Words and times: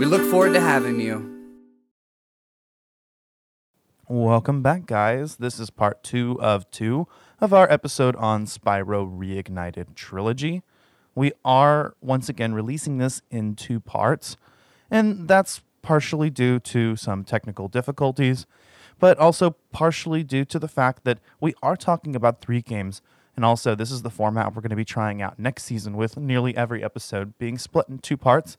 We 0.00 0.06
look 0.06 0.22
forward 0.30 0.54
to 0.54 0.62
having 0.62 0.98
you. 0.98 1.28
Welcome 4.08 4.62
back, 4.62 4.86
guys. 4.86 5.36
This 5.36 5.60
is 5.60 5.68
part 5.68 6.02
two 6.02 6.40
of 6.40 6.70
two 6.70 7.06
of 7.38 7.52
our 7.52 7.70
episode 7.70 8.16
on 8.16 8.46
Spyro 8.46 9.06
Reignited 9.06 9.94
Trilogy. 9.94 10.62
We 11.14 11.32
are 11.44 11.96
once 12.00 12.30
again 12.30 12.54
releasing 12.54 12.96
this 12.96 13.20
in 13.30 13.56
two 13.56 13.78
parts, 13.78 14.38
and 14.90 15.28
that's 15.28 15.60
partially 15.82 16.30
due 16.30 16.60
to 16.60 16.96
some 16.96 17.22
technical 17.22 17.68
difficulties, 17.68 18.46
but 18.98 19.18
also 19.18 19.54
partially 19.70 20.24
due 20.24 20.46
to 20.46 20.58
the 20.58 20.66
fact 20.66 21.04
that 21.04 21.18
we 21.42 21.52
are 21.62 21.76
talking 21.76 22.16
about 22.16 22.40
three 22.40 22.62
games. 22.62 23.02
And 23.36 23.44
also, 23.44 23.74
this 23.74 23.90
is 23.90 24.00
the 24.00 24.08
format 24.08 24.54
we're 24.54 24.62
going 24.62 24.70
to 24.70 24.76
be 24.76 24.82
trying 24.86 25.20
out 25.20 25.38
next 25.38 25.64
season 25.64 25.94
with 25.94 26.16
nearly 26.16 26.56
every 26.56 26.82
episode 26.82 27.36
being 27.36 27.58
split 27.58 27.84
in 27.90 27.98
two 27.98 28.16
parts 28.16 28.56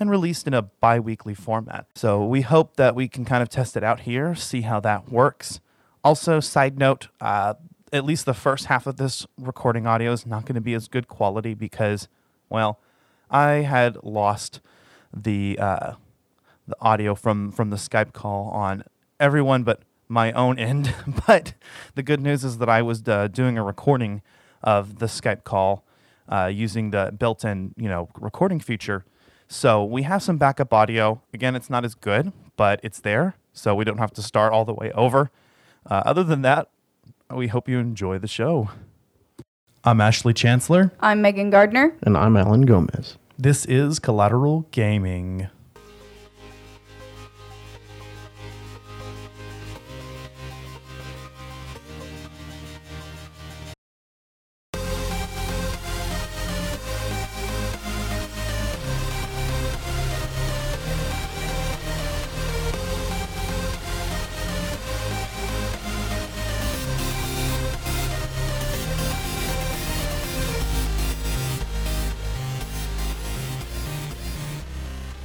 and 0.00 0.10
released 0.10 0.46
in 0.46 0.54
a 0.54 0.62
bi 0.62 0.98
weekly 0.98 1.34
format. 1.34 1.86
So, 1.94 2.24
we 2.24 2.40
hope 2.40 2.76
that 2.76 2.94
we 2.94 3.06
can 3.06 3.24
kind 3.24 3.42
of 3.42 3.48
test 3.48 3.76
it 3.76 3.84
out 3.84 4.00
here, 4.00 4.34
see 4.34 4.62
how 4.62 4.80
that 4.80 5.10
works. 5.10 5.60
Also, 6.02 6.40
side 6.40 6.78
note, 6.78 7.08
uh, 7.20 7.54
at 7.92 8.04
least 8.04 8.24
the 8.24 8.34
first 8.34 8.66
half 8.66 8.86
of 8.86 8.96
this 8.96 9.26
recording 9.38 9.86
audio 9.86 10.12
is 10.12 10.24
not 10.24 10.46
going 10.46 10.54
to 10.54 10.60
be 10.60 10.74
as 10.74 10.88
good 10.88 11.08
quality 11.08 11.54
because, 11.54 12.08
well, 12.48 12.80
I 13.30 13.62
had 13.62 14.02
lost 14.02 14.60
the 15.12 15.58
uh, 15.58 15.94
the 16.66 16.76
audio 16.80 17.14
from 17.14 17.50
from 17.52 17.70
the 17.70 17.76
Skype 17.76 18.12
call 18.12 18.48
on 18.50 18.84
everyone 19.18 19.62
but 19.62 19.82
my 20.08 20.32
own 20.32 20.58
end. 20.58 20.94
but 21.26 21.54
the 21.94 22.02
good 22.02 22.20
news 22.20 22.44
is 22.44 22.58
that 22.58 22.68
I 22.68 22.82
was 22.82 23.06
uh, 23.06 23.28
doing 23.28 23.58
a 23.58 23.62
recording 23.62 24.22
of 24.62 24.98
the 24.98 25.06
Skype 25.06 25.44
call 25.44 25.84
uh, 26.28 26.46
using 26.52 26.90
the 26.90 27.14
built-in 27.16 27.74
you 27.76 27.88
know 27.88 28.08
recording 28.18 28.60
feature. 28.60 29.04
So 29.52 29.84
we 29.84 30.04
have 30.04 30.22
some 30.22 30.38
backup 30.38 30.72
audio. 30.72 31.20
Again, 31.34 31.56
it's 31.56 31.68
not 31.68 31.84
as 31.84 31.96
good, 31.96 32.32
but 32.56 32.78
it's 32.84 33.00
there, 33.00 33.34
so 33.52 33.74
we 33.74 33.84
don't 33.84 33.98
have 33.98 34.12
to 34.12 34.22
start 34.22 34.52
all 34.52 34.64
the 34.64 34.72
way 34.72 34.92
over. 34.92 35.32
Uh, 35.84 36.02
other 36.06 36.22
than 36.22 36.42
that, 36.42 36.68
we 37.34 37.48
hope 37.48 37.68
you 37.68 37.80
enjoy 37.80 38.18
the 38.18 38.28
show. 38.28 38.70
I'm 39.82 40.00
Ashley 40.00 40.34
Chancellor. 40.34 40.92
I'm 41.00 41.20
Megan 41.20 41.50
Gardner. 41.50 41.92
And 42.02 42.16
I'm 42.16 42.36
Alan 42.36 42.62
Gomez. 42.62 43.18
This 43.36 43.64
is 43.64 43.98
Collateral 43.98 44.66
Gaming. 44.70 45.48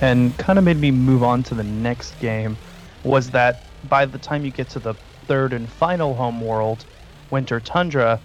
And 0.05 0.37
kind 0.37 0.59
of 0.59 0.65
made 0.65 0.77
me 0.77 0.91
move 0.91 1.23
on 1.23 1.41
to 1.41 1.55
the 1.55 1.63
next 1.63 2.19
game 2.19 2.59
was 3.03 3.31
that 3.31 3.63
by 3.83 4.05
the 4.05 4.19
time 4.19 4.45
you 4.45 4.51
get 4.51 4.69
to 4.69 4.79
the 4.79 4.93
third 5.25 5.51
and 5.51 5.71
final 5.71 6.15
home 6.15 6.41
world, 6.41 6.85
Winter 7.31 7.59
Tundra, 7.59 8.21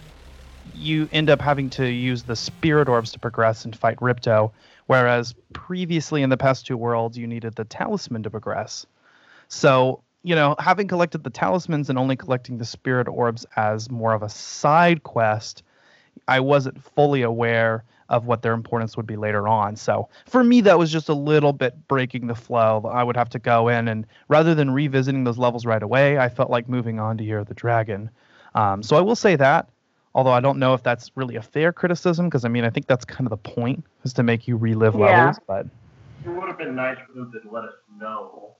you 0.72 1.08
end 1.10 1.30
up 1.30 1.40
having 1.40 1.70
to 1.70 1.90
use 1.90 2.22
the 2.24 2.36
spirit 2.36 2.86
orbs 2.86 3.12
to 3.12 3.18
progress 3.18 3.64
and 3.64 3.74
fight 3.74 3.96
Ripto, 3.96 4.52
whereas 4.86 5.34
previously 5.54 6.22
in 6.22 6.28
the 6.28 6.36
past 6.36 6.66
two 6.66 6.76
worlds 6.76 7.16
you 7.16 7.26
needed 7.26 7.54
the 7.54 7.64
talisman 7.64 8.22
to 8.24 8.30
progress. 8.30 8.84
So, 9.48 10.02
you 10.22 10.34
know, 10.34 10.56
having 10.58 10.86
collected 10.86 11.24
the 11.24 11.30
talismans 11.30 11.88
and 11.88 11.98
only 11.98 12.14
collecting 12.14 12.58
the 12.58 12.66
spirit 12.66 13.08
orbs 13.08 13.46
as 13.56 13.90
more 13.90 14.12
of 14.12 14.22
a 14.22 14.28
side 14.28 15.02
quest, 15.02 15.62
I 16.28 16.40
wasn't 16.40 16.82
fully 16.94 17.22
aware 17.22 17.84
of 18.10 18.26
what 18.26 18.42
their 18.42 18.52
importance 18.52 18.96
would 18.96 19.06
be 19.06 19.16
later 19.16 19.48
on. 19.48 19.76
So 19.76 20.08
for 20.26 20.44
me, 20.44 20.60
that 20.62 20.78
was 20.78 20.92
just 20.92 21.08
a 21.08 21.14
little 21.14 21.52
bit 21.52 21.88
breaking 21.88 22.26
the 22.26 22.34
flow. 22.34 22.82
I 22.92 23.02
would 23.02 23.16
have 23.16 23.30
to 23.30 23.38
go 23.38 23.68
in 23.68 23.88
and 23.88 24.06
rather 24.28 24.54
than 24.54 24.70
revisiting 24.70 25.24
those 25.24 25.38
levels 25.38 25.64
right 25.64 25.82
away, 25.82 26.18
I 26.18 26.28
felt 26.28 26.50
like 26.50 26.68
moving 26.68 27.00
on 27.00 27.16
to 27.18 27.24
Year 27.24 27.38
of 27.38 27.46
the 27.46 27.54
Dragon. 27.54 28.10
Um, 28.54 28.82
so 28.82 28.96
I 28.96 29.00
will 29.00 29.16
say 29.16 29.36
that, 29.36 29.68
although 30.14 30.32
I 30.32 30.40
don't 30.40 30.58
know 30.58 30.74
if 30.74 30.82
that's 30.82 31.10
really 31.14 31.36
a 31.36 31.42
fair 31.42 31.72
criticism, 31.72 32.26
because 32.26 32.44
I 32.44 32.48
mean, 32.48 32.64
I 32.64 32.70
think 32.70 32.88
that's 32.88 33.04
kind 33.04 33.26
of 33.26 33.30
the 33.30 33.36
point 33.36 33.84
is 34.04 34.12
to 34.14 34.24
make 34.24 34.48
you 34.48 34.56
relive 34.56 34.94
yeah. 34.94 35.00
levels. 35.00 35.38
But 35.46 35.66
it 36.24 36.28
would 36.28 36.48
have 36.48 36.58
been 36.58 36.74
nice 36.74 36.98
for 37.06 37.12
them 37.12 37.32
to 37.32 37.50
let 37.50 37.64
us 37.64 37.74
know 37.98 38.56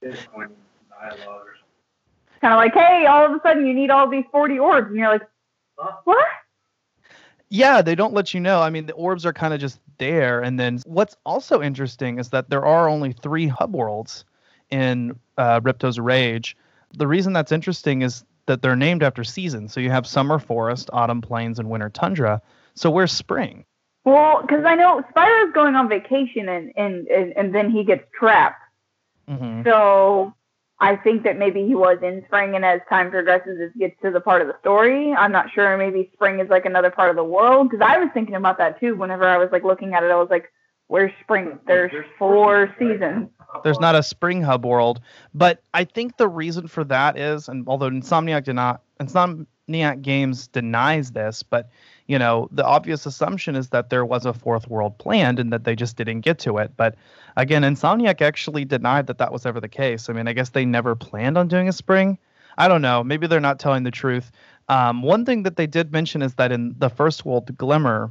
this 0.00 0.16
point 0.32 0.50
in 0.50 0.56
dialogue 0.90 1.42
or 1.42 1.56
something. 1.56 2.40
Kind 2.40 2.54
of 2.54 2.58
like, 2.58 2.72
hey, 2.72 3.06
all 3.06 3.26
of 3.26 3.32
a 3.32 3.40
sudden 3.42 3.66
you 3.66 3.74
need 3.74 3.90
all 3.90 4.08
these 4.08 4.24
40 4.30 4.58
orbs, 4.60 4.86
and 4.88 4.96
you're 4.96 5.10
like, 5.10 5.22
huh? 5.76 5.96
what? 6.04 6.24
Yeah, 7.50 7.82
they 7.82 7.96
don't 7.96 8.14
let 8.14 8.32
you 8.32 8.40
know. 8.40 8.62
I 8.62 8.70
mean, 8.70 8.86
the 8.86 8.92
orbs 8.92 9.26
are 9.26 9.32
kind 9.32 9.52
of 9.52 9.60
just 9.60 9.80
there. 9.98 10.40
And 10.40 10.58
then 10.58 10.80
what's 10.86 11.16
also 11.26 11.60
interesting 11.60 12.18
is 12.18 12.30
that 12.30 12.48
there 12.48 12.64
are 12.64 12.88
only 12.88 13.12
three 13.12 13.48
hub 13.48 13.74
worlds 13.74 14.24
in 14.70 15.18
uh, 15.36 15.60
Ripto's 15.62 15.98
Rage. 15.98 16.56
The 16.96 17.08
reason 17.08 17.32
that's 17.32 17.50
interesting 17.50 18.02
is 18.02 18.24
that 18.46 18.62
they're 18.62 18.76
named 18.76 19.02
after 19.02 19.24
seasons. 19.24 19.72
So 19.72 19.80
you 19.80 19.90
have 19.90 20.06
summer 20.06 20.38
forest, 20.38 20.90
autumn 20.92 21.20
plains, 21.20 21.58
and 21.58 21.68
winter 21.68 21.90
tundra. 21.90 22.40
So 22.74 22.88
where's 22.88 23.12
spring? 23.12 23.64
Well, 24.04 24.42
because 24.42 24.64
I 24.64 24.76
know 24.76 25.04
Spyro's 25.10 25.52
going 25.52 25.74
on 25.74 25.88
vacation 25.88 26.48
and, 26.48 26.72
and, 26.76 27.06
and, 27.08 27.32
and 27.36 27.54
then 27.54 27.70
he 27.70 27.84
gets 27.84 28.04
trapped. 28.18 28.62
Mm-hmm. 29.28 29.64
So 29.64 30.34
I 30.82 30.96
think 30.96 31.24
that 31.24 31.38
maybe 31.38 31.66
he 31.66 31.74
was 31.74 31.98
in 32.02 32.22
spring, 32.26 32.54
and 32.56 32.64
as 32.64 32.80
time 32.88 33.10
progresses, 33.10 33.60
it 33.60 33.78
gets 33.78 34.00
to 34.02 34.10
the 34.10 34.20
part 34.20 34.40
of 34.40 34.48
the 34.48 34.56
story. 34.60 35.12
I'm 35.12 35.30
not 35.30 35.50
sure. 35.52 35.76
Maybe 35.76 36.10
spring 36.14 36.40
is 36.40 36.48
like 36.48 36.64
another 36.64 36.90
part 36.90 37.10
of 37.10 37.16
the 37.16 37.24
world 37.24 37.68
because 37.68 37.86
I 37.86 37.98
was 37.98 38.08
thinking 38.14 38.34
about 38.34 38.56
that 38.58 38.80
too. 38.80 38.96
Whenever 38.96 39.28
I 39.28 39.36
was 39.36 39.50
like 39.52 39.62
looking 39.62 39.92
at 39.92 40.02
it, 40.02 40.10
I 40.10 40.16
was 40.16 40.30
like, 40.30 40.50
"Where's 40.86 41.12
spring? 41.20 41.58
There's 41.66 41.92
four 42.18 42.74
seasons." 42.78 43.28
There's 43.62 43.80
not 43.80 43.94
a 43.94 44.02
spring 44.02 44.42
hub 44.42 44.64
world, 44.64 45.00
but 45.34 45.62
I 45.74 45.84
think 45.84 46.16
the 46.16 46.28
reason 46.28 46.66
for 46.66 46.84
that 46.84 47.18
is, 47.18 47.48
and 47.48 47.66
although 47.68 47.90
Insomniac 47.90 48.44
did 48.44 48.54
not, 48.54 48.80
Insomniac 49.00 50.02
Games 50.02 50.46
denies 50.46 51.10
this, 51.10 51.42
but 51.42 51.68
you 52.10 52.18
know, 52.18 52.48
the 52.50 52.64
obvious 52.64 53.06
assumption 53.06 53.54
is 53.54 53.68
that 53.68 53.88
there 53.88 54.04
was 54.04 54.26
a 54.26 54.32
fourth 54.32 54.66
world 54.66 54.98
planned 54.98 55.38
and 55.38 55.52
that 55.52 55.62
they 55.62 55.76
just 55.76 55.96
didn't 55.96 56.22
get 56.22 56.40
to 56.40 56.58
it. 56.58 56.72
But 56.76 56.96
again, 57.36 57.62
Insomniac 57.62 58.20
actually 58.20 58.64
denied 58.64 59.06
that 59.06 59.18
that 59.18 59.32
was 59.32 59.46
ever 59.46 59.60
the 59.60 59.68
case. 59.68 60.10
I 60.10 60.12
mean, 60.12 60.26
I 60.26 60.32
guess 60.32 60.48
they 60.48 60.64
never 60.64 60.96
planned 60.96 61.38
on 61.38 61.46
doing 61.46 61.68
a 61.68 61.72
spring. 61.72 62.18
I 62.58 62.66
don't 62.66 62.82
know. 62.82 63.04
Maybe 63.04 63.28
they're 63.28 63.38
not 63.38 63.60
telling 63.60 63.84
the 63.84 63.92
truth. 63.92 64.32
Um, 64.68 65.04
one 65.04 65.24
thing 65.24 65.44
that 65.44 65.54
they 65.54 65.68
did 65.68 65.92
mention 65.92 66.20
is 66.20 66.34
that 66.34 66.50
in 66.50 66.74
the 66.78 66.90
first 66.90 67.24
world, 67.24 67.56
Glimmer, 67.56 68.10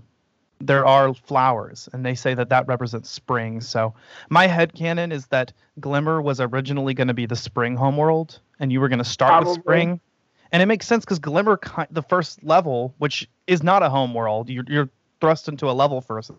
there 0.62 0.86
are 0.86 1.14
flowers, 1.14 1.90
and 1.92 2.06
they 2.06 2.16
say 2.16 2.34
that 2.34 2.48
that 2.48 2.68
represents 2.68 3.10
spring. 3.10 3.60
So 3.60 3.94
my 4.30 4.48
head 4.48 4.76
canon 4.76 5.12
is 5.12 5.28
that 5.28 5.52
Glimmer 5.82 6.22
was 6.22 6.40
originally 6.40 6.94
going 6.94 7.10
to 7.10 7.14
be 7.14 7.26
the 7.26 7.36
spring 7.36 7.76
homeworld, 7.76 8.40
and 8.62 8.72
you 8.72 8.80
were 8.80 8.88
going 8.88 9.00
to 9.00 9.06
start 9.06 9.32
Probably. 9.32 9.52
with 9.52 9.60
spring 9.60 10.00
and 10.52 10.64
it 10.64 10.66
makes 10.66 10.88
sense 10.88 11.06
because 11.06 11.20
Glimmer, 11.20 11.60
the 11.92 12.02
first 12.02 12.44
level, 12.44 12.94
which 12.98 13.28
is 13.50 13.64
not 13.64 13.82
a 13.82 13.90
home 13.90 14.14
world, 14.14 14.50
you're, 14.50 14.64
you're 14.68 14.90
thrust 15.20 15.48
into 15.48 15.70
a 15.70 15.74
level 15.74 16.02
first. 16.02 16.32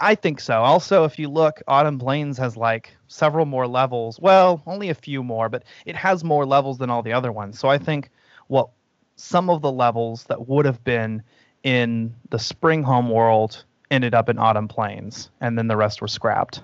I 0.00 0.14
think 0.14 0.40
so. 0.40 0.62
Also, 0.62 1.04
if 1.04 1.18
you 1.18 1.28
look, 1.28 1.62
Autumn 1.68 1.98
Plains 1.98 2.36
has 2.38 2.56
like 2.56 2.96
several 3.08 3.46
more 3.46 3.66
levels. 3.66 4.18
Well, 4.18 4.62
only 4.66 4.88
a 4.88 4.94
few 4.94 5.22
more, 5.22 5.48
but 5.48 5.64
it 5.84 5.94
has 5.94 6.24
more 6.24 6.44
levels 6.44 6.78
than 6.78 6.90
all 6.90 7.02
the 7.02 7.12
other 7.12 7.30
ones. 7.30 7.58
So 7.58 7.68
I 7.68 7.78
think 7.78 8.10
well, 8.48 8.74
some 9.16 9.48
of 9.48 9.62
the 9.62 9.70
levels 9.72 10.24
that 10.24 10.48
would 10.48 10.64
have 10.64 10.82
been 10.82 11.22
in 11.62 12.14
the 12.30 12.38
spring 12.38 12.82
home 12.82 13.10
world 13.10 13.64
ended 13.90 14.14
up 14.14 14.28
in 14.28 14.38
Autumn 14.38 14.68
Plains, 14.68 15.30
and 15.40 15.56
then 15.56 15.68
the 15.68 15.76
rest 15.76 16.00
were 16.00 16.08
scrapped. 16.08 16.62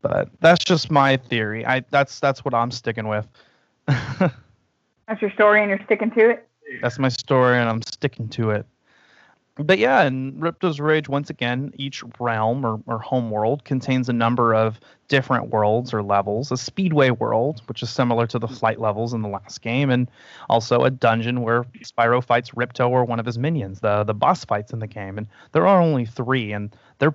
But 0.00 0.30
that's 0.40 0.64
just 0.64 0.90
my 0.90 1.16
theory. 1.16 1.66
I 1.66 1.84
that's 1.90 2.18
that's 2.18 2.44
what 2.44 2.54
I'm 2.54 2.70
sticking 2.70 3.08
with. 3.08 3.26
That's 5.08 5.20
your 5.20 5.32
story, 5.32 5.60
and 5.60 5.68
you're 5.68 5.80
sticking 5.86 6.12
to 6.12 6.30
it. 6.30 6.48
That's 6.80 6.98
my 6.98 7.08
story, 7.08 7.58
and 7.58 7.68
I'm 7.68 7.82
sticking 7.82 8.28
to 8.30 8.50
it. 8.50 8.66
but 9.56 9.78
yeah, 9.78 10.04
in 10.04 10.32
Ripto's 10.40 10.80
Rage, 10.80 11.08
once 11.08 11.28
again, 11.28 11.72
each 11.76 12.02
realm 12.18 12.64
or, 12.64 12.80
or 12.86 12.98
home 12.98 13.30
world 13.30 13.64
contains 13.64 14.08
a 14.08 14.12
number 14.12 14.54
of 14.54 14.80
different 15.08 15.50
worlds 15.50 15.92
or 15.92 16.02
levels. 16.02 16.50
A 16.50 16.56
speedway 16.56 17.10
world, 17.10 17.60
which 17.66 17.82
is 17.82 17.90
similar 17.90 18.26
to 18.28 18.38
the 18.38 18.48
flight 18.48 18.80
levels 18.80 19.12
in 19.12 19.22
the 19.22 19.28
last 19.28 19.60
game, 19.60 19.90
and 19.90 20.08
also 20.48 20.84
a 20.84 20.90
dungeon 20.90 21.42
where 21.42 21.64
Spyro 21.82 22.24
fights 22.24 22.50
Ripto 22.50 22.88
or 22.88 23.04
one 23.04 23.20
of 23.20 23.26
his 23.26 23.38
minions, 23.38 23.80
the 23.80 24.04
the 24.04 24.14
boss 24.14 24.44
fights 24.44 24.72
in 24.72 24.78
the 24.78 24.86
game. 24.86 25.18
And 25.18 25.26
there 25.52 25.66
are 25.66 25.80
only 25.80 26.06
three, 26.06 26.52
and 26.52 26.74
they're 26.98 27.14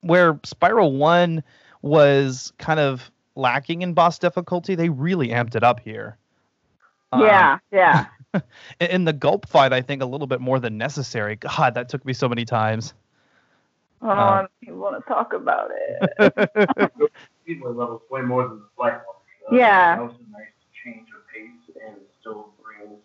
where 0.00 0.34
Spyro 0.34 0.90
One 0.90 1.42
was 1.82 2.52
kind 2.58 2.80
of 2.80 3.10
lacking 3.34 3.82
in 3.82 3.92
boss 3.92 4.18
difficulty. 4.18 4.74
They 4.74 4.88
really 4.88 5.28
amped 5.28 5.56
it 5.56 5.62
up 5.62 5.80
here. 5.80 6.16
Yeah, 7.12 7.52
um, 7.54 7.60
yeah. 7.70 8.06
in 8.80 9.04
the 9.04 9.12
gulp 9.12 9.48
fight, 9.48 9.72
I 9.72 9.82
think 9.82 10.02
a 10.02 10.06
little 10.06 10.26
bit 10.26 10.40
more 10.40 10.58
than 10.60 10.78
necessary. 10.78 11.36
God, 11.36 11.74
that 11.74 11.88
took 11.88 12.04
me 12.04 12.12
so 12.12 12.28
many 12.28 12.44
times. 12.44 12.94
Oh, 14.02 14.10
um, 14.10 14.18
I 14.18 14.46
don't 14.66 14.78
want 14.78 15.02
to 15.02 15.08
talk 15.08 15.32
about 15.32 15.70
it. 15.72 16.32
Speedway 17.42 17.72
levels 17.72 18.02
way 18.10 18.20
more 18.20 18.46
than 18.48 18.58
the 18.58 18.68
flight 18.76 18.92
ones. 18.92 19.50
Uh, 19.50 19.56
yeah. 19.56 19.96
That 19.96 20.02
was 20.02 20.14
a 20.14 20.30
nice 20.30 20.52
change 20.84 21.08
of 21.16 21.26
pace 21.32 21.76
and 21.86 21.96
still 22.20 22.50
brings 22.62 23.00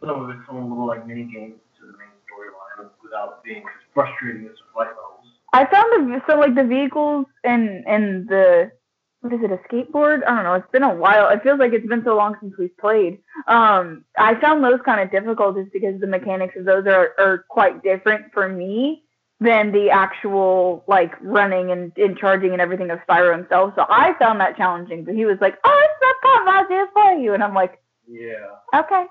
some 0.00 0.22
of 0.22 0.30
its 0.30 0.46
own 0.48 0.70
little 0.70 0.86
like 0.86 1.06
mini 1.06 1.24
games 1.24 1.58
to 1.80 1.86
the 1.86 1.92
main 1.92 2.14
storyline 2.26 2.88
without 3.02 3.42
being 3.42 3.62
as 3.62 3.82
frustrating 3.92 4.46
as 4.46 4.52
the 4.52 4.72
flight 4.72 4.88
levels. 4.88 5.26
I 5.52 5.64
found 5.66 6.12
the 6.12 6.22
so 6.26 6.38
like 6.38 6.54
the 6.54 6.64
vehicles 6.64 7.26
and 7.42 7.86
and 7.86 8.28
the 8.28 8.70
what 9.28 9.38
is 9.38 9.44
it, 9.44 9.52
a 9.52 9.68
skateboard? 9.68 10.22
I 10.26 10.34
don't 10.34 10.44
know. 10.44 10.54
It's 10.54 10.70
been 10.70 10.82
a 10.82 10.94
while. 10.94 11.28
It 11.28 11.42
feels 11.42 11.58
like 11.58 11.72
it's 11.72 11.86
been 11.86 12.04
so 12.04 12.16
long 12.16 12.36
since 12.40 12.54
we've 12.58 12.76
played. 12.78 13.18
Um, 13.46 14.04
I 14.16 14.40
found 14.40 14.64
those 14.64 14.80
kind 14.84 15.00
of 15.00 15.10
difficult 15.10 15.56
just 15.56 15.72
because 15.72 16.00
the 16.00 16.06
mechanics 16.06 16.54
of 16.56 16.64
those 16.64 16.86
are, 16.86 17.12
are 17.18 17.44
quite 17.48 17.82
different 17.82 18.32
for 18.32 18.48
me 18.48 19.02
than 19.40 19.70
the 19.70 19.90
actual 19.90 20.82
like 20.88 21.12
running 21.20 21.70
and, 21.70 21.92
and 21.96 22.16
charging 22.16 22.52
and 22.52 22.60
everything 22.60 22.90
of 22.90 23.00
Spyro 23.06 23.36
himself. 23.36 23.74
So 23.76 23.84
I 23.88 24.14
found 24.18 24.40
that 24.40 24.56
challenging. 24.56 25.04
But 25.04 25.14
he 25.14 25.26
was 25.26 25.36
like, 25.40 25.58
"Oh, 25.62 25.84
it's 25.84 26.02
not 26.02 26.46
fun. 26.46 26.56
I'll 26.56 26.68
do 26.68 26.82
it 26.84 26.90
for 26.94 27.12
you," 27.20 27.34
and 27.34 27.44
I'm 27.44 27.54
like, 27.54 27.78
"Yeah, 28.08 28.46
okay, 28.74 29.04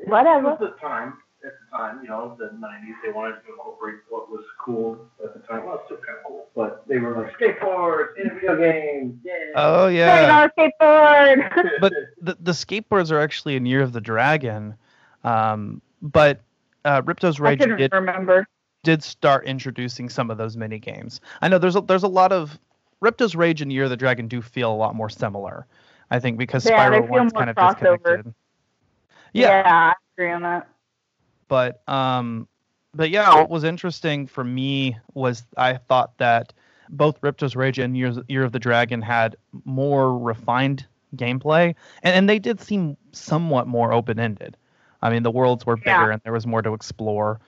whatever." 0.00 0.50
It 0.50 0.60
was 0.60 0.72
the 0.74 0.80
time 0.80 1.14
at 1.44 1.52
the 1.60 1.76
time, 1.76 2.00
you 2.02 2.08
know, 2.08 2.36
the 2.38 2.46
90s, 2.46 2.94
they 3.04 3.12
wanted 3.12 3.34
to 3.44 3.50
incorporate 3.50 3.96
what 4.08 4.30
was 4.30 4.44
cool 4.58 4.98
at 5.22 5.34
the 5.34 5.40
time. 5.46 5.66
Well, 5.66 5.76
it's 5.76 5.84
still 5.86 5.98
kind 5.98 6.18
of 6.18 6.24
cool, 6.26 6.46
but 6.54 6.84
they 6.88 6.98
were 6.98 7.22
like 7.22 7.38
skateboards 7.38 8.16
in 8.16 8.34
video 8.34 8.56
games. 8.56 9.20
Yeah. 9.24 9.32
Oh 9.56 9.88
yeah. 9.88 10.48
skateboard. 10.58 11.70
but 11.80 11.92
the 12.20 12.36
the 12.40 12.52
skateboards 12.52 13.10
are 13.10 13.20
actually 13.20 13.56
in 13.56 13.66
Year 13.66 13.82
of 13.82 13.92
the 13.92 14.00
Dragon, 14.00 14.74
um, 15.22 15.82
but 16.00 16.40
uh, 16.84 17.02
Ripto's 17.04 17.40
Rage 17.40 17.62
I 17.62 17.76
did 17.76 17.92
remember 17.92 18.46
did 18.82 19.02
start 19.02 19.46
introducing 19.46 20.08
some 20.08 20.30
of 20.30 20.38
those 20.38 20.56
mini 20.56 20.78
games. 20.78 21.20
I 21.42 21.48
know 21.48 21.58
there's 21.58 21.76
a, 21.76 21.80
there's 21.80 22.02
a 22.02 22.08
lot 22.08 22.32
of 22.32 22.58
Ripto's 23.00 23.34
Rage 23.34 23.60
and 23.62 23.72
Year 23.72 23.84
of 23.84 23.90
the 23.90 23.96
Dragon 23.96 24.28
do 24.28 24.40
feel 24.40 24.72
a 24.72 24.76
lot 24.76 24.94
more 24.94 25.08
similar. 25.08 25.66
I 26.10 26.20
think 26.20 26.38
because 26.38 26.66
yeah, 26.66 26.88
Spyro 26.88 27.08
one's 27.08 27.32
kind 27.32 27.50
of 27.50 27.56
crossover. 27.56 27.96
disconnected. 27.96 28.34
Yeah. 29.32 29.48
yeah, 29.48 29.64
I 29.66 29.92
agree 30.16 30.30
on 30.30 30.42
that. 30.42 30.68
But 31.54 31.88
um, 31.88 32.48
but 32.96 33.10
yeah, 33.10 33.32
what 33.32 33.48
was 33.48 33.62
interesting 33.62 34.26
for 34.26 34.42
me 34.42 34.96
was 35.12 35.44
I 35.56 35.74
thought 35.74 36.18
that 36.18 36.52
both 36.88 37.22
Ripto's 37.22 37.54
Rage 37.54 37.78
and 37.78 37.96
Years, 37.96 38.18
Year 38.28 38.42
of 38.42 38.50
the 38.50 38.58
Dragon 38.58 39.00
had 39.00 39.36
more 39.64 40.18
refined 40.18 40.84
gameplay, 41.14 41.76
and, 42.02 42.16
and 42.16 42.28
they 42.28 42.40
did 42.40 42.60
seem 42.60 42.96
somewhat 43.12 43.68
more 43.68 43.92
open 43.92 44.18
ended. 44.18 44.56
I 45.00 45.10
mean, 45.10 45.22
the 45.22 45.30
worlds 45.30 45.64
were 45.64 45.76
bigger 45.76 45.90
yeah. 45.90 46.12
and 46.14 46.20
there 46.24 46.32
was 46.32 46.44
more 46.44 46.60
to 46.60 46.74
explore. 46.74 47.38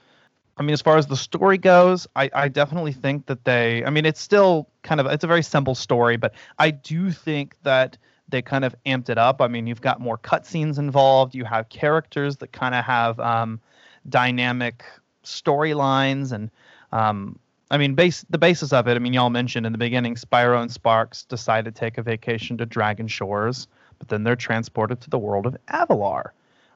I 0.56 0.62
mean, 0.62 0.72
as 0.72 0.82
far 0.82 0.98
as 0.98 1.08
the 1.08 1.16
story 1.16 1.58
goes, 1.58 2.06
I, 2.14 2.30
I 2.32 2.46
definitely 2.46 2.92
think 2.92 3.26
that 3.26 3.44
they. 3.44 3.84
I 3.84 3.90
mean, 3.90 4.06
it's 4.06 4.20
still 4.20 4.68
kind 4.84 5.00
of 5.00 5.06
it's 5.06 5.24
a 5.24 5.26
very 5.26 5.42
simple 5.42 5.74
story, 5.74 6.16
but 6.16 6.32
I 6.60 6.70
do 6.70 7.10
think 7.10 7.56
that 7.64 7.98
they 8.28 8.40
kind 8.40 8.64
of 8.64 8.76
amped 8.86 9.08
it 9.08 9.18
up. 9.18 9.42
I 9.42 9.48
mean, 9.48 9.66
you've 9.66 9.80
got 9.80 10.00
more 10.00 10.16
cutscenes 10.16 10.78
involved. 10.78 11.34
You 11.34 11.44
have 11.44 11.68
characters 11.70 12.36
that 12.36 12.52
kind 12.52 12.76
of 12.76 12.84
have 12.84 13.18
um, 13.18 13.60
dynamic 14.08 14.84
storylines 15.24 16.32
and 16.32 16.50
um, 16.92 17.38
I 17.70 17.78
mean, 17.78 17.94
base 17.94 18.24
the 18.30 18.38
basis 18.38 18.72
of 18.72 18.86
it. 18.86 18.94
I 18.94 18.98
mean, 19.00 19.12
y'all 19.12 19.30
mentioned 19.30 19.66
in 19.66 19.72
the 19.72 19.78
beginning, 19.78 20.14
Spyro 20.14 20.62
and 20.62 20.70
Sparx 20.70 21.26
decide 21.26 21.64
to 21.64 21.72
take 21.72 21.98
a 21.98 22.02
vacation 22.02 22.56
to 22.58 22.66
Dragon 22.66 23.08
Shores, 23.08 23.66
but 23.98 24.08
then 24.08 24.22
they're 24.22 24.36
transported 24.36 25.00
to 25.00 25.10
the 25.10 25.18
world 25.18 25.46
of 25.46 25.56
Avalar, 25.68 26.30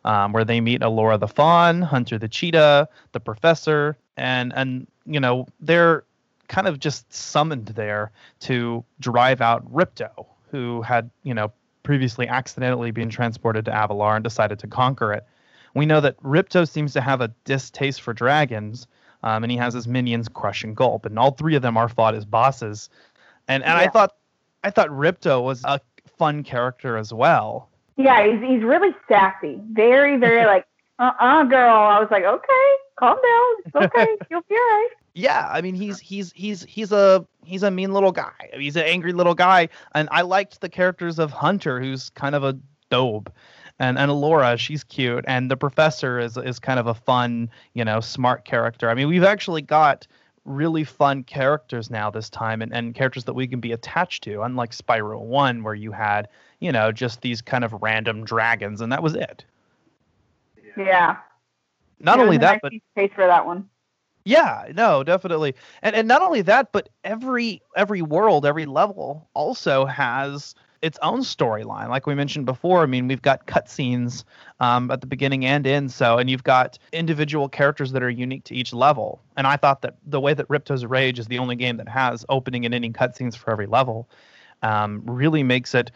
um, 0.04 0.32
where 0.32 0.44
they 0.44 0.60
meet 0.60 0.82
Alora 0.82 1.16
the 1.16 1.28
Fawn, 1.28 1.80
Hunter 1.80 2.18
the 2.18 2.28
Cheetah, 2.28 2.88
the 3.12 3.20
Professor, 3.20 3.96
and 4.16 4.52
and 4.56 4.86
you 5.06 5.20
know 5.20 5.46
they're 5.60 6.04
kind 6.48 6.66
of 6.66 6.80
just 6.80 7.12
summoned 7.12 7.66
there 7.66 8.10
to 8.40 8.84
drive 8.98 9.40
out 9.40 9.64
Ripto, 9.72 10.26
who 10.50 10.82
had 10.82 11.08
you 11.22 11.34
know 11.34 11.52
previously 11.84 12.26
accidentally 12.26 12.90
been 12.90 13.08
transported 13.08 13.64
to 13.64 13.70
Avalar 13.70 14.16
and 14.16 14.24
decided 14.24 14.58
to 14.58 14.66
conquer 14.66 15.12
it. 15.12 15.24
We 15.74 15.86
know 15.86 16.00
that 16.00 16.20
Ripto 16.22 16.68
seems 16.68 16.92
to 16.94 17.00
have 17.00 17.20
a 17.20 17.28
distaste 17.44 18.02
for 18.02 18.12
dragons, 18.12 18.86
um, 19.22 19.44
and 19.44 19.50
he 19.50 19.58
has 19.58 19.74
his 19.74 19.86
minions 19.86 20.28
Crush 20.28 20.64
and 20.64 20.76
Gulp, 20.76 21.06
and 21.06 21.18
all 21.18 21.32
three 21.32 21.54
of 21.54 21.62
them 21.62 21.76
are 21.76 21.88
fought 21.88 22.14
as 22.14 22.24
bosses. 22.24 22.88
And 23.48 23.62
and 23.62 23.78
yeah. 23.78 23.84
I 23.84 23.88
thought 23.88 24.14
I 24.64 24.70
thought 24.70 24.88
Ripto 24.88 25.42
was 25.42 25.64
a 25.64 25.80
fun 26.18 26.42
character 26.42 26.96
as 26.96 27.12
well. 27.12 27.68
Yeah, 27.96 28.26
he's 28.26 28.40
he's 28.40 28.62
really 28.62 28.94
sassy, 29.08 29.60
very 29.72 30.16
very 30.16 30.46
like 30.46 30.66
uh 30.98 31.12
uh 31.18 31.44
girl. 31.44 31.74
I 31.74 32.00
was 32.00 32.08
like, 32.10 32.24
okay, 32.24 32.66
calm 32.98 33.16
down, 33.16 33.54
it's 33.64 33.76
okay, 33.76 34.16
you'll 34.30 34.42
be 34.48 34.54
alright. 34.54 34.90
Yeah, 35.14 35.48
I 35.50 35.60
mean 35.60 35.74
he's 35.74 35.98
he's 35.98 36.32
he's 36.34 36.62
he's 36.64 36.92
a 36.92 37.26
he's 37.44 37.62
a 37.62 37.70
mean 37.70 37.92
little 37.92 38.12
guy. 38.12 38.50
He's 38.54 38.76
an 38.76 38.84
angry 38.84 39.12
little 39.12 39.34
guy, 39.34 39.68
and 39.94 40.08
I 40.12 40.22
liked 40.22 40.60
the 40.60 40.68
characters 40.68 41.18
of 41.18 41.30
Hunter, 41.30 41.80
who's 41.80 42.10
kind 42.10 42.34
of 42.34 42.44
a 42.44 42.56
dope 42.90 43.30
and 43.80 43.98
and 43.98 44.12
Laura, 44.12 44.56
she's 44.56 44.84
cute, 44.84 45.24
and 45.26 45.50
the 45.50 45.56
professor 45.56 46.20
is 46.20 46.36
is 46.36 46.58
kind 46.58 46.78
of 46.78 46.86
a 46.86 46.94
fun, 46.94 47.50
you 47.74 47.84
know, 47.84 47.98
smart 48.00 48.44
character. 48.44 48.88
I 48.88 48.94
mean, 48.94 49.08
we've 49.08 49.24
actually 49.24 49.62
got 49.62 50.06
really 50.44 50.84
fun 50.84 51.24
characters 51.24 51.90
now 51.90 52.10
this 52.10 52.30
time, 52.30 52.62
and, 52.62 52.72
and 52.72 52.94
characters 52.94 53.24
that 53.24 53.34
we 53.34 53.48
can 53.48 53.58
be 53.58 53.72
attached 53.72 54.22
to, 54.24 54.42
unlike 54.42 54.72
Spyro 54.72 55.20
One, 55.20 55.62
where 55.62 55.74
you 55.74 55.92
had, 55.92 56.28
you 56.60 56.70
know, 56.70 56.92
just 56.92 57.22
these 57.22 57.40
kind 57.42 57.64
of 57.64 57.72
random 57.82 58.24
dragons, 58.24 58.80
and 58.80 58.92
that 58.92 59.02
was 59.02 59.14
it. 59.14 59.44
Yeah. 60.76 61.16
Not 61.98 62.18
yeah, 62.18 62.24
only 62.24 62.38
that, 62.38 62.60
but 62.62 62.72
space 62.92 63.10
for 63.14 63.26
that 63.26 63.46
one. 63.46 63.68
Yeah, 64.24 64.68
no, 64.74 65.02
definitely. 65.02 65.54
And 65.82 65.96
and 65.96 66.06
not 66.06 66.20
only 66.20 66.42
that, 66.42 66.72
but 66.72 66.90
every 67.02 67.62
every 67.74 68.02
world, 68.02 68.44
every 68.44 68.66
level 68.66 69.28
also 69.32 69.86
has 69.86 70.54
its 70.82 70.98
own 71.02 71.20
storyline. 71.20 71.88
Like 71.88 72.06
we 72.06 72.14
mentioned 72.14 72.46
before, 72.46 72.82
I 72.82 72.86
mean, 72.86 73.06
we've 73.08 73.22
got 73.22 73.46
cutscenes 73.46 74.24
um, 74.60 74.90
at 74.90 75.00
the 75.00 75.06
beginning 75.06 75.44
and 75.44 75.66
end. 75.66 75.92
So, 75.92 76.18
and 76.18 76.30
you've 76.30 76.44
got 76.44 76.78
individual 76.92 77.48
characters 77.48 77.92
that 77.92 78.02
are 78.02 78.10
unique 78.10 78.44
to 78.44 78.54
each 78.54 78.72
level. 78.72 79.20
And 79.36 79.46
I 79.46 79.56
thought 79.56 79.82
that 79.82 79.96
the 80.06 80.20
way 80.20 80.34
that 80.34 80.48
Ripto's 80.48 80.84
Rage 80.84 81.18
is 81.18 81.26
the 81.26 81.38
only 81.38 81.56
game 81.56 81.76
that 81.76 81.88
has 81.88 82.24
opening 82.28 82.64
and 82.64 82.74
ending 82.74 82.92
cutscenes 82.92 83.36
for 83.36 83.50
every 83.50 83.66
level 83.66 84.08
um, 84.62 85.02
really 85.04 85.42
makes 85.42 85.74
it, 85.74 85.90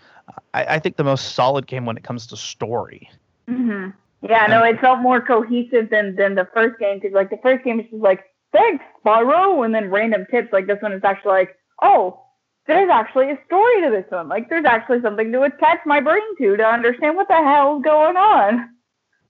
I, 0.52 0.64
I, 0.64 0.78
think, 0.78 0.96
the 0.96 1.04
most 1.04 1.34
solid 1.34 1.66
game 1.66 1.86
when 1.86 1.96
it 1.96 2.04
comes 2.04 2.26
to 2.28 2.36
story. 2.36 3.10
Mm-hmm. 3.48 3.90
Yeah, 4.26 4.46
no, 4.46 4.62
it 4.64 4.80
felt 4.80 5.00
more 5.00 5.20
cohesive 5.20 5.90
than 5.90 6.16
than 6.16 6.34
the 6.34 6.48
first 6.54 6.78
game 6.78 6.98
because 6.98 7.12
like 7.12 7.28
the 7.28 7.36
first 7.42 7.62
game 7.62 7.78
is 7.78 7.86
just 7.90 8.02
like 8.02 8.24
thanks 8.52 8.82
Spyro, 9.04 9.62
and 9.66 9.74
then 9.74 9.90
random 9.90 10.24
tips. 10.30 10.50
Like 10.50 10.66
this 10.66 10.80
one 10.80 10.92
is 10.92 11.04
actually 11.04 11.32
like, 11.32 11.58
oh, 11.82 12.23
there's 12.66 12.90
actually 12.90 13.30
a 13.30 13.38
story 13.46 13.82
to 13.82 13.90
this 13.90 14.10
one. 14.10 14.28
Like 14.28 14.48
there's 14.48 14.64
actually 14.64 15.00
something 15.02 15.30
to 15.32 15.42
attach 15.42 15.80
my 15.84 16.00
brain 16.00 16.22
to 16.38 16.56
to 16.56 16.64
understand 16.64 17.16
what 17.16 17.28
the 17.28 17.34
hell's 17.34 17.82
going 17.82 18.16
on. 18.16 18.70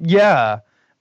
Yeah. 0.01 0.61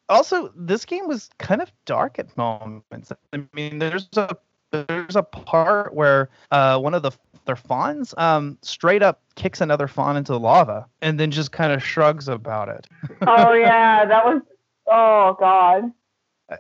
Also, 0.10 0.52
this 0.56 0.86
game 0.86 1.08
was 1.08 1.30
kind 1.40 1.62
of 1.62 1.72
dark 1.86 2.20
at 2.20 2.36
moments. 2.38 3.12
I 3.32 3.44
mean, 3.54 3.80
there's 3.80 4.10
a 4.16 4.36
there's 4.72 5.16
a 5.16 5.24
part 5.24 5.94
where 5.94 6.30
uh, 6.52 6.80
one 6.80 6.94
of 6.94 7.04
the 7.04 7.12
their 7.46 7.56
fawns 7.56 8.14
um, 8.18 8.58
straight 8.62 9.04
up 9.04 9.22
kicks 9.36 9.62
another 9.62 9.88
fawn 9.88 10.16
into 10.16 10.32
the 10.32 10.40
lava 10.40 10.88
and 11.02 11.20
then 11.20 11.30
just 11.30 11.52
kind 11.52 11.74
of 11.74 11.84
shrugs 11.84 12.28
about 12.28 12.70
it. 12.70 12.88
oh 13.28 13.54
yeah, 13.54 14.06
that 14.06 14.26
was 14.26 14.42
oh 14.88 15.36
god. 15.40 15.92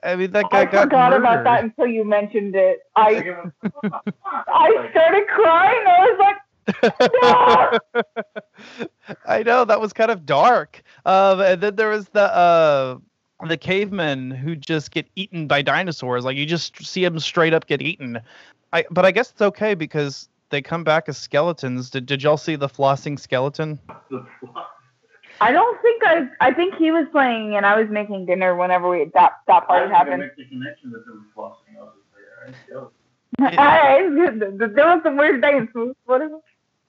I 0.04 0.16
mean, 0.16 0.32
that 0.32 0.50
guy 0.50 0.62
I 0.62 0.66
got 0.66 0.84
forgot 0.84 1.12
murdered. 1.12 1.24
about 1.24 1.44
that 1.44 1.64
until 1.64 1.88
you 1.88 2.06
mentioned 2.06 2.56
it. 2.56 2.80
I 2.96 3.36
I 4.48 4.90
started 4.92 5.28
crying. 5.28 5.84
I 5.88 6.00
was 6.00 6.20
like, 6.20 6.38
no! 7.22 8.06
I 9.26 9.44
know 9.44 9.66
that 9.66 9.80
was 9.80 9.94
kind 9.94 10.12
of 10.12 10.26
dark. 10.26 10.82
Um, 11.06 11.42
and 11.42 11.62
then 11.62 11.76
there 11.76 11.90
was 11.90 12.10
the 12.10 12.24
uh, 12.24 12.98
the 13.48 13.58
cavemen 13.58 14.32
who 14.32 14.56
just 14.56 14.92
get 14.92 15.08
eaten 15.16 15.48
by 15.48 15.62
dinosaurs. 15.62 16.24
Like 16.24 16.38
you 16.38 16.46
just 16.46 16.84
see 16.86 17.04
them 17.04 17.20
straight 17.20 17.54
up 17.54 17.68
get 17.68 17.82
eaten. 17.82 18.20
I 18.72 18.86
but 18.90 19.06
I 19.06 19.12
guess 19.12 19.32
it's 19.32 19.42
okay 19.42 19.74
because 19.74 20.30
they 20.50 20.62
come 20.62 20.84
back 20.84 21.10
as 21.10 21.18
skeletons. 21.18 21.90
Did 21.90 22.06
did 22.06 22.24
y'all 22.24 22.38
see 22.38 22.56
the 22.56 22.70
flossing 22.70 23.20
skeleton? 23.20 23.80
I 25.44 25.52
don't 25.52 25.82
think 25.82 26.02
I. 26.06 26.30
I 26.40 26.54
think 26.54 26.76
he 26.76 26.92
was 26.92 27.06
playing 27.12 27.58
and 27.58 27.66
I 27.66 27.78
was 27.78 27.90
making 27.90 28.26
dinner 28.26 28.56
whenever 28.56 28.90
we 28.90 29.12
that 29.14 29.34
that 29.48 29.68
part 29.68 29.92
happened. 29.92 30.22
They 30.22 30.28
make 30.28 30.38
the 30.38 30.46
connection 30.46 30.92
that 30.92 31.04
there 31.06 31.16
was 31.16 31.26
flossing. 31.36 31.78
I 31.78 31.84
was 31.84 31.94
just 31.96 32.64
there. 32.70 34.68
there 34.70 34.86
was 34.86 35.02
some 35.04 35.18
weird 35.18 35.42
things. 35.42 35.70
What 36.06 36.22
is 36.22 36.32
it? 36.32 36.42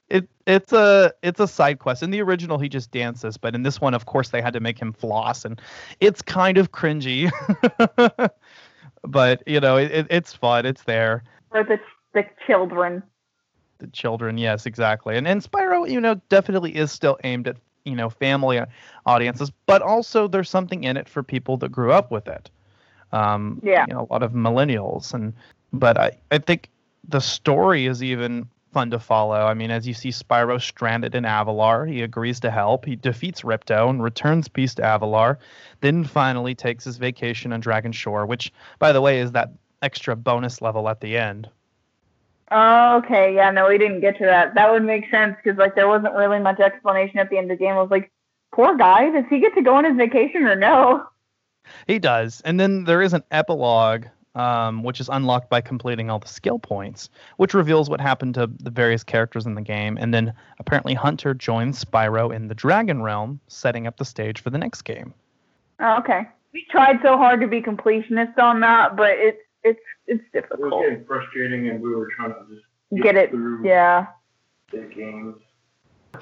It 0.07 0.29
it's 0.47 0.71
a 0.71 1.13
it's 1.21 1.41
a 1.41 1.49
side 1.49 1.79
quest. 1.79 2.01
In 2.01 2.11
the 2.11 2.21
original, 2.21 2.57
he 2.57 2.69
just 2.69 2.91
dances, 2.91 3.35
but 3.35 3.55
in 3.55 3.63
this 3.63 3.81
one, 3.81 3.93
of 3.93 4.05
course, 4.05 4.29
they 4.29 4.41
had 4.41 4.53
to 4.53 4.61
make 4.61 4.79
him 4.79 4.93
floss, 4.93 5.43
and 5.43 5.61
it's 5.99 6.21
kind 6.21 6.57
of 6.57 6.71
cringy. 6.71 7.29
but 9.03 9.43
you 9.45 9.59
know, 9.59 9.75
it, 9.75 10.07
it's 10.09 10.31
fun. 10.31 10.65
It's 10.65 10.83
there. 10.83 11.23
For 11.51 11.65
the 11.65 11.77
the 12.13 12.25
children. 12.47 13.03
The 13.79 13.87
children, 13.87 14.37
yes, 14.37 14.65
exactly. 14.65 15.17
And 15.17 15.27
and 15.27 15.41
Spyro, 15.41 15.91
you 15.91 15.99
know, 15.99 16.15
definitely 16.29 16.73
is 16.73 16.93
still 16.93 17.17
aimed 17.25 17.49
at 17.49 17.57
you 17.85 17.95
know 17.95 18.09
family 18.09 18.59
audiences, 19.05 19.51
but 19.65 19.81
also 19.81 20.27
there's 20.27 20.49
something 20.49 20.83
in 20.83 20.97
it 20.97 21.07
for 21.07 21.23
people 21.23 21.57
that 21.57 21.71
grew 21.71 21.91
up 21.91 22.11
with 22.11 22.27
it. 22.27 22.49
Um, 23.11 23.61
yeah. 23.63 23.85
You 23.87 23.93
know, 23.93 24.07
a 24.09 24.13
lot 24.13 24.23
of 24.23 24.33
millennials, 24.33 25.13
and 25.13 25.33
but 25.71 25.97
I 25.97 26.11
I 26.31 26.39
think 26.39 26.69
the 27.07 27.21
story 27.21 27.85
is 27.85 28.03
even 28.03 28.47
fun 28.75 28.91
to 28.91 28.99
follow. 28.99 29.45
I 29.45 29.53
mean, 29.53 29.71
as 29.71 29.87
you 29.87 29.93
see 29.93 30.09
Spyro 30.09 30.61
stranded 30.61 31.15
in 31.15 31.23
Avalar, 31.23 31.89
he 31.89 32.01
agrees 32.01 32.41
to 32.41 32.51
help. 32.51 32.83
He 32.83 32.97
defeats 32.97 33.43
Ripto 33.43 33.89
and 33.89 34.03
returns 34.03 34.49
peace 34.49 34.75
to 34.75 34.81
Avalar, 34.81 35.37
then 35.79 36.03
finally 36.03 36.55
takes 36.55 36.83
his 36.83 36.97
vacation 36.97 37.53
on 37.53 37.61
Dragon 37.61 37.93
Shore, 37.93 38.25
which, 38.25 38.51
by 38.77 38.91
the 38.91 38.99
way, 38.99 39.19
is 39.21 39.31
that 39.31 39.51
extra 39.81 40.13
bonus 40.17 40.61
level 40.61 40.89
at 40.89 40.99
the 40.99 41.17
end. 41.17 41.47
Oh, 42.51 42.97
okay. 42.97 43.35
Yeah, 43.35 43.51
no, 43.51 43.67
we 43.67 43.77
didn't 43.77 44.01
get 44.01 44.17
to 44.19 44.25
that. 44.25 44.53
That 44.55 44.71
would 44.71 44.83
make 44.83 45.09
sense 45.09 45.35
because 45.43 45.57
like 45.57 45.75
there 45.75 45.87
wasn't 45.87 46.13
really 46.13 46.39
much 46.39 46.59
explanation 46.59 47.19
at 47.19 47.29
the 47.29 47.37
end 47.37 47.51
of 47.51 47.57
the 47.57 47.63
game. 47.63 47.73
I 47.73 47.81
was 47.81 47.91
like, 47.91 48.11
poor 48.53 48.77
guy, 48.77 49.09
does 49.09 49.25
he 49.29 49.39
get 49.39 49.53
to 49.55 49.61
go 49.61 49.75
on 49.75 49.85
his 49.85 49.97
vacation 49.97 50.43
or 50.43 50.55
no? 50.55 51.07
He 51.87 51.97
does. 51.97 52.41
And 52.41 52.59
then 52.59 52.83
there 52.83 53.01
is 53.01 53.13
an 53.13 53.23
epilogue 53.31 54.05
um, 54.35 54.83
which 54.83 54.99
is 54.99 55.09
unlocked 55.09 55.49
by 55.49 55.61
completing 55.61 56.09
all 56.09 56.19
the 56.19 56.27
skill 56.27 56.59
points, 56.59 57.09
which 57.37 57.53
reveals 57.53 57.89
what 57.89 58.01
happened 58.01 58.35
to 58.35 58.47
the 58.59 58.69
various 58.69 59.03
characters 59.03 59.45
in 59.45 59.55
the 59.55 59.61
game. 59.61 59.97
And 59.99 60.13
then 60.13 60.33
apparently 60.59 60.93
Hunter 60.93 61.33
joins 61.33 61.83
Spyro 61.83 62.35
in 62.35 62.47
the 62.47 62.55
Dragon 62.55 63.01
Realm, 63.01 63.39
setting 63.47 63.87
up 63.87 63.97
the 63.97 64.05
stage 64.05 64.41
for 64.41 64.49
the 64.49 64.57
next 64.57 64.83
game. 64.83 65.13
Oh, 65.79 65.97
okay. 65.99 66.27
We 66.53 66.65
tried 66.69 66.99
so 67.01 67.17
hard 67.17 67.41
to 67.41 67.47
be 67.47 67.61
completionists 67.61 68.37
on 68.37 68.59
that, 68.61 68.95
but 68.95 69.11
it's 69.11 69.39
it's 69.65 69.79
it's 70.07 70.23
difficult. 70.31 70.59
It 70.59 70.63
was 70.63 70.89
getting 70.89 71.05
frustrating, 71.05 71.69
and 71.69 71.81
we 71.81 71.93
were 71.93 72.09
trying 72.15 72.29
to 72.29 72.39
just 72.49 72.65
get, 72.95 73.03
get 73.03 73.15
it. 73.15 73.29
Through 73.31 73.67
yeah. 73.67 74.07
The 74.71 74.81
games. 74.95 75.35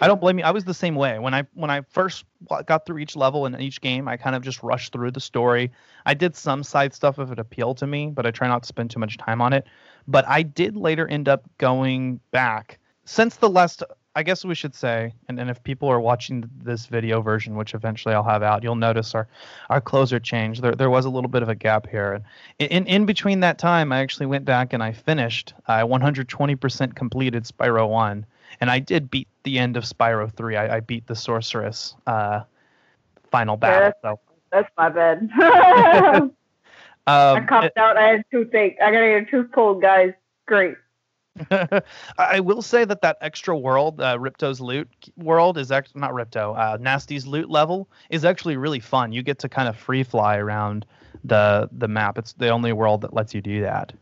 I 0.01 0.07
don't 0.07 0.19
blame 0.19 0.39
you. 0.39 0.45
I 0.45 0.51
was 0.51 0.63
the 0.63 0.73
same 0.73 0.95
way 0.95 1.19
when 1.19 1.33
I 1.33 1.43
when 1.53 1.69
I 1.69 1.81
first 1.81 2.25
got 2.65 2.85
through 2.85 2.97
each 2.97 3.15
level 3.15 3.45
in 3.45 3.59
each 3.59 3.81
game. 3.81 4.07
I 4.07 4.17
kind 4.17 4.35
of 4.35 4.41
just 4.41 4.63
rushed 4.63 4.91
through 4.91 5.11
the 5.11 5.19
story. 5.19 5.71
I 6.05 6.13
did 6.13 6.35
some 6.35 6.63
side 6.63 6.93
stuff 6.93 7.19
if 7.19 7.29
it 7.31 7.37
appealed 7.37 7.77
to 7.77 7.87
me, 7.87 8.07
but 8.07 8.25
I 8.25 8.31
try 8.31 8.47
not 8.47 8.63
to 8.63 8.67
spend 8.67 8.89
too 8.89 8.99
much 8.99 9.17
time 9.17 9.41
on 9.41 9.53
it. 9.53 9.67
But 10.07 10.27
I 10.27 10.41
did 10.41 10.75
later 10.75 11.07
end 11.07 11.29
up 11.29 11.47
going 11.57 12.19
back 12.31 12.79
since 13.05 13.35
the 13.35 13.49
last. 13.49 13.83
I 14.15 14.23
guess 14.23 14.45
we 14.45 14.53
should 14.53 14.75
say, 14.75 15.11
and, 15.27 15.39
and 15.39 15.49
if 15.49 15.63
people 15.63 15.89
are 15.89 15.99
watching 15.99 16.47
this 16.63 16.85
video 16.85 17.21
version, 17.21 17.55
which 17.55 17.73
eventually 17.73 18.13
I'll 18.13 18.23
have 18.23 18.43
out, 18.43 18.61
you'll 18.61 18.75
notice 18.75 19.15
our 19.15 19.27
our 19.69 19.81
closer 19.81 20.19
changed. 20.19 20.61
There 20.61 20.75
there 20.75 20.89
was 20.89 21.05
a 21.05 21.09
little 21.09 21.29
bit 21.29 21.41
of 21.41 21.49
a 21.49 21.55
gap 21.55 21.87
here, 21.87 22.13
and 22.13 22.23
in 22.59 22.85
in 22.85 23.05
between 23.05 23.39
that 23.39 23.57
time, 23.57 23.91
I 23.91 23.99
actually 23.99 24.27
went 24.27 24.45
back 24.45 24.73
and 24.73 24.83
I 24.83 24.91
finished. 24.91 25.53
I 25.67 25.81
120% 25.81 26.95
completed 26.95 27.43
Spyro 27.43 27.89
One 27.89 28.25
and 28.61 28.71
I 28.71 28.79
did 28.79 29.09
beat 29.09 29.27
the 29.43 29.59
end 29.59 29.77
of 29.77 29.83
Spyro 29.83 30.31
3. 30.31 30.55
I, 30.55 30.77
I 30.77 30.79
beat 30.79 31.07
the 31.07 31.15
sorceress 31.15 31.95
uh, 32.07 32.41
final 33.31 33.57
battle. 33.57 33.79
Yeah, 33.79 33.89
that's, 33.89 33.99
so. 34.01 34.19
that's 34.51 34.69
my 34.77 34.89
bad. 34.89 35.29
um, 36.21 36.31
I 37.07 37.45
copped 37.47 37.65
it, 37.65 37.77
out. 37.77 37.97
I 37.97 38.07
had 38.07 38.25
toothache. 38.31 38.77
I 38.81 38.91
gotta 38.91 39.07
get 39.07 39.27
a 39.27 39.31
tooth 39.31 39.51
pulled, 39.51 39.81
guys. 39.81 40.13
Great. 40.45 40.75
I 42.17 42.39
will 42.39 42.61
say 42.61 42.85
that 42.85 43.01
that 43.01 43.17
extra 43.21 43.57
world, 43.57 43.99
uh, 43.99 44.17
Ripto's 44.17 44.61
loot 44.61 44.87
world, 45.17 45.57
is 45.57 45.71
actually 45.71 46.01
not 46.01 46.11
Ripto. 46.11 46.57
Uh, 46.57 46.77
Gnasty's 46.77 47.25
loot 47.25 47.49
level 47.49 47.89
is 48.09 48.23
actually 48.23 48.57
really 48.57 48.79
fun. 48.79 49.11
You 49.11 49.23
get 49.23 49.39
to 49.39 49.49
kind 49.49 49.67
of 49.67 49.75
free 49.75 50.03
fly 50.03 50.37
around 50.37 50.85
the 51.23 51.69
the 51.71 51.87
map. 51.87 52.17
It's 52.17 52.33
the 52.33 52.49
only 52.49 52.73
world 52.73 53.01
that 53.01 53.13
lets 53.13 53.33
you 53.33 53.41
do 53.41 53.61
that. 53.61 53.93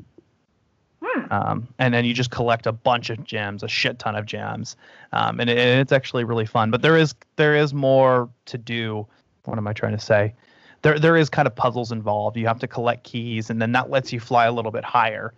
Hmm. 1.01 1.33
Um, 1.33 1.67
and 1.79 1.93
then 1.93 2.05
you 2.05 2.13
just 2.13 2.31
collect 2.31 2.67
a 2.67 2.71
bunch 2.71 3.09
of 3.09 3.23
gems, 3.23 3.63
a 3.63 3.67
shit 3.67 3.97
ton 3.97 4.15
of 4.15 4.25
gems, 4.25 4.75
um, 5.13 5.39
and 5.39 5.49
it, 5.49 5.57
it's 5.57 5.91
actually 5.91 6.25
really 6.25 6.45
fun. 6.45 6.69
But 6.69 6.81
there 6.81 6.97
is 6.97 7.15
there 7.37 7.55
is 7.55 7.73
more 7.73 8.29
to 8.45 8.57
do. 8.57 9.07
What 9.45 9.57
am 9.57 9.67
I 9.67 9.73
trying 9.73 9.93
to 9.93 10.03
say? 10.03 10.33
There 10.81 10.99
there 10.99 11.15
is 11.15 11.29
kind 11.29 11.47
of 11.47 11.55
puzzles 11.55 11.93
involved. 11.93 12.35
You 12.35 12.47
have 12.47 12.59
to 12.59 12.67
collect 12.67 13.05
keys, 13.05 13.49
and 13.49 13.61
then 13.61 13.71
that 13.71 13.89
lets 13.89 14.11
you 14.11 14.19
fly 14.19 14.45
a 14.45 14.51
little 14.51 14.71
bit 14.71 14.83
higher. 14.83 15.33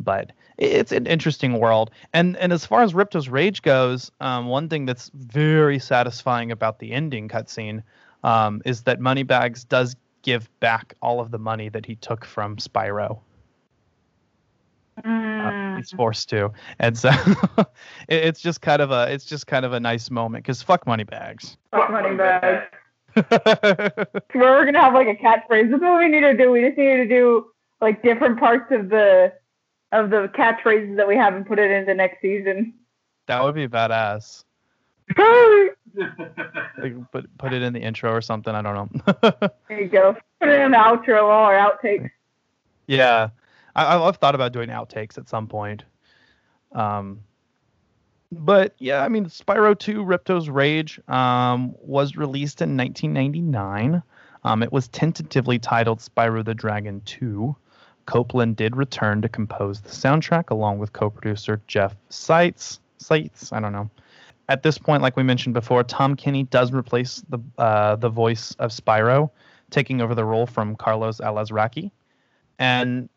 But 0.00 0.32
it's 0.58 0.92
an 0.92 1.06
interesting 1.06 1.58
world. 1.58 1.90
And 2.12 2.36
and 2.36 2.52
as 2.52 2.64
far 2.64 2.82
as 2.82 2.94
Ripto's 2.94 3.28
Rage 3.28 3.62
goes, 3.62 4.10
um, 4.20 4.46
one 4.46 4.68
thing 4.68 4.86
that's 4.86 5.10
very 5.14 5.78
satisfying 5.78 6.50
about 6.50 6.78
the 6.78 6.92
ending 6.92 7.28
cutscene 7.28 7.82
um, 8.24 8.62
is 8.64 8.82
that 8.82 9.00
Moneybags 9.00 9.64
does 9.64 9.96
give 10.22 10.48
back 10.60 10.94
all 11.02 11.20
of 11.20 11.30
the 11.30 11.38
money 11.38 11.68
that 11.68 11.86
he 11.86 11.94
took 11.96 12.24
from 12.24 12.56
Spyro. 12.56 13.20
Mm. 15.04 15.74
Uh, 15.74 15.76
he's 15.76 15.90
forced 15.90 16.30
to, 16.30 16.50
and 16.78 16.96
so 16.96 17.10
it, 17.58 17.66
it's 18.08 18.40
just 18.40 18.62
kind 18.62 18.80
of 18.80 18.90
a 18.90 19.12
it's 19.12 19.26
just 19.26 19.46
kind 19.46 19.66
of 19.66 19.74
a 19.74 19.80
nice 19.80 20.10
moment 20.10 20.44
because 20.44 20.62
fuck 20.62 20.86
Moneybags. 20.86 21.58
Fuck 21.70 21.90
money 21.90 22.16
bags. 22.16 22.66
We're 24.34 24.64
gonna 24.64 24.80
have 24.80 24.94
like 24.94 25.08
a 25.08 25.14
catchphrase. 25.14 25.70
This 25.70 25.76
is 25.76 25.82
what 25.82 25.98
we 25.98 26.08
need 26.08 26.20
to 26.20 26.34
do. 26.36 26.50
We 26.50 26.62
just 26.62 26.78
need 26.78 26.96
to 26.96 27.06
do 27.06 27.46
like 27.82 28.02
different 28.02 28.38
parts 28.38 28.72
of 28.72 28.88
the 28.88 29.34
of 29.92 30.10
the 30.10 30.30
catchphrases 30.34 30.96
that 30.96 31.06
we 31.06 31.16
have 31.16 31.34
and 31.34 31.46
put 31.46 31.58
it 31.58 31.70
into 31.70 31.94
next 31.94 32.20
season. 32.20 32.74
That 33.26 33.42
would 33.42 33.54
be 33.54 33.68
badass. 33.68 34.44
like 36.78 37.12
put 37.12 37.38
put 37.38 37.52
it 37.52 37.62
in 37.62 37.72
the 37.72 37.80
intro 37.80 38.10
or 38.10 38.20
something. 38.20 38.54
I 38.54 38.62
don't 38.62 39.06
know. 39.06 39.12
there 39.68 39.80
you 39.80 39.88
go. 39.88 40.16
Put 40.40 40.48
it 40.48 40.60
in 40.60 40.72
the 40.72 40.76
outro 40.76 41.22
or 41.22 41.52
outtakes. 41.52 42.10
Yeah, 42.88 43.28
I, 43.74 43.98
have 44.04 44.16
thought 44.16 44.34
about 44.34 44.52
doing 44.52 44.68
outtakes 44.68 45.18
at 45.18 45.28
some 45.28 45.46
point. 45.46 45.84
Um, 46.72 47.20
but 48.32 48.74
yeah, 48.78 49.02
I 49.02 49.08
mean, 49.08 49.26
Spyro 49.26 49.78
2 49.78 50.04
Ripto's 50.04 50.48
Rage 50.48 51.00
um, 51.08 51.74
was 51.80 52.16
released 52.16 52.60
in 52.60 52.76
1999. 52.76 54.02
Um, 54.44 54.62
it 54.62 54.72
was 54.72 54.88
tentatively 54.88 55.58
titled 55.58 56.00
Spyro 56.00 56.44
the 56.44 56.54
Dragon 56.54 57.00
2. 57.04 57.56
Copeland 58.06 58.56
did 58.56 58.76
return 58.76 59.22
to 59.22 59.28
compose 59.28 59.80
the 59.80 59.90
soundtrack 59.90 60.50
along 60.50 60.78
with 60.78 60.92
co-producer 60.92 61.60
Jeff 61.66 61.94
Seitz. 62.08 62.80
Seitz, 62.98 63.52
I 63.52 63.60
don't 63.60 63.72
know. 63.72 63.90
At 64.48 64.62
this 64.62 64.78
point, 64.78 65.02
like 65.02 65.16
we 65.16 65.22
mentioned 65.24 65.54
before, 65.54 65.82
Tom 65.82 66.14
Kenny 66.14 66.44
does 66.44 66.72
replace 66.72 67.22
the 67.28 67.38
uh, 67.58 67.96
the 67.96 68.08
voice 68.08 68.54
of 68.60 68.70
Spyro, 68.70 69.30
taking 69.70 70.00
over 70.00 70.14
the 70.14 70.24
role 70.24 70.46
from 70.46 70.76
Carlos 70.76 71.18
Alazraqui. 71.18 71.90
And 72.58 73.08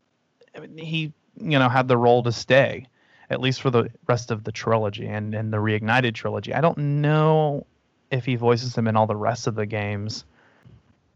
he 0.75 1.13
you 1.41 1.59
know 1.59 1.69
had 1.69 1.87
the 1.87 1.97
role 1.97 2.23
to 2.23 2.31
stay 2.31 2.85
at 3.29 3.39
least 3.39 3.61
for 3.61 3.69
the 3.69 3.89
rest 4.07 4.31
of 4.31 4.43
the 4.43 4.51
trilogy 4.51 5.07
and 5.07 5.33
and 5.33 5.53
the 5.53 5.57
reignited 5.57 6.13
trilogy 6.13 6.53
i 6.53 6.61
don't 6.61 6.77
know 6.77 7.65
if 8.11 8.25
he 8.25 8.35
voices 8.35 8.75
him 8.75 8.87
in 8.87 8.95
all 8.95 9.07
the 9.07 9.15
rest 9.15 9.47
of 9.47 9.55
the 9.55 9.65
games 9.65 10.25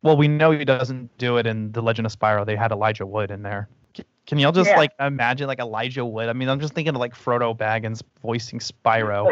well 0.04 0.16
we 0.16 0.28
know 0.28 0.52
he 0.52 0.64
doesn't 0.64 1.16
do 1.18 1.38
it 1.38 1.48
in 1.48 1.72
the 1.72 1.82
legend 1.82 2.06
of 2.06 2.18
spyro 2.18 2.46
they 2.46 2.56
had 2.56 2.72
elijah 2.72 3.06
wood 3.06 3.32
in 3.32 3.42
there 3.42 3.68
can 4.26 4.40
y'all 4.40 4.54
just 4.54 4.70
yeah. 4.70 4.78
like 4.78 4.92
imagine 5.00 5.48
like 5.48 5.60
Elijah 5.60 6.06
Wood? 6.06 6.30
I 6.30 6.34
mean, 6.34 6.48
I'm 6.48 6.60
just 6.60 6.74
thinking 6.74 6.96
of 6.96 7.00
like 7.00 7.14
Frodo 7.14 7.58
Baggins 7.58 8.02
voicing 8.22 8.60
Spyro. 8.60 9.28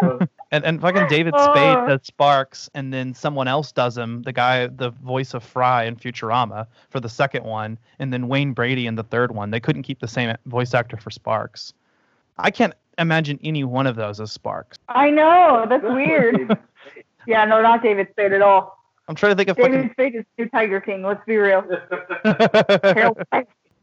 so. 0.00 0.18
and 0.50 0.64
and 0.64 0.80
fucking 0.80 1.06
David 1.06 1.34
Spade 1.38 1.76
uh. 1.76 1.86
does 1.86 2.00
Sparx, 2.00 2.68
and 2.74 2.92
then 2.92 3.14
someone 3.14 3.46
else 3.46 3.70
does 3.70 3.96
him, 3.96 4.22
the 4.22 4.32
guy, 4.32 4.66
the 4.66 4.90
voice 4.90 5.34
of 5.34 5.44
Fry 5.44 5.84
in 5.84 5.96
Futurama 5.96 6.66
for 6.90 6.98
the 6.98 7.08
second 7.08 7.44
one, 7.44 7.78
and 8.00 8.12
then 8.12 8.26
Wayne 8.26 8.52
Brady 8.52 8.86
in 8.86 8.96
the 8.96 9.04
third 9.04 9.32
one. 9.34 9.52
They 9.52 9.60
couldn't 9.60 9.84
keep 9.84 10.00
the 10.00 10.08
same 10.08 10.36
voice 10.46 10.74
actor 10.74 10.96
for 10.96 11.10
Sparx. 11.10 11.72
I 12.38 12.50
can't 12.50 12.74
imagine 12.98 13.38
any 13.44 13.62
one 13.62 13.86
of 13.86 13.94
those 13.94 14.20
as 14.20 14.36
Sparx. 14.36 14.78
I 14.88 15.10
know 15.10 15.64
that's 15.68 15.84
weird. 15.84 16.58
yeah, 17.28 17.44
no, 17.44 17.62
not 17.62 17.84
David 17.84 18.08
Spade 18.10 18.32
at 18.32 18.42
all. 18.42 18.81
I'm 19.08 19.14
trying 19.14 19.32
to 19.32 19.36
think 19.36 19.48
of 19.48 19.56
David 19.56 19.72
fucking... 19.72 19.90
Spade 19.92 20.14
is 20.14 20.24
new 20.38 20.48
Tiger 20.48 20.80
King. 20.80 21.02
Let's 21.02 21.24
be 21.26 21.36
real. 21.36 21.62
Carol. 22.82 23.18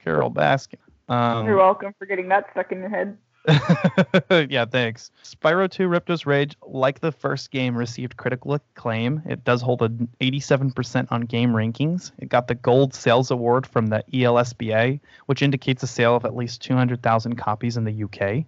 Carole 0.03 0.31
Baskin. 0.31 0.75
Um, 1.09 1.45
You're 1.45 1.57
welcome 1.57 1.93
for 1.97 2.05
getting 2.05 2.29
that 2.29 2.47
stuck 2.51 2.71
in 2.71 2.79
your 2.79 2.89
head. 2.89 3.17
yeah, 4.49 4.65
thanks. 4.65 5.11
Spyro 5.23 5.69
2 5.69 5.87
Ripto's 5.87 6.25
Rage, 6.25 6.55
like 6.61 6.99
the 6.99 7.11
first 7.11 7.51
game, 7.51 7.75
received 7.75 8.17
critical 8.17 8.53
acclaim. 8.53 9.21
It 9.25 9.43
does 9.43 9.61
hold 9.61 9.81
an 9.81 10.09
87% 10.21 11.07
on 11.09 11.25
GameRankings. 11.25 12.11
It 12.19 12.29
got 12.29 12.47
the 12.47 12.55
Gold 12.55 12.93
Sales 12.93 13.31
Award 13.31 13.65
from 13.65 13.87
the 13.87 14.03
ELSPA, 14.13 14.99
which 15.25 15.41
indicates 15.41 15.83
a 15.83 15.87
sale 15.87 16.15
of 16.15 16.25
at 16.25 16.35
least 16.35 16.61
200,000 16.61 17.35
copies 17.35 17.77
in 17.77 17.85
the 17.85 18.03
UK. 18.03 18.45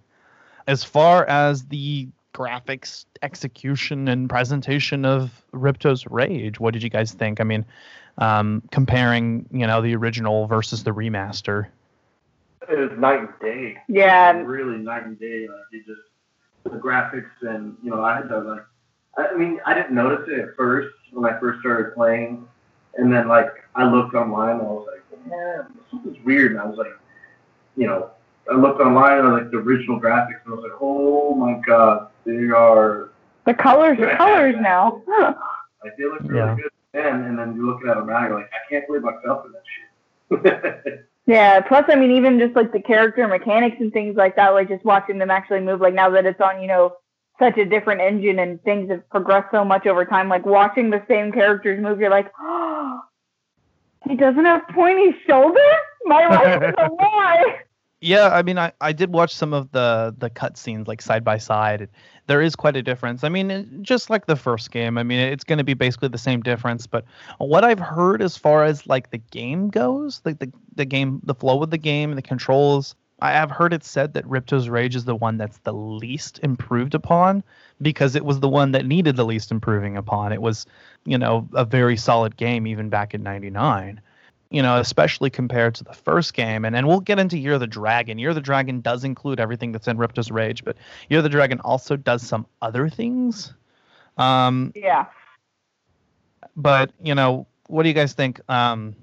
As 0.66 0.84
far 0.84 1.24
as 1.26 1.64
the 1.64 2.08
graphics, 2.32 3.04
execution, 3.22 4.08
and 4.08 4.28
presentation 4.28 5.04
of 5.04 5.44
Ripto's 5.52 6.06
Rage. 6.06 6.58
What 6.60 6.72
did 6.72 6.82
you 6.82 6.90
guys 6.90 7.12
think? 7.12 7.40
I 7.40 7.44
mean, 7.44 7.64
um, 8.18 8.62
comparing 8.70 9.46
you 9.50 9.66
know 9.66 9.80
the 9.82 9.94
original 9.96 10.46
versus 10.46 10.84
the 10.84 10.92
remaster. 10.92 11.66
It 12.68 12.78
was 12.78 12.98
night 12.98 13.20
and 13.20 13.28
day. 13.40 13.78
Yeah. 13.88 14.32
Really 14.32 14.78
night 14.78 15.04
and 15.04 15.18
day. 15.18 15.48
Like 15.48 15.60
it 15.72 15.86
just 15.86 16.00
the 16.64 16.70
graphics 16.70 17.30
and 17.42 17.76
you 17.82 17.90
know 17.90 18.02
I 18.02 18.16
had 18.16 18.28
to 18.28 18.38
like 18.38 18.64
I 19.18 19.34
mean 19.34 19.60
I 19.66 19.74
didn't 19.74 19.92
notice 19.92 20.28
it 20.28 20.38
at 20.38 20.56
first 20.56 20.94
when 21.12 21.30
I 21.30 21.38
first 21.40 21.60
started 21.60 21.94
playing, 21.94 22.46
and 22.96 23.12
then 23.12 23.28
like 23.28 23.50
I 23.74 23.90
looked 23.90 24.14
online 24.14 24.58
and 24.58 24.62
I 24.62 24.64
was 24.64 24.88
like, 24.90 25.26
man, 25.26 25.66
something's 25.90 26.22
weird. 26.24 26.52
And 26.52 26.60
I 26.60 26.66
was 26.66 26.78
like, 26.78 26.92
you 27.76 27.86
know, 27.86 28.10
I 28.50 28.56
looked 28.56 28.80
online 28.80 29.18
and 29.18 29.32
like 29.32 29.50
the 29.50 29.58
original 29.58 30.00
graphics 30.00 30.40
and 30.44 30.52
I 30.52 30.56
was 30.56 30.62
like, 30.62 30.78
oh 30.80 31.34
my 31.34 31.60
god, 31.66 32.08
they 32.24 32.48
are. 32.48 33.10
The 33.46 33.54
colors 33.54 33.98
are 34.00 34.16
colors 34.16 34.56
now. 34.60 35.02
like 35.82 35.96
they 35.96 36.04
look 36.04 36.20
really 36.22 36.38
yeah. 36.38 36.56
good 36.56 36.70
then, 36.92 37.22
and 37.24 37.38
then 37.38 37.54
you're 37.56 37.64
looking 37.64 37.88
at 37.88 37.96
them 37.96 38.06
now, 38.06 38.26
you're 38.26 38.38
like, 38.38 38.50
I 38.52 38.68
can't 38.68 38.86
believe 38.86 39.02
myself 39.02 39.46
in 39.46 39.52
that 39.52 40.52
shit. 40.84 41.08
yeah. 41.26 41.60
Plus, 41.60 41.84
I 41.88 41.96
mean, 41.96 42.10
even 42.10 42.38
just 42.38 42.54
like 42.54 42.72
the 42.72 42.80
character 42.80 43.26
mechanics 43.26 43.76
and 43.80 43.92
things 43.92 44.16
like 44.16 44.36
that, 44.36 44.50
like 44.50 44.68
just 44.68 44.84
watching 44.84 45.18
them 45.18 45.30
actually 45.30 45.60
move. 45.60 45.80
Like 45.80 45.94
now 45.94 46.10
that 46.10 46.26
it's 46.26 46.40
on, 46.40 46.60
you 46.60 46.68
know, 46.68 46.96
such 47.38 47.56
a 47.56 47.64
different 47.64 48.00
engine 48.00 48.38
and 48.38 48.62
things 48.62 48.90
have 48.90 49.08
progressed 49.10 49.48
so 49.50 49.64
much 49.64 49.86
over 49.86 50.04
time. 50.04 50.28
Like 50.28 50.44
watching 50.44 50.90
the 50.90 51.02
same 51.08 51.32
characters 51.32 51.82
move, 51.82 51.98
you're 51.98 52.10
like, 52.10 52.30
oh, 52.38 53.00
he 54.08 54.16
doesn't 54.16 54.44
have 54.44 54.62
pointy 54.74 55.16
shoulders. 55.26 55.62
My 56.04 56.26
life 56.26 56.62
is 56.62 56.74
a 56.78 56.88
lie. 57.02 57.51
Yeah, 58.04 58.30
I 58.30 58.42
mean, 58.42 58.58
I, 58.58 58.72
I 58.80 58.92
did 58.92 59.12
watch 59.12 59.32
some 59.32 59.54
of 59.54 59.70
the 59.70 60.12
the 60.18 60.28
cutscenes 60.28 60.88
like 60.88 61.00
side 61.00 61.22
by 61.22 61.38
side. 61.38 61.88
There 62.26 62.42
is 62.42 62.56
quite 62.56 62.76
a 62.76 62.82
difference. 62.82 63.22
I 63.22 63.28
mean, 63.28 63.78
just 63.82 64.10
like 64.10 64.26
the 64.26 64.34
first 64.34 64.72
game. 64.72 64.98
I 64.98 65.04
mean, 65.04 65.20
it's 65.20 65.44
going 65.44 65.58
to 65.58 65.64
be 65.64 65.74
basically 65.74 66.08
the 66.08 66.18
same 66.18 66.40
difference. 66.42 66.86
But 66.86 67.04
what 67.38 67.64
I've 67.64 67.78
heard 67.78 68.20
as 68.20 68.36
far 68.36 68.64
as 68.64 68.88
like 68.88 69.10
the 69.10 69.18
game 69.18 69.70
goes, 69.70 70.20
like 70.24 70.40
the 70.40 70.52
the 70.74 70.84
game, 70.84 71.20
the 71.22 71.34
flow 71.34 71.62
of 71.62 71.70
the 71.70 71.78
game, 71.78 72.12
the 72.16 72.22
controls, 72.22 72.96
I 73.20 73.30
have 73.32 73.52
heard 73.52 73.72
it 73.72 73.84
said 73.84 74.14
that 74.14 74.26
Ripto's 74.26 74.68
Rage 74.68 74.96
is 74.96 75.04
the 75.04 75.14
one 75.14 75.36
that's 75.38 75.58
the 75.58 75.72
least 75.72 76.40
improved 76.42 76.94
upon 76.96 77.44
because 77.80 78.16
it 78.16 78.24
was 78.24 78.40
the 78.40 78.48
one 78.48 78.72
that 78.72 78.84
needed 78.84 79.14
the 79.14 79.24
least 79.24 79.52
improving 79.52 79.96
upon. 79.96 80.32
It 80.32 80.42
was, 80.42 80.66
you 81.04 81.18
know, 81.18 81.48
a 81.54 81.64
very 81.64 81.96
solid 81.96 82.36
game 82.36 82.66
even 82.66 82.88
back 82.88 83.14
in 83.14 83.22
'99 83.22 84.00
you 84.52 84.62
know, 84.62 84.78
especially 84.78 85.30
compared 85.30 85.74
to 85.76 85.84
the 85.84 85.92
first 85.92 86.34
game. 86.34 86.64
And 86.64 86.76
and 86.76 86.86
we'll 86.86 87.00
get 87.00 87.18
into 87.18 87.38
Year 87.38 87.54
of 87.54 87.60
the 87.60 87.66
Dragon. 87.66 88.18
Year 88.18 88.28
of 88.28 88.34
the 88.34 88.40
Dragon 88.40 88.80
does 88.80 89.02
include 89.02 89.40
everything 89.40 89.72
that's 89.72 89.88
in 89.88 89.96
Ripto's 89.96 90.30
Rage, 90.30 90.64
but 90.64 90.76
Year 91.08 91.18
of 91.18 91.24
the 91.24 91.30
Dragon 91.30 91.60
also 91.60 91.96
does 91.96 92.22
some 92.22 92.46
other 92.60 92.88
things. 92.88 93.54
Um, 94.18 94.72
yeah. 94.76 95.06
But 96.54 96.92
you 97.02 97.14
know, 97.14 97.46
what 97.66 97.82
do 97.82 97.88
you 97.88 97.94
guys 97.94 98.12
think 98.12 98.40
um, 98.48 98.94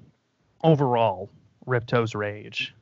overall? 0.62 1.28
Ripto's 1.66 2.14
Rage 2.14 2.74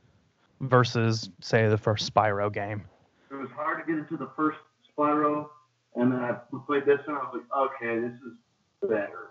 versus 0.61 1.29
say 1.41 1.67
the 1.67 1.77
first 1.77 2.11
Spyro 2.11 2.51
game. 2.51 2.85
It 3.31 3.35
was 3.35 3.49
hard 3.51 3.85
to 3.85 3.91
get 3.91 3.99
into 3.99 4.17
the 4.17 4.29
first 4.35 4.57
Spyro, 4.97 5.49
and 5.95 6.11
then 6.11 6.19
I 6.19 6.37
played 6.65 6.85
this 6.85 6.99
and 7.07 7.15
I 7.15 7.19
was 7.19 7.41
like, 7.41 7.71
okay, 7.73 7.99
this 7.99 8.13
is 8.13 8.33
better. 8.81 9.29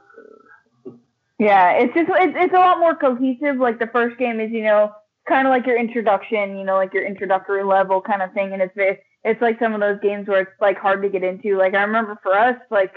Yeah, 1.38 1.72
it's 1.72 1.94
just 1.94 2.10
it's 2.12 2.34
it's 2.36 2.54
a 2.54 2.58
lot 2.58 2.80
more 2.80 2.96
cohesive. 2.96 3.56
Like 3.56 3.78
the 3.78 3.86
first 3.86 4.18
game 4.18 4.40
is, 4.40 4.50
you 4.50 4.62
know, 4.62 4.92
kind 5.28 5.46
of 5.46 5.50
like 5.50 5.66
your 5.66 5.78
introduction, 5.78 6.58
you 6.58 6.64
know, 6.64 6.74
like 6.74 6.92
your 6.92 7.06
introductory 7.06 7.62
level 7.62 8.00
kind 8.00 8.22
of 8.22 8.32
thing, 8.32 8.52
and 8.52 8.60
it's 8.60 8.74
very, 8.74 8.98
it's 9.24 9.40
like 9.40 9.58
some 9.60 9.72
of 9.72 9.80
those 9.80 10.00
games 10.02 10.26
where 10.26 10.40
it's 10.40 10.60
like 10.60 10.78
hard 10.78 11.02
to 11.02 11.08
get 11.08 11.22
into. 11.22 11.56
Like 11.56 11.74
I 11.74 11.82
remember 11.82 12.18
for 12.22 12.36
us, 12.36 12.56
like 12.70 12.92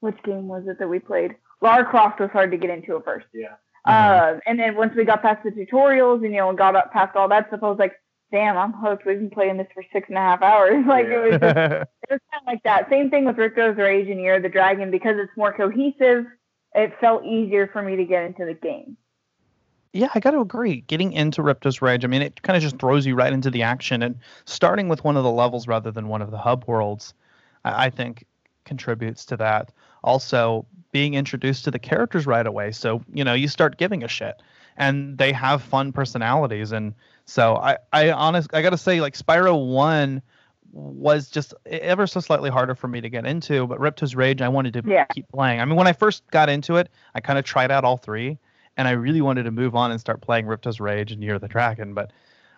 which 0.00 0.22
game 0.24 0.46
was 0.46 0.64
it 0.68 0.78
that 0.78 0.88
we 0.88 1.00
played? 1.00 1.34
Lara 1.60 1.84
Croft 1.84 2.20
was 2.20 2.30
hard 2.32 2.52
to 2.52 2.56
get 2.56 2.70
into 2.70 2.96
at 2.96 3.04
first. 3.04 3.26
Yeah. 3.34 3.54
Mm-hmm. 3.86 4.36
Uh, 4.36 4.40
and 4.46 4.58
then 4.58 4.76
once 4.76 4.94
we 4.94 5.04
got 5.04 5.22
past 5.22 5.42
the 5.42 5.50
tutorials 5.50 6.24
and 6.24 6.32
you 6.32 6.40
know 6.40 6.52
got 6.52 6.76
up 6.76 6.92
past 6.92 7.16
all 7.16 7.28
that 7.28 7.48
stuff, 7.48 7.60
I 7.62 7.68
was 7.70 7.78
like, 7.78 7.94
damn, 8.30 8.56
I'm 8.56 8.72
hooked. 8.72 9.04
We've 9.04 9.18
been 9.18 9.30
playing 9.30 9.56
this 9.56 9.66
for 9.74 9.84
six 9.92 10.08
and 10.08 10.18
a 10.18 10.20
half 10.20 10.42
hours. 10.42 10.84
Like 10.86 11.06
yeah. 11.06 11.14
it 11.14 11.22
was, 11.22 11.40
just, 11.40 11.56
it 11.56 12.10
was 12.10 12.20
kind 12.30 12.42
of 12.42 12.46
like 12.46 12.62
that. 12.64 12.88
Same 12.88 13.10
thing 13.10 13.24
with 13.24 13.36
Ripto's 13.36 13.76
Rage 13.76 14.08
and 14.08 14.20
Year 14.20 14.36
of 14.36 14.42
the 14.42 14.48
Dragon 14.48 14.90
because 14.90 15.16
it's 15.18 15.36
more 15.36 15.52
cohesive 15.52 16.26
it 16.74 16.92
felt 17.00 17.24
easier 17.24 17.66
for 17.66 17.82
me 17.82 17.96
to 17.96 18.04
get 18.04 18.24
into 18.24 18.44
the 18.44 18.54
game. 18.54 18.96
Yeah, 19.92 20.08
I 20.14 20.20
got 20.20 20.30
to 20.32 20.40
agree. 20.40 20.82
Getting 20.82 21.12
into 21.12 21.42
Ripto's 21.42 21.82
Rage, 21.82 22.04
I 22.04 22.08
mean, 22.08 22.22
it 22.22 22.42
kind 22.42 22.56
of 22.56 22.62
just 22.62 22.78
throws 22.78 23.04
you 23.04 23.16
right 23.16 23.32
into 23.32 23.50
the 23.50 23.62
action, 23.62 24.02
and 24.02 24.16
starting 24.44 24.88
with 24.88 25.02
one 25.02 25.16
of 25.16 25.24
the 25.24 25.30
levels 25.30 25.66
rather 25.66 25.90
than 25.90 26.06
one 26.06 26.22
of 26.22 26.30
the 26.30 26.38
hub 26.38 26.64
worlds, 26.66 27.12
I, 27.64 27.86
I 27.86 27.90
think 27.90 28.24
contributes 28.64 29.24
to 29.26 29.36
that. 29.38 29.72
Also, 30.04 30.64
being 30.92 31.14
introduced 31.14 31.64
to 31.64 31.72
the 31.72 31.78
characters 31.78 32.26
right 32.26 32.46
away, 32.46 32.70
so 32.70 33.02
you 33.12 33.24
know 33.24 33.34
you 33.34 33.48
start 33.48 33.78
giving 33.78 34.04
a 34.04 34.08
shit, 34.08 34.40
and 34.76 35.18
they 35.18 35.32
have 35.32 35.60
fun 35.60 35.92
personalities, 35.92 36.70
and 36.70 36.94
so 37.24 37.56
I, 37.56 37.78
I 37.92 38.12
honest, 38.12 38.54
I 38.54 38.62
got 38.62 38.70
to 38.70 38.78
say, 38.78 39.00
like 39.00 39.14
Spyro 39.14 39.72
One 39.72 40.22
was 40.72 41.28
just 41.28 41.54
ever 41.66 42.06
so 42.06 42.20
slightly 42.20 42.50
harder 42.50 42.74
for 42.74 42.88
me 42.88 43.00
to 43.00 43.08
get 43.08 43.26
into. 43.26 43.66
But 43.66 43.80
Ripto's 43.80 44.14
Rage, 44.14 44.42
I 44.42 44.48
wanted 44.48 44.72
to 44.74 44.82
yeah. 44.86 45.04
keep 45.06 45.28
playing. 45.28 45.60
I 45.60 45.64
mean, 45.64 45.76
when 45.76 45.86
I 45.86 45.92
first 45.92 46.22
got 46.30 46.48
into 46.48 46.76
it, 46.76 46.88
I 47.14 47.20
kind 47.20 47.38
of 47.38 47.44
tried 47.44 47.70
out 47.70 47.84
all 47.84 47.96
three, 47.96 48.38
and 48.76 48.86
I 48.86 48.92
really 48.92 49.20
wanted 49.20 49.44
to 49.44 49.50
move 49.50 49.74
on 49.74 49.90
and 49.90 50.00
start 50.00 50.20
playing 50.20 50.46
Ripto's 50.46 50.80
Rage 50.80 51.12
and 51.12 51.22
Year 51.22 51.34
of 51.34 51.40
the 51.40 51.48
Dragon. 51.48 51.94
But, 51.94 52.12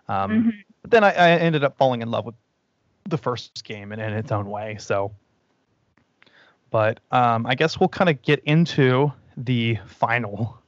um, 0.08 0.30
mm-hmm. 0.30 0.50
but 0.82 0.90
then 0.90 1.04
I, 1.04 1.12
I, 1.12 1.30
ended 1.30 1.64
up 1.64 1.76
falling 1.76 2.02
in 2.02 2.10
love 2.10 2.26
with 2.26 2.34
the 3.04 3.18
first 3.18 3.64
game 3.64 3.92
in, 3.92 4.00
in 4.00 4.12
its 4.12 4.32
own 4.32 4.50
way. 4.50 4.76
So, 4.78 5.12
but 6.70 7.00
um, 7.10 7.46
I 7.46 7.54
guess 7.54 7.78
we'll 7.78 7.88
kind 7.88 8.10
of 8.10 8.20
get 8.22 8.40
into 8.44 9.12
the 9.36 9.78
final 9.86 10.58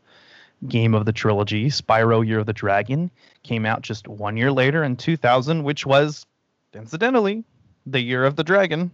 game 0.68 0.94
of 0.94 1.04
the 1.04 1.12
trilogy, 1.12 1.66
Spyro 1.66 2.26
Year 2.26 2.38
of 2.38 2.46
the 2.46 2.52
Dragon, 2.52 3.10
came 3.42 3.66
out 3.66 3.82
just 3.82 4.08
one 4.08 4.36
year 4.36 4.50
later 4.50 4.82
in 4.82 4.96
2000, 4.96 5.62
which 5.62 5.84
was 5.84 6.26
incidentally, 6.74 7.44
the 7.86 8.00
year 8.00 8.24
of 8.24 8.36
the 8.36 8.44
dragon. 8.44 8.90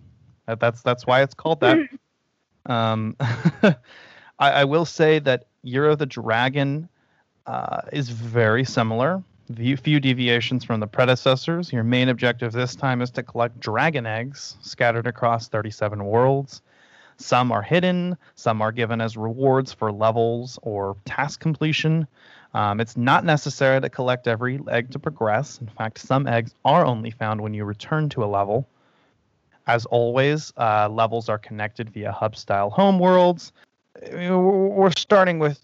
That's 0.47 0.83
that's 0.83 1.07
why 1.07 1.23
it's 1.23 1.35
called 1.35 1.61
that. 1.61 1.79
um, 2.67 3.17
I, 3.21 3.75
I, 4.39 4.65
will 4.65 4.85
say 4.85 5.19
that 5.21 5.47
Year 5.63 5.87
of 5.87 5.99
the 5.99 6.07
Dragon 6.07 6.89
uh, 7.47 7.83
is 7.93 8.09
very 8.09 8.65
similar. 8.65 9.23
Few, 9.55 9.77
few 9.77 10.01
deviations 10.01 10.65
from 10.65 10.81
the 10.81 10.87
predecessors. 10.87 11.73
Your 11.73 11.83
main 11.83 12.09
objective 12.09 12.53
this 12.53 12.77
time 12.77 13.03
is 13.03 13.11
to 13.13 13.23
collect 13.23 13.59
dragon 13.59 14.07
eggs 14.07 14.57
scattered 14.63 15.07
across 15.07 15.49
37 15.49 16.05
worlds. 16.05 16.63
Some 17.17 17.53
are 17.53 17.63
hidden, 17.63 18.17
some 18.35 18.63
are 18.63 18.73
given 18.73 19.01
as 19.01 19.17
rewards 19.17 19.73
for 19.73 19.93
levels 19.93 20.59
or 20.63 20.97
task 21.05 21.41
completion. 21.41 22.07
Um, 22.53 22.81
it's 22.81 22.97
not 22.97 23.25
necessary 23.25 23.81
to 23.81 23.89
collect 23.89 24.27
every 24.27 24.61
egg 24.69 24.91
to 24.93 24.99
progress. 24.99 25.61
In 25.61 25.69
fact, 25.69 25.99
some 25.99 26.27
eggs 26.27 26.55
are 26.65 26.85
only 26.85 27.11
found 27.11 27.41
when 27.41 27.55
you 27.55 27.65
return 27.65 28.09
to 28.11 28.25
a 28.25 28.27
level. 28.27 28.69
As 29.67 29.87
always, 29.87 30.53
uh, 30.57 30.89
levels 30.89 31.29
are 31.29 31.39
connected 31.39 31.91
via 31.91 32.11
hub 32.11 32.35
style 32.35 32.71
homeworlds. 32.71 33.53
We're 34.13 34.91
starting 34.97 35.39
with 35.39 35.61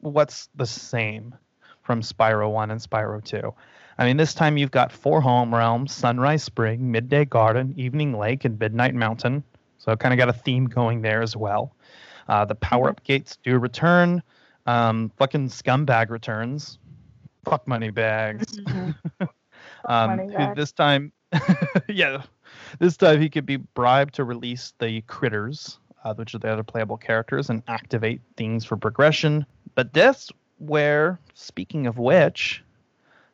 what's 0.00 0.48
the 0.54 0.66
same 0.66 1.34
from 1.82 2.02
Spyro 2.02 2.52
1 2.52 2.70
and 2.70 2.80
Spyro 2.80 3.24
2. 3.24 3.54
I 3.98 4.04
mean, 4.04 4.18
this 4.18 4.34
time 4.34 4.58
you've 4.58 4.70
got 4.70 4.92
four 4.92 5.22
home 5.22 5.54
realms 5.54 5.94
Sunrise 5.94 6.42
Spring, 6.42 6.90
Midday 6.90 7.24
Garden, 7.24 7.72
Evening 7.78 8.18
Lake, 8.18 8.44
and 8.44 8.58
Midnight 8.58 8.94
Mountain. 8.94 9.42
So, 9.78 9.96
kind 9.96 10.12
of 10.12 10.18
got 10.18 10.28
a 10.28 10.34
theme 10.34 10.66
going 10.66 11.00
there 11.00 11.22
as 11.22 11.36
well. 11.36 11.74
Uh, 12.28 12.44
the 12.44 12.54
power 12.56 12.90
up 12.90 13.02
gates 13.04 13.38
do 13.42 13.58
return. 13.58 14.22
Um, 14.66 15.12
fucking 15.16 15.48
scumbag 15.48 16.10
returns. 16.10 16.78
Fuck 17.44 17.66
money 17.68 17.90
bags. 17.90 18.46
Mm-hmm. 18.58 19.24
um, 19.84 20.16
money 20.16 20.32
bags. 20.32 20.56
This 20.56 20.72
time, 20.72 21.12
yeah, 21.88 22.22
this 22.78 22.96
time 22.96 23.20
he 23.20 23.28
could 23.28 23.46
be 23.46 23.56
bribed 23.56 24.14
to 24.14 24.24
release 24.24 24.74
the 24.78 25.02
critters, 25.02 25.78
uh, 26.04 26.14
which 26.14 26.34
are 26.34 26.38
the 26.38 26.52
other 26.52 26.64
playable 26.64 26.96
characters, 26.96 27.50
and 27.50 27.62
activate 27.68 28.20
things 28.36 28.64
for 28.64 28.76
progression. 28.76 29.46
But 29.74 29.92
this, 29.92 30.30
where, 30.58 31.20
speaking 31.34 31.86
of 31.86 31.98
which, 31.98 32.64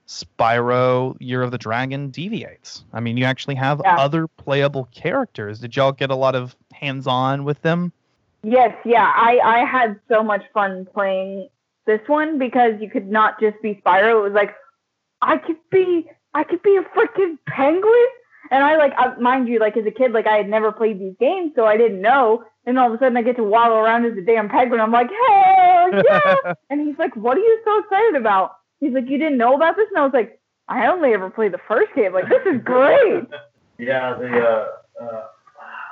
Spyro 0.06 1.16
Year 1.20 1.42
of 1.42 1.50
the 1.50 1.58
Dragon 1.58 2.10
deviates. 2.10 2.84
I 2.92 3.00
mean, 3.00 3.16
you 3.16 3.24
actually 3.24 3.54
have 3.54 3.80
yeah. 3.84 3.96
other 3.96 4.26
playable 4.26 4.88
characters. 4.92 5.60
Did 5.60 5.76
y'all 5.76 5.92
get 5.92 6.10
a 6.10 6.16
lot 6.16 6.34
of 6.34 6.56
hands 6.72 7.06
on 7.06 7.44
with 7.44 7.62
them? 7.62 7.92
Yes, 8.42 8.74
yeah. 8.84 9.12
I 9.14 9.38
I 9.44 9.64
had 9.64 10.00
so 10.08 10.22
much 10.22 10.42
fun 10.52 10.86
playing 10.92 11.48
this 11.86 12.00
one 12.06 12.38
because 12.38 12.74
you 12.80 12.90
could 12.90 13.10
not 13.10 13.40
just 13.40 13.60
be 13.62 13.80
Spyro. 13.84 14.18
It 14.18 14.22
was 14.22 14.32
like 14.32 14.54
I 15.20 15.36
could 15.38 15.58
be 15.70 16.08
I 16.34 16.44
could 16.44 16.62
be 16.62 16.76
a 16.76 16.82
freaking 16.96 17.38
penguin. 17.46 18.06
And 18.50 18.62
I 18.64 18.76
like, 18.76 18.92
uh, 18.98 19.14
mind 19.20 19.48
you, 19.48 19.58
like 19.58 19.76
as 19.76 19.86
a 19.86 19.90
kid, 19.90 20.12
like 20.12 20.26
I 20.26 20.36
had 20.36 20.48
never 20.48 20.72
played 20.72 21.00
these 21.00 21.14
games, 21.18 21.52
so 21.54 21.64
I 21.64 21.76
didn't 21.76 22.02
know. 22.02 22.44
And 22.66 22.78
all 22.78 22.88
of 22.88 22.94
a 22.94 22.98
sudden, 22.98 23.16
I 23.16 23.22
get 23.22 23.36
to 23.36 23.44
waddle 23.44 23.78
around 23.78 24.04
as 24.04 24.16
a 24.16 24.20
damn 24.20 24.48
penguin. 24.48 24.80
I'm 24.80 24.92
like, 24.92 25.08
hell 25.08 25.90
yeah! 26.04 26.54
and 26.68 26.86
he's 26.86 26.98
like, 26.98 27.16
what 27.16 27.36
are 27.36 27.40
you 27.40 27.60
so 27.64 27.78
excited 27.80 28.16
about? 28.16 28.56
He's 28.80 28.92
like, 28.92 29.08
you 29.08 29.18
didn't 29.18 29.38
know 29.38 29.54
about 29.54 29.76
this? 29.76 29.86
And 29.88 29.98
I 29.98 30.04
was 30.04 30.12
like, 30.12 30.40
I 30.68 30.86
only 30.86 31.12
ever 31.12 31.30
played 31.30 31.52
the 31.52 31.60
first 31.66 31.94
game. 31.94 32.12
Like, 32.12 32.28
this 32.28 32.42
is 32.46 32.60
great. 32.62 33.24
yeah, 33.78 34.14
the 34.18 34.26
uh, 34.26 34.66
uh, 35.02 35.26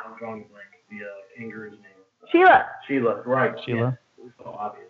I'm 0.04 0.18
drawing 0.18 0.44
a 0.44 0.48
blank. 0.48 0.66
The 0.90 0.96
uh, 0.96 1.08
kangaroo's 1.36 1.72
name. 1.72 1.89
Sheila. 2.32 2.66
Sheila, 2.86 3.22
right? 3.26 3.54
Sheila. 3.64 3.78
Yeah, 4.18 4.22
it 4.22 4.24
was 4.24 4.32
so 4.38 4.56
obvious. 4.58 4.86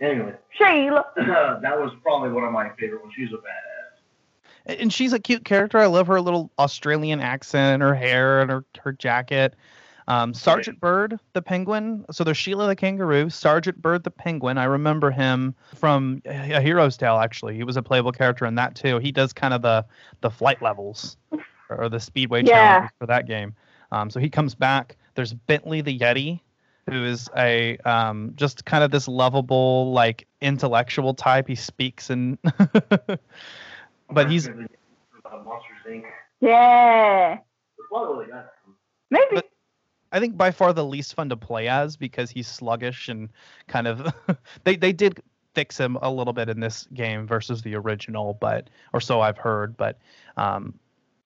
Anyway, 0.00 0.34
Sheila. 0.50 1.04
that 1.16 1.78
was 1.78 1.92
probably 2.02 2.30
one 2.30 2.44
of 2.44 2.52
my 2.52 2.70
favorite 2.78 3.02
ones. 3.02 3.14
She's 3.16 3.30
a 3.32 3.36
badass. 3.36 4.78
and 4.80 4.92
she's 4.92 5.12
a 5.12 5.18
cute 5.18 5.44
character. 5.44 5.78
I 5.78 5.86
love 5.86 6.06
her 6.08 6.20
little 6.20 6.50
Australian 6.58 7.20
accent, 7.20 7.82
her 7.82 7.94
hair, 7.94 8.40
and 8.40 8.50
her 8.50 8.64
her 8.82 8.92
jacket. 8.92 9.54
Um, 10.06 10.34
Sergeant 10.34 10.80
Byrd, 10.80 11.18
the 11.32 11.40
penguin. 11.40 12.04
So 12.10 12.24
there's 12.24 12.36
Sheila 12.36 12.66
the 12.66 12.76
kangaroo, 12.76 13.30
Sergeant 13.30 13.80
Byrd 13.80 14.04
the 14.04 14.10
penguin. 14.10 14.58
I 14.58 14.64
remember 14.64 15.10
him 15.10 15.54
from 15.76 16.20
A 16.26 16.60
Hero's 16.60 16.98
Tail. 16.98 17.16
Actually, 17.16 17.54
he 17.56 17.64
was 17.64 17.78
a 17.78 17.82
playable 17.82 18.12
character 18.12 18.44
in 18.44 18.54
that 18.56 18.74
too. 18.74 18.98
He 18.98 19.12
does 19.12 19.32
kind 19.32 19.54
of 19.54 19.62
the 19.62 19.86
the 20.20 20.30
flight 20.30 20.60
levels 20.60 21.16
or 21.70 21.88
the 21.88 22.00
speedway 22.00 22.42
Yeah. 22.42 22.52
challenges 22.52 22.90
for 22.98 23.06
that 23.06 23.26
game. 23.26 23.54
Um, 23.92 24.10
so 24.10 24.20
he 24.20 24.28
comes 24.28 24.54
back. 24.54 24.96
There's 25.14 25.32
Bentley 25.32 25.80
the 25.80 25.98
Yeti, 25.98 26.40
who 26.88 27.04
is 27.04 27.28
a 27.36 27.76
um, 27.78 28.32
just 28.36 28.64
kind 28.64 28.84
of 28.84 28.90
this 28.90 29.08
lovable, 29.08 29.92
like 29.92 30.26
intellectual 30.40 31.14
type. 31.14 31.48
He 31.48 31.54
speaks 31.54 32.10
and, 32.10 32.38
but 34.10 34.30
he's. 34.30 34.48
Yeah. 36.40 37.38
It's 37.78 37.86
one 37.90 38.08
really 38.08 38.26
good. 38.26 38.44
Maybe. 39.10 39.26
But- 39.36 39.50
I 40.12 40.20
think 40.20 40.36
by 40.36 40.52
far 40.52 40.72
the 40.72 40.84
least 40.84 41.14
fun 41.14 41.28
to 41.30 41.36
play 41.36 41.66
as 41.66 41.96
because 41.96 42.30
he's 42.30 42.46
sluggish 42.46 43.08
and 43.08 43.30
kind 43.66 43.88
of 43.88 44.14
they 44.64 44.76
they 44.76 44.92
did 44.92 45.20
fix 45.54 45.76
him 45.76 45.96
a 46.02 46.10
little 46.10 46.32
bit 46.32 46.48
in 46.48 46.60
this 46.60 46.86
game 46.94 47.26
versus 47.26 47.62
the 47.62 47.74
original, 47.74 48.34
but 48.40 48.70
or 48.92 49.00
so 49.00 49.20
I've 49.20 49.38
heard. 49.38 49.76
But 49.76 49.98
um, 50.36 50.74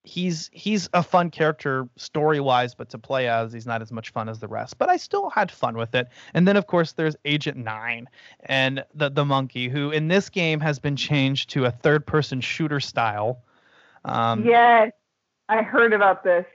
he's 0.09 0.49
he's 0.51 0.89
a 0.93 1.03
fun 1.03 1.29
character 1.29 1.87
story 1.95 2.39
wise, 2.39 2.73
but 2.73 2.89
to 2.89 2.97
play 2.97 3.27
as 3.29 3.53
he's 3.53 3.67
not 3.67 3.81
as 3.81 3.91
much 3.91 4.09
fun 4.09 4.27
as 4.27 4.39
the 4.39 4.47
rest. 4.47 4.77
But 4.77 4.89
I 4.89 4.97
still 4.97 5.29
had 5.29 5.51
fun 5.51 5.77
with 5.77 5.93
it. 5.93 6.07
And 6.33 6.47
then 6.47 6.57
of 6.57 6.67
course 6.67 6.93
there's 6.93 7.15
Agent 7.25 7.57
Nine 7.57 8.09
and 8.41 8.83
the 8.93 9.09
the 9.09 9.25
monkey 9.25 9.69
who 9.69 9.91
in 9.91 10.07
this 10.07 10.29
game 10.29 10.59
has 10.59 10.79
been 10.79 10.95
changed 10.95 11.51
to 11.51 11.65
a 11.65 11.71
third 11.71 12.05
person 12.05 12.41
shooter 12.41 12.79
style. 12.79 13.43
Um, 14.03 14.45
yes. 14.45 14.91
I 15.47 15.63
heard 15.63 15.93
about 15.93 16.23
this. 16.23 16.45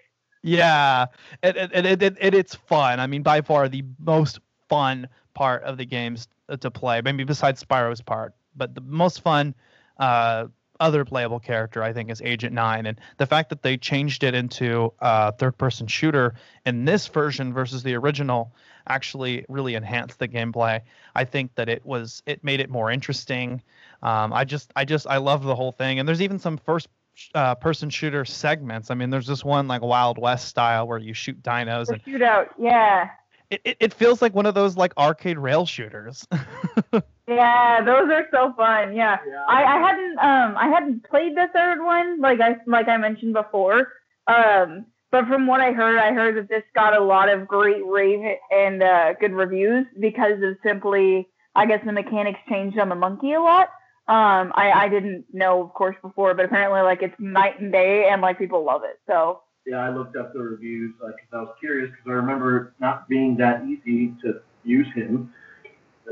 yeah, 0.43 1.07
and, 1.43 1.57
and, 1.57 1.87
it, 1.87 2.03
it, 2.03 2.17
it, 2.21 2.35
it's 2.35 2.55
fun. 2.55 3.01
I 3.01 3.09
mean, 3.09 3.23
by 3.23 3.41
far 3.41 3.69
the 3.69 3.83
most 3.99 4.39
fun 4.69 5.09
part 5.35 5.65
of 5.65 5.79
the 5.79 5.85
games 5.85 6.29
to 6.61 6.71
play, 6.71 7.01
maybe 7.03 7.25
besides 7.25 7.65
Spyro's 7.65 8.01
part, 8.01 8.35
but 8.55 8.75
the 8.75 8.81
most 8.83 9.21
fun 9.21 9.55
uh, 9.99 10.47
other 10.85 11.05
playable 11.05 11.41
character, 11.41 11.83
I 11.83 11.95
think, 11.95 12.11
is 12.11 12.21
Agent 12.21 12.53
Nine. 12.53 12.85
And 12.85 13.01
the 13.17 13.25
fact 13.25 13.49
that 13.49 13.63
they 13.63 13.79
changed 13.79 14.23
it 14.23 14.35
into 14.35 14.93
a 15.01 15.33
third 15.33 15.57
person 15.57 15.87
shooter 15.87 16.35
in 16.67 16.85
this 16.85 17.09
version 17.09 17.55
versus 17.55 17.83
the 17.83 17.95
original 17.95 18.53
actually 18.87 19.47
really 19.49 19.77
enhanced 19.77 20.19
the 20.19 20.29
gameplay. 20.29 20.83
I 21.15 21.25
think 21.25 21.55
that 21.55 21.71
it 21.71 21.85
was 21.87 22.23
it 22.27 22.45
made 22.45 22.61
it 22.61 22.69
more 22.69 22.91
interesting. 22.91 23.63
Um, 24.03 24.35
I 24.35 24.45
just 24.45 24.73
I 24.77 24.85
just 24.85 25.07
I 25.07 25.17
love 25.17 25.43
the 25.43 25.55
whole 25.55 25.73
thing. 25.73 25.99
And 25.99 26.07
there's 26.07 26.21
even 26.21 26.39
some 26.39 26.59
first 26.59 26.89
uh, 27.35 27.55
person 27.55 27.89
shooter 27.89 28.27
segments. 28.27 28.91
I 28.91 28.95
mean, 28.95 29.09
there's 29.09 29.27
this 29.27 29.43
one 29.43 29.67
like 29.67 29.81
Wild 29.81 30.19
West 30.19 30.49
style 30.49 30.87
where 30.87 30.99
you 30.99 31.15
shoot 31.15 31.43
dinos, 31.43 31.87
The 31.87 31.95
and 31.95 32.05
shootout. 32.05 32.49
Yeah. 32.59 33.09
It, 33.51 33.61
it, 33.65 33.77
it 33.81 33.95
feels 33.95 34.23
like 34.23 34.35
one 34.35 34.47
of 34.47 34.55
those 34.55 34.77
like 34.77 34.97
arcade 34.97 35.39
rail 35.39 35.67
shooters. 35.67 36.27
Yeah, 37.27 37.83
those 37.85 38.11
are 38.11 38.27
so 38.31 38.53
fun. 38.57 38.95
Yeah. 38.95 39.19
Yeah. 39.27 39.45
I, 39.49 39.65
I 39.65 39.79
hadn't 39.81 40.19
um 40.19 40.57
I 40.57 40.69
hadn't 40.69 41.09
played 41.09 41.37
the 41.37 41.49
third 41.55 41.83
one 41.83 42.21
like 42.21 42.41
I 42.41 42.57
like 42.67 42.89
I 42.89 42.97
mentioned 42.97 43.33
before. 43.33 43.89
Um 44.27 44.87
but 45.11 45.27
from 45.27 45.47
what 45.47 45.61
I 45.61 45.73
heard, 45.73 45.97
I 45.99 46.13
heard 46.13 46.37
that 46.37 46.49
this 46.49 46.65
got 46.75 46.97
a 46.97 47.03
lot 47.03 47.29
of 47.29 47.47
great 47.47 47.87
rave 47.87 48.37
and 48.51 48.83
uh, 48.83 49.13
good 49.21 49.33
reviews 49.33 49.87
because 50.01 50.43
of 50.43 50.57
simply 50.65 51.29
I 51.55 51.67
guess 51.67 51.81
the 51.87 51.93
mechanics 51.93 52.41
changed 52.49 52.79
on 52.79 52.89
the 52.89 52.95
monkey 52.95 53.33
a 53.33 53.41
lot. 53.41 53.69
Um 54.07 54.53
I, 54.55 54.73
I 54.75 54.89
didn't 54.91 55.25
know 55.33 55.63
of 55.63 55.73
course 55.73 55.97
before, 56.03 56.35
but 56.35 56.45
apparently 56.45 56.83
like 56.83 57.03
it's 57.03 57.19
night 57.19 57.59
and 57.59 57.73
day 57.73 58.09
and 58.11 58.21
like 58.21 58.39
people 58.39 58.65
love 58.65 58.83
it. 58.85 58.99
So 59.07 59.41
Yeah, 59.67 59.79
I 59.79 59.91
looked 59.91 60.17
up 60.17 60.33
the 60.35 60.41
reviews 60.41 60.93
because 60.99 61.15
I 61.33 61.37
was 61.41 61.55
curious 61.59 61.91
because 61.91 62.11
I 62.11 62.13
remember 62.13 62.57
it 62.59 62.73
not 62.81 63.09
being 63.09 63.37
that 63.39 63.65
easy 63.65 64.15
to 64.23 64.41
use 64.63 64.87
him, 64.95 65.33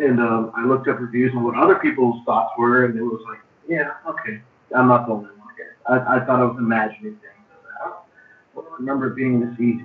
and 0.00 0.20
um, 0.20 0.52
I 0.56 0.64
looked 0.64 0.88
up 0.88 1.00
reviews 1.00 1.32
and 1.34 1.44
what 1.44 1.56
other 1.56 1.76
people's 1.76 2.24
thoughts 2.24 2.52
were, 2.56 2.86
and 2.86 2.98
it 2.98 3.02
was 3.02 3.20
like, 3.28 3.40
yeah, 3.68 3.92
okay, 4.08 4.40
I'm 4.74 4.88
not 4.88 5.06
the 5.06 5.12
only 5.12 5.30
one. 5.30 5.38
I, 5.88 6.16
I 6.16 6.24
thought 6.24 6.40
I 6.40 6.44
was 6.44 6.56
imagining 6.58 7.12
things. 7.12 7.32
I 7.84 7.90
don't 8.54 8.66
remember 8.78 9.08
it 9.08 9.16
being 9.16 9.40
this 9.40 9.58
easy. 9.60 9.84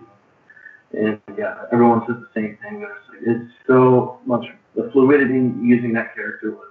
And 0.93 1.19
yeah, 1.37 1.65
everyone 1.71 2.01
says 2.07 2.15
the 2.17 2.29
same 2.33 2.57
thing. 2.61 2.85
It's, 2.87 3.27
it's 3.27 3.53
so 3.67 4.19
much 4.25 4.45
the 4.75 4.89
fluidity 4.91 5.51
using 5.61 5.93
that 5.93 6.15
character 6.15 6.51
was. 6.51 6.63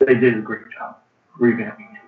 They 0.00 0.14
did 0.14 0.36
a 0.36 0.40
great 0.40 0.62
job 0.76 0.98
revamping 1.40 1.90
him. 1.92 2.00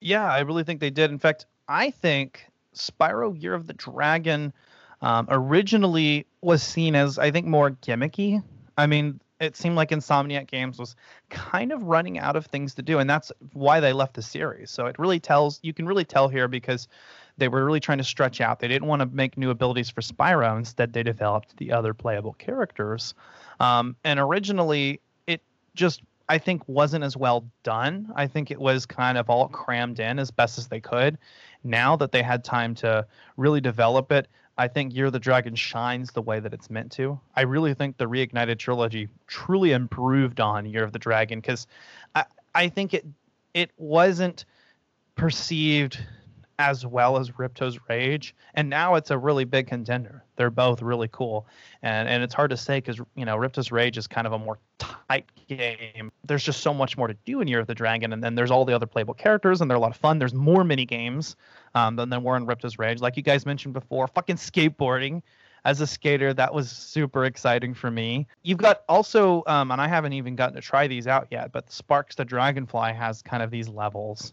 Yeah, 0.00 0.30
I 0.30 0.40
really 0.40 0.64
think 0.64 0.80
they 0.80 0.90
did. 0.90 1.10
In 1.10 1.18
fact, 1.18 1.46
I 1.68 1.90
think 1.90 2.49
Spyro 2.74 3.40
Year 3.40 3.54
of 3.54 3.66
the 3.66 3.72
Dragon 3.72 4.52
um, 5.00 5.26
originally 5.30 6.26
was 6.40 6.62
seen 6.62 6.94
as, 6.94 7.18
I 7.18 7.30
think, 7.30 7.46
more 7.46 7.70
gimmicky. 7.70 8.42
I 8.76 8.86
mean, 8.86 9.20
it 9.40 9.56
seemed 9.56 9.76
like 9.76 9.90
Insomniac 9.90 10.46
Games 10.46 10.78
was 10.78 10.96
kind 11.30 11.72
of 11.72 11.82
running 11.82 12.18
out 12.18 12.36
of 12.36 12.46
things 12.46 12.74
to 12.74 12.82
do, 12.82 12.98
and 12.98 13.08
that's 13.08 13.32
why 13.52 13.80
they 13.80 13.92
left 13.92 14.14
the 14.14 14.22
series. 14.22 14.70
So 14.70 14.86
it 14.86 14.98
really 14.98 15.18
tells, 15.20 15.58
you 15.62 15.72
can 15.72 15.86
really 15.86 16.04
tell 16.04 16.28
here 16.28 16.46
because 16.46 16.88
they 17.38 17.48
were 17.48 17.64
really 17.64 17.80
trying 17.80 17.98
to 17.98 18.04
stretch 18.04 18.42
out. 18.42 18.60
They 18.60 18.68
didn't 18.68 18.88
want 18.88 19.00
to 19.00 19.06
make 19.06 19.38
new 19.38 19.48
abilities 19.48 19.88
for 19.88 20.02
Spyro. 20.02 20.58
Instead, 20.58 20.92
they 20.92 21.02
developed 21.02 21.56
the 21.56 21.72
other 21.72 21.94
playable 21.94 22.34
characters. 22.34 23.14
Um, 23.60 23.96
and 24.04 24.20
originally, 24.20 25.00
it 25.26 25.40
just 25.74 26.02
I 26.28 26.38
think 26.38 26.62
wasn't 26.68 27.02
as 27.02 27.16
well 27.16 27.44
done. 27.64 28.12
I 28.14 28.28
think 28.28 28.52
it 28.52 28.60
was 28.60 28.86
kind 28.86 29.18
of 29.18 29.28
all 29.28 29.48
crammed 29.48 29.98
in 29.98 30.18
as 30.20 30.30
best 30.30 30.58
as 30.58 30.68
they 30.68 30.80
could. 30.80 31.18
Now 31.64 31.96
that 31.96 32.12
they 32.12 32.22
had 32.22 32.44
time 32.44 32.74
to 32.76 33.06
really 33.36 33.60
develop 33.60 34.12
it, 34.12 34.28
I 34.58 34.68
think 34.68 34.94
Year 34.94 35.06
of 35.06 35.12
the 35.12 35.18
Dragon 35.18 35.54
shines 35.54 36.12
the 36.12 36.20
way 36.20 36.38
that 36.38 36.52
it's 36.52 36.68
meant 36.68 36.92
to. 36.92 37.18
I 37.34 37.42
really 37.42 37.72
think 37.72 37.96
the 37.96 38.06
Reignited 38.06 38.58
trilogy 38.58 39.08
truly 39.26 39.72
improved 39.72 40.40
on 40.40 40.66
Year 40.66 40.84
of 40.84 40.92
the 40.92 40.98
Dragon 40.98 41.40
because 41.40 41.66
I, 42.14 42.24
I 42.54 42.68
think 42.68 42.92
it 42.94 43.06
it 43.54 43.70
wasn't 43.78 44.44
perceived 45.14 45.98
as 46.58 46.84
well 46.84 47.16
as 47.16 47.38
Ripto's 47.38 47.78
Rage, 47.88 48.34
and 48.54 48.68
now 48.68 48.96
it's 48.96 49.10
a 49.10 49.16
really 49.16 49.44
big 49.44 49.66
contender. 49.66 50.24
They're 50.40 50.48
both 50.48 50.80
really 50.80 51.08
cool, 51.12 51.46
and 51.82 52.08
and 52.08 52.22
it's 52.22 52.32
hard 52.32 52.48
to 52.48 52.56
say 52.56 52.78
because 52.78 52.98
you 53.14 53.26
know 53.26 53.36
Ripto's 53.36 53.70
Rage 53.70 53.98
is 53.98 54.06
kind 54.06 54.26
of 54.26 54.32
a 54.32 54.38
more 54.38 54.58
tight 54.78 55.26
game. 55.48 56.10
There's 56.24 56.42
just 56.42 56.62
so 56.62 56.72
much 56.72 56.96
more 56.96 57.08
to 57.08 57.14
do 57.26 57.42
in 57.42 57.46
Year 57.46 57.60
of 57.60 57.66
the 57.66 57.74
Dragon, 57.74 58.14
and 58.14 58.24
then 58.24 58.36
there's 58.36 58.50
all 58.50 58.64
the 58.64 58.74
other 58.74 58.86
playable 58.86 59.12
characters, 59.12 59.60
and 59.60 59.70
they're 59.70 59.76
a 59.76 59.80
lot 59.80 59.90
of 59.90 59.98
fun. 59.98 60.18
There's 60.18 60.32
more 60.32 60.64
mini 60.64 60.86
games 60.86 61.36
um, 61.74 61.94
than 61.94 62.08
there 62.08 62.20
were 62.20 62.38
in 62.38 62.46
Ripto's 62.46 62.78
Rage, 62.78 63.02
like 63.02 63.18
you 63.18 63.22
guys 63.22 63.44
mentioned 63.44 63.74
before. 63.74 64.06
Fucking 64.06 64.36
skateboarding. 64.36 65.20
As 65.66 65.82
a 65.82 65.86
skater, 65.86 66.32
that 66.32 66.54
was 66.54 66.70
super 66.70 67.26
exciting 67.26 67.74
for 67.74 67.90
me. 67.90 68.26
You've 68.44 68.56
got 68.56 68.80
also, 68.88 69.42
um, 69.46 69.70
and 69.70 69.78
I 69.78 69.88
haven't 69.88 70.14
even 70.14 70.34
gotten 70.34 70.54
to 70.54 70.62
try 70.62 70.86
these 70.86 71.06
out 71.06 71.26
yet, 71.30 71.52
but 71.52 71.68
Sparx 71.68 72.14
the 72.14 72.24
Dragonfly 72.24 72.94
has 72.94 73.20
kind 73.20 73.42
of 73.42 73.50
these 73.50 73.68
levels 73.68 74.32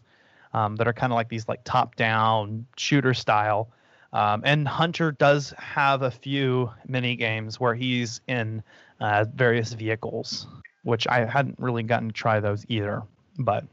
um, 0.54 0.76
that 0.76 0.88
are 0.88 0.94
kind 0.94 1.12
of 1.12 1.16
like 1.16 1.28
these 1.28 1.46
like 1.46 1.60
top 1.64 1.96
down 1.96 2.66
shooter 2.78 3.12
style. 3.12 3.68
Um, 4.12 4.42
and 4.44 4.66
Hunter 4.66 5.12
does 5.12 5.52
have 5.58 6.02
a 6.02 6.10
few 6.10 6.70
mini 6.86 7.14
games 7.14 7.60
where 7.60 7.74
he's 7.74 8.20
in 8.26 8.62
uh, 9.00 9.26
various 9.34 9.72
vehicles, 9.72 10.46
which 10.82 11.06
I 11.06 11.26
hadn't 11.26 11.58
really 11.58 11.82
gotten 11.82 12.08
to 12.08 12.14
try 12.14 12.40
those 12.40 12.64
either. 12.68 13.02
But 13.38 13.64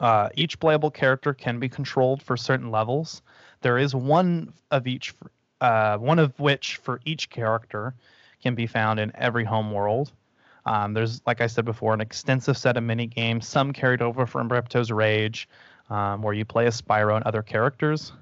uh, 0.00 0.28
each 0.34 0.60
playable 0.60 0.90
character 0.90 1.34
can 1.34 1.58
be 1.58 1.68
controlled 1.68 2.22
for 2.22 2.36
certain 2.36 2.70
levels. 2.70 3.22
There 3.62 3.78
is 3.78 3.94
one 3.94 4.52
of 4.70 4.86
each, 4.86 5.14
uh, 5.60 5.98
one 5.98 6.18
of 6.18 6.38
which 6.38 6.76
for 6.76 7.00
each 7.04 7.28
character 7.30 7.94
can 8.42 8.54
be 8.54 8.66
found 8.66 9.00
in 9.00 9.10
every 9.16 9.44
home 9.44 9.72
world. 9.72 10.12
Um, 10.66 10.94
there's, 10.94 11.20
like 11.26 11.40
I 11.40 11.46
said 11.46 11.64
before, 11.64 11.94
an 11.94 12.00
extensive 12.00 12.58
set 12.58 12.76
of 12.76 12.82
mini 12.84 13.06
games, 13.06 13.48
some 13.48 13.72
carried 13.72 14.02
over 14.02 14.26
from 14.26 14.48
Ripto's 14.48 14.90
Rage, 14.90 15.48
um, 15.90 16.22
where 16.22 16.34
you 16.34 16.44
play 16.44 16.66
as 16.66 16.80
Spyro 16.80 17.16
and 17.16 17.24
other 17.24 17.42
characters. 17.42 18.12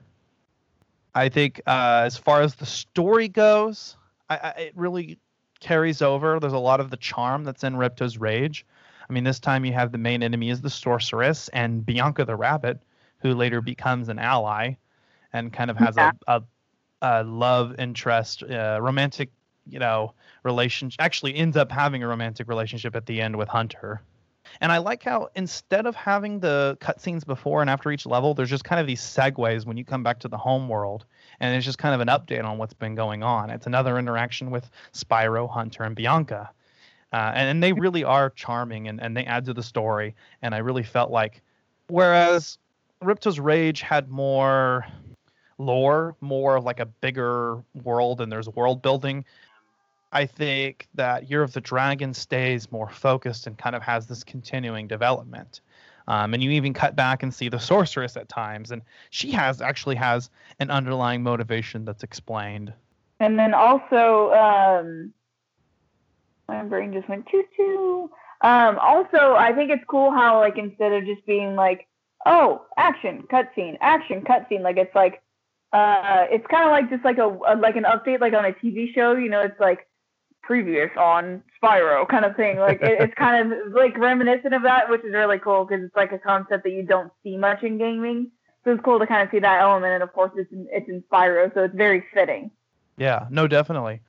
I 1.15 1.29
think, 1.29 1.61
uh, 1.67 2.03
as 2.05 2.17
far 2.19 2.41
as 2.43 2.55
the 2.57 2.67
story 2.67 3.29
goes, 3.29 3.97
I, 4.29 4.37
I, 4.37 4.49
it 4.61 4.77
really 4.77 5.19
carries 5.61 6.03
over. 6.03 6.41
There's 6.41 6.53
a 6.53 6.59
lot 6.59 6.81
of 6.81 6.91
the 6.91 6.97
charm 6.97 7.45
that's 7.45 7.65
in 7.65 7.77
Ripto's 7.77 8.19
Rage. 8.19 8.67
I 9.09 9.13
mean, 9.13 9.25
this 9.25 9.39
time 9.39 9.65
you 9.65 9.73
have 9.75 9.93
the 9.93 9.99
main 9.99 10.23
enemy 10.23 10.51
is 10.51 10.61
the 10.61 10.71
sorceress 10.71 11.49
and 11.49 11.85
Bianca 11.85 12.25
the 12.25 12.37
rabbit, 12.37 12.81
who 13.19 13.35
later 13.35 13.61
becomes 13.61 14.09
an 14.09 14.19
ally, 14.19 14.75
and 15.33 15.53
kind 15.53 15.71
of 15.71 15.77
has 15.77 15.97
Yeah. 15.97 16.13
a, 16.27 16.43
a, 17.03 17.21
a 17.21 17.25
love 17.25 17.79
interest, 17.79 18.43
uh, 18.43 18.79
romantic, 18.81 19.31
you 19.67 19.79
know, 19.79 20.15
relationship. 20.43 21.01
Actually, 21.01 21.37
ends 21.37 21.57
up 21.57 21.71
having 21.71 22.03
a 22.03 22.09
romantic 22.09 22.49
relationship 22.49 22.97
at 22.97 23.07
the 23.07 23.21
end 23.21 23.37
with 23.37 23.49
Hunter. 23.49 24.03
And 24.61 24.71
I 24.71 24.79
like 24.79 25.03
how 25.03 25.29
instead 25.35 25.87
of 25.87 25.95
having 25.95 26.41
the 26.41 26.77
cutscenes 26.81 27.25
before 27.27 27.61
and 27.61 27.71
after 27.71 27.91
each 27.91 28.07
level, 28.07 28.35
there's 28.35 28.51
just 28.51 28.65
kind 28.65 28.81
of 28.81 28.87
these 28.87 29.01
segues 29.01 29.67
when 29.67 29.77
you 29.77 29.85
come 29.85 30.03
back 30.03 30.21
to 30.21 30.29
the 30.29 30.39
home 30.39 30.69
world, 30.69 31.05
and 31.41 31.55
it's 31.55 31.65
just 31.65 31.79
kind 31.79 31.95
of 31.95 32.01
an 32.01 32.09
update 32.09 32.45
on 32.45 32.59
what's 32.59 32.75
been 32.75 32.95
going 32.95 33.23
on. 33.23 33.51
It's 33.51 33.67
another 33.67 33.99
interaction 33.99 34.51
with 34.51 34.71
Spyro, 34.93 35.51
Hunter, 35.51 35.83
and 35.83 35.97
Bianca. 35.97 36.51
Uh, 37.13 37.31
and, 37.35 37.49
and, 37.49 37.63
they 37.63 37.73
really 37.73 38.03
are 38.03 38.31
charming 38.31 38.89
and, 38.89 39.01
and 39.01 39.17
they 39.17 39.25
add 39.25 39.45
to 39.45 39.55
the 39.55 39.63
story. 39.63 40.17
And 40.43 40.53
I 40.53 40.59
really 40.59 40.83
felt 40.83 41.13
like, 41.13 41.43
whereas 41.87 42.59
Ripto's 43.01 43.39
Rage 43.39 43.83
had 43.83 44.11
more 44.11 44.85
lore, 45.59 46.17
more 46.21 46.57
of 46.57 46.65
like 46.65 46.81
a 46.81 46.87
bigger 46.87 47.63
world, 47.85 48.21
and 48.21 48.33
there's 48.33 48.49
world 48.49 48.83
building. 48.83 49.25
I 50.15 50.27
think 50.27 50.87
that 50.95 51.29
Year 51.29 51.43
of 51.43 51.53
the 51.53 51.61
Dragon 51.61 52.15
stays 52.15 52.71
more 52.71 52.89
focused 52.89 53.49
and 53.49 53.59
kind 53.59 53.75
of 53.75 53.83
has 53.83 54.07
this 54.07 54.23
continuing 54.23 54.87
development. 54.87 55.61
Um, 56.07 56.35
and 56.35 56.43
you 56.43 56.51
even 56.53 56.73
cut 56.73 56.95
back 56.95 57.25
and 57.25 57.35
see 57.35 57.49
the 57.49 57.59
sorceress 57.59 58.17
at 58.17 58.29
times, 58.29 58.71
and 58.71 58.83
she 59.11 59.33
has 59.33 59.61
actually 59.61 59.97
has 59.97 60.31
an 60.61 60.71
underlying 60.71 61.23
motivation 61.23 61.85
that's 61.85 62.05
explained. 62.05 62.73
And 63.19 63.39
then 63.39 63.55
also, 63.55 64.33
um, 64.33 65.13
my 66.47 66.63
brain 66.63 66.93
just 66.93 67.09
went 67.09 67.27
choo 67.27 67.43
choo. 67.57 68.11
Um, 68.43 68.79
also, 68.79 69.35
I 69.35 69.53
think 69.55 69.71
it's 69.71 69.85
cool 69.89 70.13
how 70.13 70.39
like 70.39 70.59
instead 70.59 70.93
of 70.93 71.07
just 71.07 71.25
being 71.27 71.57
like, 71.57 71.89
oh, 72.27 72.67
action 72.77 73.25
cutscene, 73.33 73.79
action 73.81 74.21
cutscene, 74.21 74.61
like 74.61 74.77
it's 74.77 74.95
like, 74.95 75.23
uh, 75.73 76.27
it's 76.31 76.47
kind 76.47 76.65
of 76.67 76.71
like 76.71 76.91
just 76.91 77.05
like 77.05 77.19
a, 77.19 77.27
a 77.49 77.57
like 77.57 77.77
an 77.77 77.85
update 77.85 78.21
like 78.21 78.35
on 78.35 78.45
a 78.45 78.53
TV 78.53 78.95
show. 78.95 79.15
You 79.15 79.31
know, 79.31 79.41
it's 79.41 79.59
like 79.59 79.89
previous 80.47 80.91
on 80.97 81.43
Spyro 81.63 82.09
kind 82.09 82.25
of 82.25 82.37
thing. 82.37 82.59
Like 82.59 82.81
it, 82.83 83.01
it's 83.01 83.15
kind 83.15 83.53
of 83.53 83.73
like 83.73 83.97
reminiscent 83.99 84.55
of 84.55 84.63
that, 84.63 84.89
which 84.89 85.05
is 85.05 85.13
really 85.13 85.39
cool 85.39 85.65
because 85.65 85.85
it's 85.85 85.97
like 85.97 86.13
a 86.13 86.19
concept 86.19 86.65
that 86.65 86.71
you 86.71 86.83
don't 86.83 87.13
see 87.23 87.37
much 87.37 87.63
in 87.63 87.79
gaming. 87.79 88.31
So 88.65 88.73
it's 88.73 88.83
cool 88.83 88.99
to 88.99 89.07
kind 89.07 89.23
of 89.23 89.31
see 89.31 89.41
that 89.41 89.61
element, 89.61 89.93
and 89.93 90.03
of 90.03 90.13
course 90.13 90.31
it's 90.37 90.51
in, 90.51 90.67
it's 90.71 90.89
in 90.89 91.03
Spyro, 91.11 91.53
so 91.53 91.65
it's 91.65 91.75
very 91.75 92.03
fitting. 92.15 92.51
Yeah, 92.97 93.27
no, 93.31 93.47
definitely, 93.47 94.01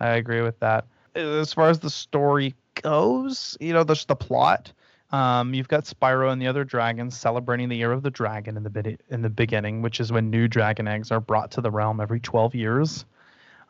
I 0.00 0.10
agree 0.10 0.40
with 0.40 0.58
that. 0.60 0.86
As 1.14 1.52
far 1.52 1.68
as 1.68 1.78
the 1.78 1.90
story 1.90 2.54
goes, 2.82 3.56
you 3.60 3.72
know, 3.72 3.84
there's 3.84 4.04
the 4.06 4.16
plot. 4.16 4.72
Um, 5.12 5.54
you've 5.54 5.68
got 5.68 5.84
Spyro 5.84 6.32
and 6.32 6.40
the 6.40 6.46
other 6.46 6.64
dragons 6.64 7.16
celebrating 7.16 7.68
the 7.68 7.76
year 7.76 7.92
of 7.92 8.02
the 8.02 8.10
dragon 8.10 8.56
in 8.56 8.62
the 8.62 8.98
in 9.10 9.22
the 9.22 9.30
beginning, 9.30 9.82
which 9.82 10.00
is 10.00 10.12
when 10.12 10.30
new 10.30 10.48
dragon 10.48 10.88
eggs 10.88 11.10
are 11.10 11.20
brought 11.20 11.50
to 11.52 11.60
the 11.60 11.70
realm 11.70 12.00
every 12.00 12.20
12 12.20 12.54
years. 12.54 13.04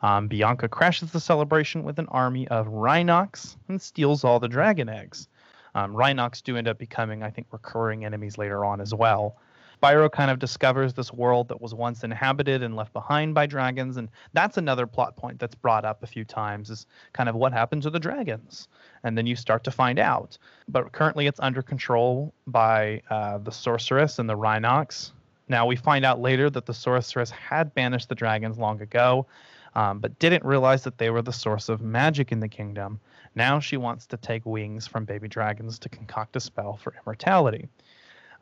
Um, 0.01 0.27
Bianca 0.27 0.67
crashes 0.67 1.11
the 1.11 1.19
celebration 1.19 1.83
with 1.83 1.99
an 1.99 2.07
army 2.07 2.47
of 2.47 2.67
Rhynocs 2.67 3.55
and 3.67 3.81
steals 3.81 4.23
all 4.23 4.39
the 4.39 4.47
dragon 4.47 4.89
eggs. 4.89 5.27
Um, 5.75 5.93
Rhynocs 5.93 6.43
do 6.43 6.57
end 6.57 6.67
up 6.67 6.77
becoming, 6.77 7.23
I 7.23 7.29
think, 7.29 7.47
recurring 7.51 8.03
enemies 8.03 8.37
later 8.37 8.65
on 8.65 8.81
as 8.81 8.93
well. 8.93 9.37
Spyro 9.81 10.11
kind 10.11 10.29
of 10.29 10.37
discovers 10.37 10.93
this 10.93 11.11
world 11.11 11.47
that 11.47 11.59
was 11.59 11.73
once 11.73 12.03
inhabited 12.03 12.61
and 12.61 12.75
left 12.75 12.93
behind 12.93 13.33
by 13.33 13.47
dragons, 13.47 13.97
and 13.97 14.09
that's 14.33 14.57
another 14.57 14.85
plot 14.85 15.15
point 15.15 15.39
that's 15.39 15.55
brought 15.55 15.85
up 15.85 16.03
a 16.03 16.07
few 16.07 16.23
times 16.23 16.69
is 16.69 16.85
kind 17.13 17.27
of 17.27 17.35
what 17.35 17.51
happened 17.51 17.81
to 17.81 17.89
the 17.89 17.99
dragons. 17.99 18.67
And 19.03 19.17
then 19.17 19.25
you 19.25 19.35
start 19.35 19.63
to 19.63 19.71
find 19.71 19.97
out. 19.97 20.37
But 20.67 20.91
currently 20.91 21.25
it's 21.25 21.39
under 21.39 21.63
control 21.63 22.31
by 22.45 23.01
uh, 23.09 23.39
the 23.39 23.51
sorceress 23.51 24.19
and 24.19 24.29
the 24.29 24.37
Rhynocs. 24.37 25.13
Now 25.47 25.65
we 25.65 25.75
find 25.75 26.05
out 26.05 26.21
later 26.21 26.49
that 26.51 26.67
the 26.67 26.73
sorceress 26.73 27.31
had 27.31 27.73
banished 27.73 28.07
the 28.07 28.15
dragons 28.15 28.59
long 28.59 28.81
ago, 28.81 29.25
um, 29.75 29.99
but 29.99 30.17
didn't 30.19 30.43
realize 30.43 30.83
that 30.83 30.97
they 30.97 31.09
were 31.09 31.21
the 31.21 31.33
source 31.33 31.69
of 31.69 31.81
magic 31.81 32.31
in 32.31 32.39
the 32.39 32.47
kingdom. 32.47 32.99
Now 33.35 33.59
she 33.59 33.77
wants 33.77 34.05
to 34.07 34.17
take 34.17 34.45
wings 34.45 34.87
from 34.87 35.05
baby 35.05 35.27
dragons 35.27 35.79
to 35.79 35.89
concoct 35.89 36.35
a 36.35 36.39
spell 36.39 36.77
for 36.77 36.93
immortality. 37.01 37.69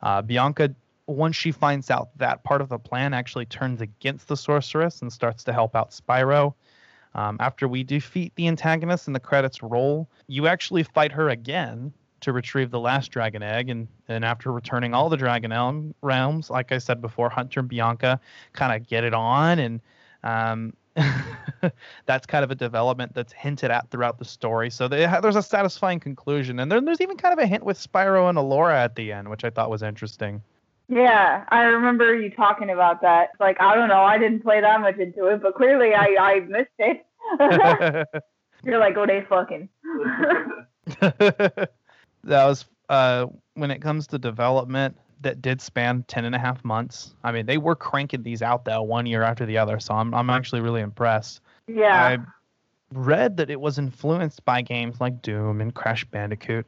Uh, 0.02 0.22
Bianca, 0.22 0.74
once 1.06 1.36
she 1.36 1.52
finds 1.52 1.90
out 1.90 2.16
that 2.18 2.42
part 2.44 2.60
of 2.60 2.68
the 2.68 2.78
plan, 2.78 3.14
actually 3.14 3.46
turns 3.46 3.80
against 3.80 4.28
the 4.28 4.36
sorceress 4.36 5.02
and 5.02 5.12
starts 5.12 5.44
to 5.44 5.52
help 5.52 5.76
out 5.76 5.90
Spyro. 5.90 6.54
Um, 7.14 7.36
after 7.40 7.66
we 7.66 7.82
defeat 7.82 8.32
the 8.36 8.46
antagonist 8.46 9.06
and 9.06 9.16
the 9.16 9.20
credits 9.20 9.62
roll, 9.62 10.08
you 10.28 10.46
actually 10.46 10.84
fight 10.84 11.12
her 11.12 11.28
again 11.28 11.92
to 12.20 12.32
retrieve 12.32 12.70
the 12.70 12.78
last 12.78 13.10
dragon 13.10 13.42
egg. 13.42 13.68
And, 13.68 13.88
and 14.08 14.24
after 14.24 14.52
returning 14.52 14.94
all 14.94 15.08
the 15.08 15.16
dragon 15.16 15.94
realms, 16.02 16.50
like 16.50 16.70
I 16.70 16.78
said 16.78 17.00
before, 17.00 17.28
Hunter 17.28 17.60
and 17.60 17.68
Bianca 17.68 18.20
kind 18.52 18.74
of 18.74 18.88
get 18.88 19.04
it 19.04 19.14
on 19.14 19.58
and 19.58 19.80
um, 20.22 20.74
that's 22.06 22.26
kind 22.26 22.44
of 22.44 22.50
a 22.50 22.54
development 22.54 23.14
that's 23.14 23.32
hinted 23.32 23.70
at 23.70 23.90
throughout 23.90 24.18
the 24.18 24.24
story. 24.24 24.70
So 24.70 24.88
they, 24.88 25.06
there's 25.22 25.36
a 25.36 25.42
satisfying 25.42 26.00
conclusion, 26.00 26.60
and 26.60 26.70
then 26.70 26.84
there's 26.84 27.00
even 27.00 27.16
kind 27.16 27.32
of 27.32 27.38
a 27.38 27.46
hint 27.46 27.64
with 27.64 27.78
Spyro 27.78 28.28
and 28.28 28.38
Alora 28.38 28.82
at 28.82 28.96
the 28.96 29.12
end, 29.12 29.28
which 29.28 29.44
I 29.44 29.50
thought 29.50 29.70
was 29.70 29.82
interesting. 29.82 30.42
Yeah, 30.88 31.44
I 31.50 31.62
remember 31.62 32.16
you 32.16 32.30
talking 32.30 32.70
about 32.70 33.00
that. 33.02 33.30
Like, 33.38 33.60
I 33.60 33.76
don't 33.76 33.88
know, 33.88 34.02
I 34.02 34.18
didn't 34.18 34.40
play 34.40 34.60
that 34.60 34.80
much 34.80 34.98
into 34.98 35.26
it, 35.26 35.40
but 35.40 35.54
clearly 35.54 35.94
I, 35.94 36.16
I 36.18 36.40
missed 36.40 36.70
it. 36.78 37.06
You're 38.64 38.78
like, 38.78 38.96
oh, 38.96 39.06
they 39.06 39.24
fucking. 39.28 39.68
that 41.00 41.68
was 42.24 42.66
uh, 42.88 43.26
when 43.54 43.70
it 43.70 43.80
comes 43.80 44.08
to 44.08 44.18
development 44.18 44.96
that 45.20 45.42
did 45.42 45.60
span 45.60 46.04
10 46.08 46.24
and 46.24 46.34
a 46.34 46.38
half 46.38 46.64
months. 46.64 47.14
I 47.24 47.32
mean, 47.32 47.46
they 47.46 47.58
were 47.58 47.76
cranking 47.76 48.22
these 48.22 48.42
out 48.42 48.64
though 48.64 48.82
one 48.82 49.06
year 49.06 49.22
after 49.22 49.46
the 49.46 49.58
other, 49.58 49.78
so 49.80 49.94
I'm 49.94 50.14
I'm 50.14 50.30
actually 50.30 50.60
really 50.60 50.80
impressed. 50.80 51.40
Yeah. 51.66 52.02
I 52.02 52.18
read 52.92 53.36
that 53.36 53.50
it 53.50 53.60
was 53.60 53.78
influenced 53.78 54.44
by 54.44 54.62
games 54.62 55.00
like 55.00 55.22
Doom 55.22 55.60
and 55.60 55.74
Crash 55.74 56.04
Bandicoot, 56.06 56.66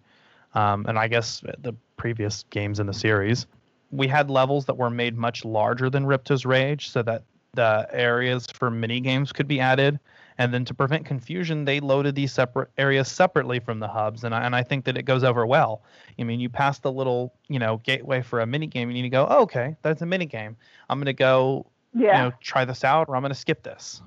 um, 0.54 0.84
and 0.86 0.98
I 0.98 1.08
guess 1.08 1.42
the 1.58 1.74
previous 1.96 2.44
games 2.50 2.78
in 2.78 2.86
the 2.86 2.92
series. 2.92 3.46
We 3.90 4.06
had 4.08 4.30
levels 4.30 4.64
that 4.66 4.76
were 4.76 4.90
made 4.90 5.16
much 5.16 5.44
larger 5.44 5.90
than 5.90 6.06
Ripto's 6.06 6.46
Rage, 6.46 6.90
so 6.90 7.02
that 7.02 7.24
the 7.54 7.86
areas 7.90 8.46
for 8.46 8.70
mini 8.70 9.00
games 9.00 9.32
could 9.32 9.48
be 9.48 9.60
added. 9.60 9.98
And 10.42 10.52
then 10.52 10.64
to 10.64 10.74
prevent 10.74 11.06
confusion, 11.06 11.66
they 11.66 11.78
loaded 11.78 12.16
these 12.16 12.32
separate 12.32 12.68
areas 12.76 13.08
separately 13.08 13.60
from 13.60 13.78
the 13.78 13.86
hubs, 13.86 14.24
and 14.24 14.34
I, 14.34 14.42
and 14.42 14.56
I 14.56 14.64
think 14.64 14.84
that 14.86 14.98
it 14.98 15.04
goes 15.04 15.22
over 15.22 15.46
well. 15.46 15.84
I 16.18 16.24
mean, 16.24 16.40
you 16.40 16.48
pass 16.48 16.80
the 16.80 16.90
little 16.90 17.32
you 17.46 17.60
know 17.60 17.80
gateway 17.84 18.22
for 18.22 18.40
a 18.40 18.46
mini 18.46 18.66
game, 18.66 18.88
and 18.88 18.98
you 18.98 19.08
go, 19.08 19.24
oh, 19.30 19.42
okay, 19.42 19.76
that's 19.82 20.02
a 20.02 20.06
mini 20.06 20.26
game. 20.26 20.56
I'm 20.90 20.98
gonna 20.98 21.12
go, 21.12 21.66
yeah. 21.94 22.00
you 22.00 22.12
know, 22.24 22.32
try 22.40 22.64
this 22.64 22.82
out, 22.82 23.08
or 23.08 23.14
I'm 23.14 23.22
gonna 23.22 23.36
skip 23.36 23.62
this. 23.62 24.02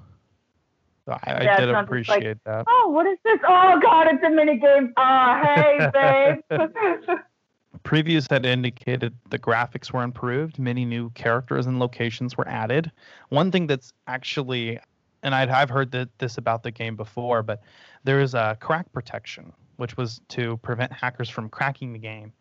So 1.06 1.14
I, 1.14 1.42
yeah, 1.42 1.56
I 1.56 1.60
did 1.62 1.70
appreciate 1.70 2.26
like, 2.26 2.44
that. 2.44 2.66
Oh, 2.68 2.90
what 2.90 3.06
is 3.06 3.18
this? 3.24 3.40
Oh 3.48 3.80
God, 3.82 4.08
it's 4.12 4.22
a 4.22 4.30
mini 4.30 4.60
game. 4.60 4.92
Oh, 4.98 5.42
hey, 5.42 5.90
babe. 5.94 6.60
Previews 7.86 8.30
had 8.30 8.46
indicated 8.46 9.14
the 9.30 9.40
graphics 9.40 9.94
were 9.94 10.04
improved, 10.04 10.60
many 10.60 10.84
new 10.84 11.12
characters 11.12 11.66
and 11.66 11.80
locations 11.80 12.36
were 12.36 12.48
added. 12.50 12.92
One 13.30 13.54
thing 13.54 13.68
that's 13.68 13.94
actually 14.08 14.80
and 15.26 15.34
i 15.34 15.46
have 15.46 15.70
heard 15.70 15.92
that 15.92 16.08
this 16.20 16.38
about 16.38 16.64
the 16.64 16.72
game 16.72 16.96
before, 16.96 17.44
but 17.44 17.62
there 18.04 18.22
is 18.22 18.36
a 18.36 18.56
crack 18.62 18.90
protection, 18.94 19.52
which 19.78 19.98
was 19.98 20.22
to 20.30 20.58
prevent 20.58 20.94
hackers 20.94 21.30
from 21.30 21.50
cracking 21.50 21.92
the 21.92 22.00
game. 22.00 22.32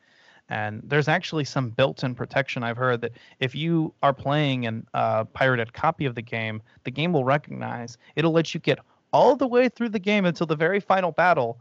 And 0.51 0.83
there's 0.85 1.09
actually 1.09 1.45
some 1.45 1.71
built-in 1.71 2.15
protection. 2.15 2.63
I've 2.63 2.77
heard 2.77 3.01
that 3.01 3.13
if 3.41 3.55
you 3.55 3.95
are 4.03 4.13
playing 4.13 4.67
a 4.67 4.83
uh, 4.93 5.25
pirated 5.25 5.73
copy 5.73 6.05
of 6.05 6.15
the 6.15 6.23
game, 6.23 6.61
the 6.85 6.91
game 6.91 7.15
will 7.15 7.25
recognize. 7.25 7.97
It'll 8.15 8.33
let 8.33 8.53
you 8.53 8.61
get 8.61 8.79
all 9.11 9.35
the 9.35 9.47
way 9.47 9.71
through 9.71 9.89
the 9.89 9.99
game 9.99 10.27
until 10.27 10.47
the 10.47 10.55
very 10.55 10.81
final 10.81 11.13
battle, 11.13 11.59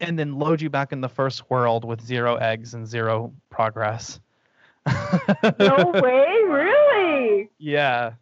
and 0.00 0.18
then 0.18 0.38
load 0.38 0.60
you 0.60 0.68
back 0.68 0.92
in 0.92 1.00
the 1.00 1.08
first 1.08 1.48
world 1.48 1.86
with 1.86 2.02
zero 2.02 2.36
eggs 2.36 2.74
and 2.74 2.86
zero 2.86 3.32
progress. 3.48 4.20
no 5.58 5.90
way, 5.94 6.36
really? 6.46 7.48
Yeah. 7.58 8.12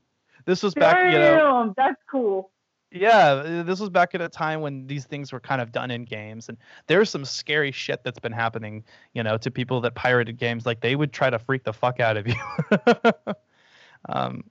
This 0.47 0.63
was 0.63 0.75
back, 0.75 0.97
Damn, 0.97 1.13
you 1.13 1.19
know. 1.19 1.75
That's 1.77 2.01
cool. 2.11 2.51
Yeah, 2.93 3.63
this 3.65 3.81
was 3.81 3.91
back 3.91 4.15
at 4.15 4.21
a 4.21 4.29
time 4.29 4.61
when 4.61 4.87
these 4.87 5.05
things 5.05 5.33
were 5.33 5.41
kind 5.41 5.61
of 5.61 5.73
done 5.73 5.91
in 5.91 6.05
games, 6.05 6.49
and 6.49 6.57
there's 6.87 7.11
some 7.11 7.25
scary 7.25 7.73
shit 7.73 8.03
that's 8.05 8.21
been 8.21 8.33
happening, 8.33 8.85
you 9.13 9.23
know, 9.23 9.37
to 9.39 9.51
people 9.51 9.81
that 9.83 9.95
pirated 9.97 10.39
games. 10.39 10.65
Like 10.65 10.81
they 10.81 10.95
would 10.95 11.13
try 11.13 11.29
to 11.29 11.39
freak 11.39 11.65
the 11.65 11.73
fuck 11.73 11.99
out 11.99 12.17
of 12.17 12.29
you. 12.29 12.35
um, 14.09 14.45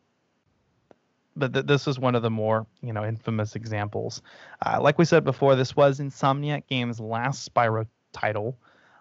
but 1.38 1.54
th- 1.54 1.66
this 1.66 1.88
is 1.88 1.98
one 1.98 2.14
of 2.14 2.22
the 2.22 2.30
more, 2.30 2.68
you 2.82 2.92
know, 2.92 3.06
infamous 3.06 3.56
examples. 3.56 4.22
Uh, 4.66 4.80
like 4.82 4.98
we 4.98 5.06
said 5.06 5.24
before, 5.24 5.56
this 5.56 5.76
was 5.76 6.00
Insomniac 6.00 6.68
Games' 6.68 7.00
last 7.00 7.52
Spyro 7.52 7.88
title. 8.12 8.58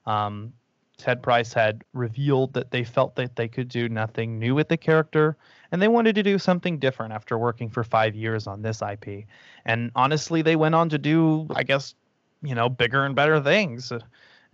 Um, 0.07 0.53
Ted 0.97 1.23
Price 1.23 1.53
had 1.53 1.85
revealed 1.93 2.55
that 2.55 2.71
they 2.71 2.85
felt 2.85 3.17
that 3.17 3.37
they 3.37 3.49
could 3.49 3.69
do 3.69 3.89
nothing 3.89 4.39
new 4.39 4.55
with 4.55 4.69
the 4.69 4.77
character 4.77 5.37
and 5.73 5.83
they 5.83 5.89
wanted 5.89 6.15
to 6.15 6.23
do 6.23 6.39
something 6.39 6.79
different 6.79 7.13
after 7.13 7.37
working 7.37 7.69
for 7.69 7.83
five 7.83 8.15
years 8.15 8.47
on 8.47 8.63
this 8.63 8.81
IP. 8.81 9.25
And 9.65 9.91
honestly, 9.97 10.41
they 10.41 10.57
went 10.57 10.75
on 10.75 10.89
to 10.91 10.99
do, 10.99 11.49
I 11.55 11.65
guess, 11.65 11.95
you 12.43 12.55
know, 12.55 12.69
bigger 12.69 13.05
and 13.05 13.17
better 13.17 13.41
things. 13.41 13.93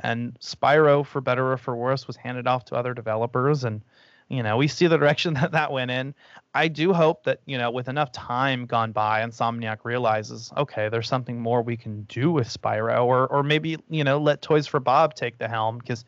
And 0.02 0.38
Spyro, 0.40 1.04
for 1.04 1.20
better 1.20 1.52
or 1.52 1.58
for 1.58 1.76
worse, 1.76 2.06
was 2.06 2.16
handed 2.16 2.46
off 2.46 2.64
to 2.66 2.74
other 2.74 2.94
developers. 2.94 3.64
And 3.64 3.82
you 4.30 4.44
know, 4.44 4.56
we 4.56 4.68
see 4.68 4.86
the 4.86 4.96
direction 4.96 5.34
that 5.34 5.52
that 5.52 5.70
went 5.70 5.90
in. 5.90 6.14
I 6.54 6.68
do 6.68 6.92
hope 6.94 7.24
that, 7.24 7.40
you 7.44 7.58
know, 7.58 7.70
with 7.70 7.88
enough 7.88 8.10
time 8.12 8.64
gone 8.64 8.92
by, 8.92 9.22
Insomniac 9.22 9.78
realizes, 9.84 10.50
okay, 10.56 10.88
there's 10.88 11.08
something 11.08 11.38
more 11.38 11.62
we 11.62 11.76
can 11.76 12.02
do 12.04 12.32
with 12.32 12.48
Spyro, 12.48 13.04
or, 13.04 13.28
or 13.28 13.42
maybe, 13.42 13.76
you 13.88 14.02
know, 14.02 14.18
let 14.18 14.40
Toys 14.40 14.66
for 14.66 14.80
Bob 14.80 15.14
take 15.14 15.38
the 15.38 15.48
helm 15.48 15.78
because 15.78 16.04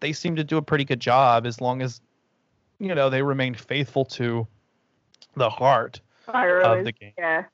they 0.00 0.12
seem 0.12 0.36
to 0.36 0.44
do 0.44 0.56
a 0.56 0.62
pretty 0.62 0.84
good 0.84 1.00
job 1.00 1.46
as 1.46 1.60
long 1.60 1.80
as, 1.80 2.00
you 2.78 2.94
know, 2.94 3.08
they 3.08 3.22
remain 3.22 3.54
faithful 3.54 4.04
to 4.04 4.46
the 5.36 5.48
heart 5.48 6.00
of 6.26 6.84
the 6.84 6.92
game. 6.92 7.12
Yeah. 7.16 7.44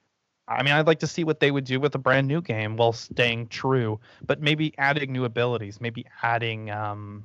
I 0.46 0.62
mean, 0.62 0.74
I'd 0.74 0.86
like 0.86 0.98
to 0.98 1.06
see 1.06 1.24
what 1.24 1.40
they 1.40 1.50
would 1.50 1.64
do 1.64 1.80
with 1.80 1.94
a 1.94 1.98
brand 1.98 2.28
new 2.28 2.42
game 2.42 2.76
while 2.76 2.92
staying 2.92 3.48
true, 3.48 3.98
but 4.26 4.42
maybe 4.42 4.74
adding 4.76 5.10
new 5.10 5.24
abilities, 5.24 5.80
maybe 5.80 6.04
adding 6.22 6.70
um, 6.70 7.24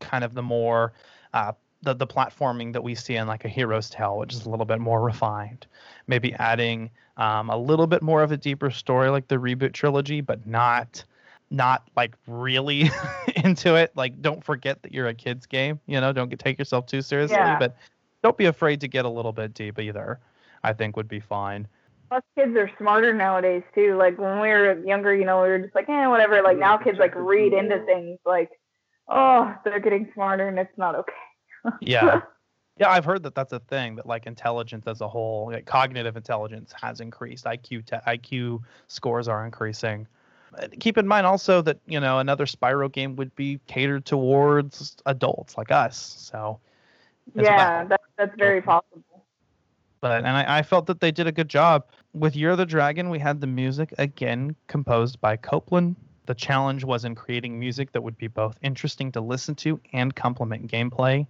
kind 0.00 0.24
of 0.24 0.34
the 0.34 0.42
more 0.42 0.94
uh, 1.36 1.52
the 1.82 1.94
the 1.94 2.06
platforming 2.06 2.72
that 2.72 2.82
we 2.82 2.94
see 2.94 3.16
in 3.16 3.26
like 3.26 3.44
a 3.44 3.48
Hero's 3.48 3.90
Tail, 3.90 4.18
which 4.18 4.32
is 4.32 4.46
a 4.46 4.50
little 4.50 4.64
bit 4.64 4.80
more 4.80 5.02
refined. 5.02 5.66
Maybe 6.06 6.32
adding 6.34 6.90
um, 7.18 7.50
a 7.50 7.56
little 7.56 7.86
bit 7.86 8.02
more 8.02 8.22
of 8.22 8.32
a 8.32 8.36
deeper 8.36 8.70
story 8.70 9.10
like 9.10 9.28
the 9.28 9.36
reboot 9.36 9.72
trilogy, 9.74 10.20
but 10.22 10.46
not 10.46 11.04
not 11.50 11.86
like 11.94 12.14
really 12.26 12.90
into 13.44 13.74
it. 13.76 13.92
Like, 13.94 14.20
don't 14.22 14.42
forget 14.42 14.82
that 14.82 14.92
you're 14.92 15.08
a 15.08 15.14
kids 15.14 15.46
game. 15.46 15.78
You 15.86 16.00
know, 16.00 16.12
don't 16.12 16.28
get, 16.28 16.38
take 16.38 16.58
yourself 16.58 16.86
too 16.86 17.02
seriously, 17.02 17.36
Yeah. 17.36 17.58
but 17.58 17.76
don't 18.22 18.36
be 18.36 18.46
afraid 18.46 18.80
to 18.80 18.88
get 18.88 19.04
a 19.04 19.08
little 19.08 19.32
bit 19.32 19.54
deep 19.54 19.78
either. 19.78 20.18
I 20.64 20.72
think 20.72 20.96
would 20.96 21.06
be 21.06 21.20
fine. 21.20 21.68
Plus, 22.08 22.22
kids 22.34 22.56
are 22.56 22.70
smarter 22.78 23.12
nowadays 23.12 23.62
too. 23.74 23.96
Like 23.96 24.18
when 24.18 24.40
we 24.40 24.48
were 24.48 24.82
younger, 24.84 25.14
you 25.14 25.24
know, 25.24 25.42
we 25.42 25.48
were 25.48 25.58
just 25.58 25.74
like, 25.74 25.88
eh, 25.88 26.06
whatever. 26.06 26.42
Like 26.42 26.58
now, 26.58 26.78
kids 26.78 26.98
like 26.98 27.14
read 27.14 27.52
into 27.52 27.78
things. 27.84 28.18
Like, 28.24 28.50
oh, 29.08 29.54
they're 29.64 29.80
getting 29.80 30.10
smarter, 30.14 30.48
and 30.48 30.58
it's 30.58 30.76
not 30.76 30.94
okay. 30.94 31.12
Yeah. 31.80 32.20
Yeah, 32.78 32.90
I've 32.90 33.06
heard 33.06 33.22
that 33.22 33.34
that's 33.34 33.52
a 33.52 33.58
thing 33.58 33.96
that 33.96 34.06
like 34.06 34.26
intelligence 34.26 34.86
as 34.86 35.00
a 35.00 35.08
whole, 35.08 35.50
like 35.50 35.64
cognitive 35.64 36.14
intelligence 36.16 36.74
has 36.80 37.00
increased. 37.00 37.46
IQ 37.46 37.86
te- 37.86 37.96
IQ 38.06 38.60
scores 38.88 39.28
are 39.28 39.46
increasing. 39.46 40.06
Keep 40.78 40.98
in 40.98 41.06
mind 41.06 41.26
also 41.26 41.62
that, 41.62 41.78
you 41.86 41.98
know, 41.98 42.18
another 42.18 42.44
Spyro 42.44 42.92
game 42.92 43.16
would 43.16 43.34
be 43.34 43.58
catered 43.66 44.04
towards 44.04 44.96
adults 45.06 45.56
like 45.56 45.70
us. 45.70 45.96
So 46.18 46.60
yeah, 47.34 47.78
well. 47.78 47.88
that, 47.88 48.00
that's 48.18 48.36
very 48.36 48.60
possible. 48.60 49.02
but 50.00 50.18
and 50.18 50.28
I, 50.28 50.58
I 50.58 50.62
felt 50.62 50.86
that 50.86 51.00
they 51.00 51.10
did 51.10 51.26
a 51.26 51.32
good 51.32 51.48
job 51.48 51.84
with 52.12 52.36
Year 52.36 52.50
of 52.50 52.58
the 52.58 52.66
Dragon. 52.66 53.10
We 53.10 53.18
had 53.18 53.40
the 53.40 53.46
music 53.46 53.94
again 53.98 54.54
composed 54.66 55.20
by 55.20 55.36
Copeland. 55.36 55.96
The 56.26 56.34
challenge 56.34 56.84
was 56.84 57.04
in 57.04 57.14
creating 57.14 57.58
music 57.58 57.92
that 57.92 58.02
would 58.02 58.18
be 58.18 58.26
both 58.26 58.56
interesting 58.62 59.12
to 59.12 59.20
listen 59.20 59.54
to 59.56 59.80
and 59.92 60.14
complement 60.14 60.70
gameplay. 60.70 61.26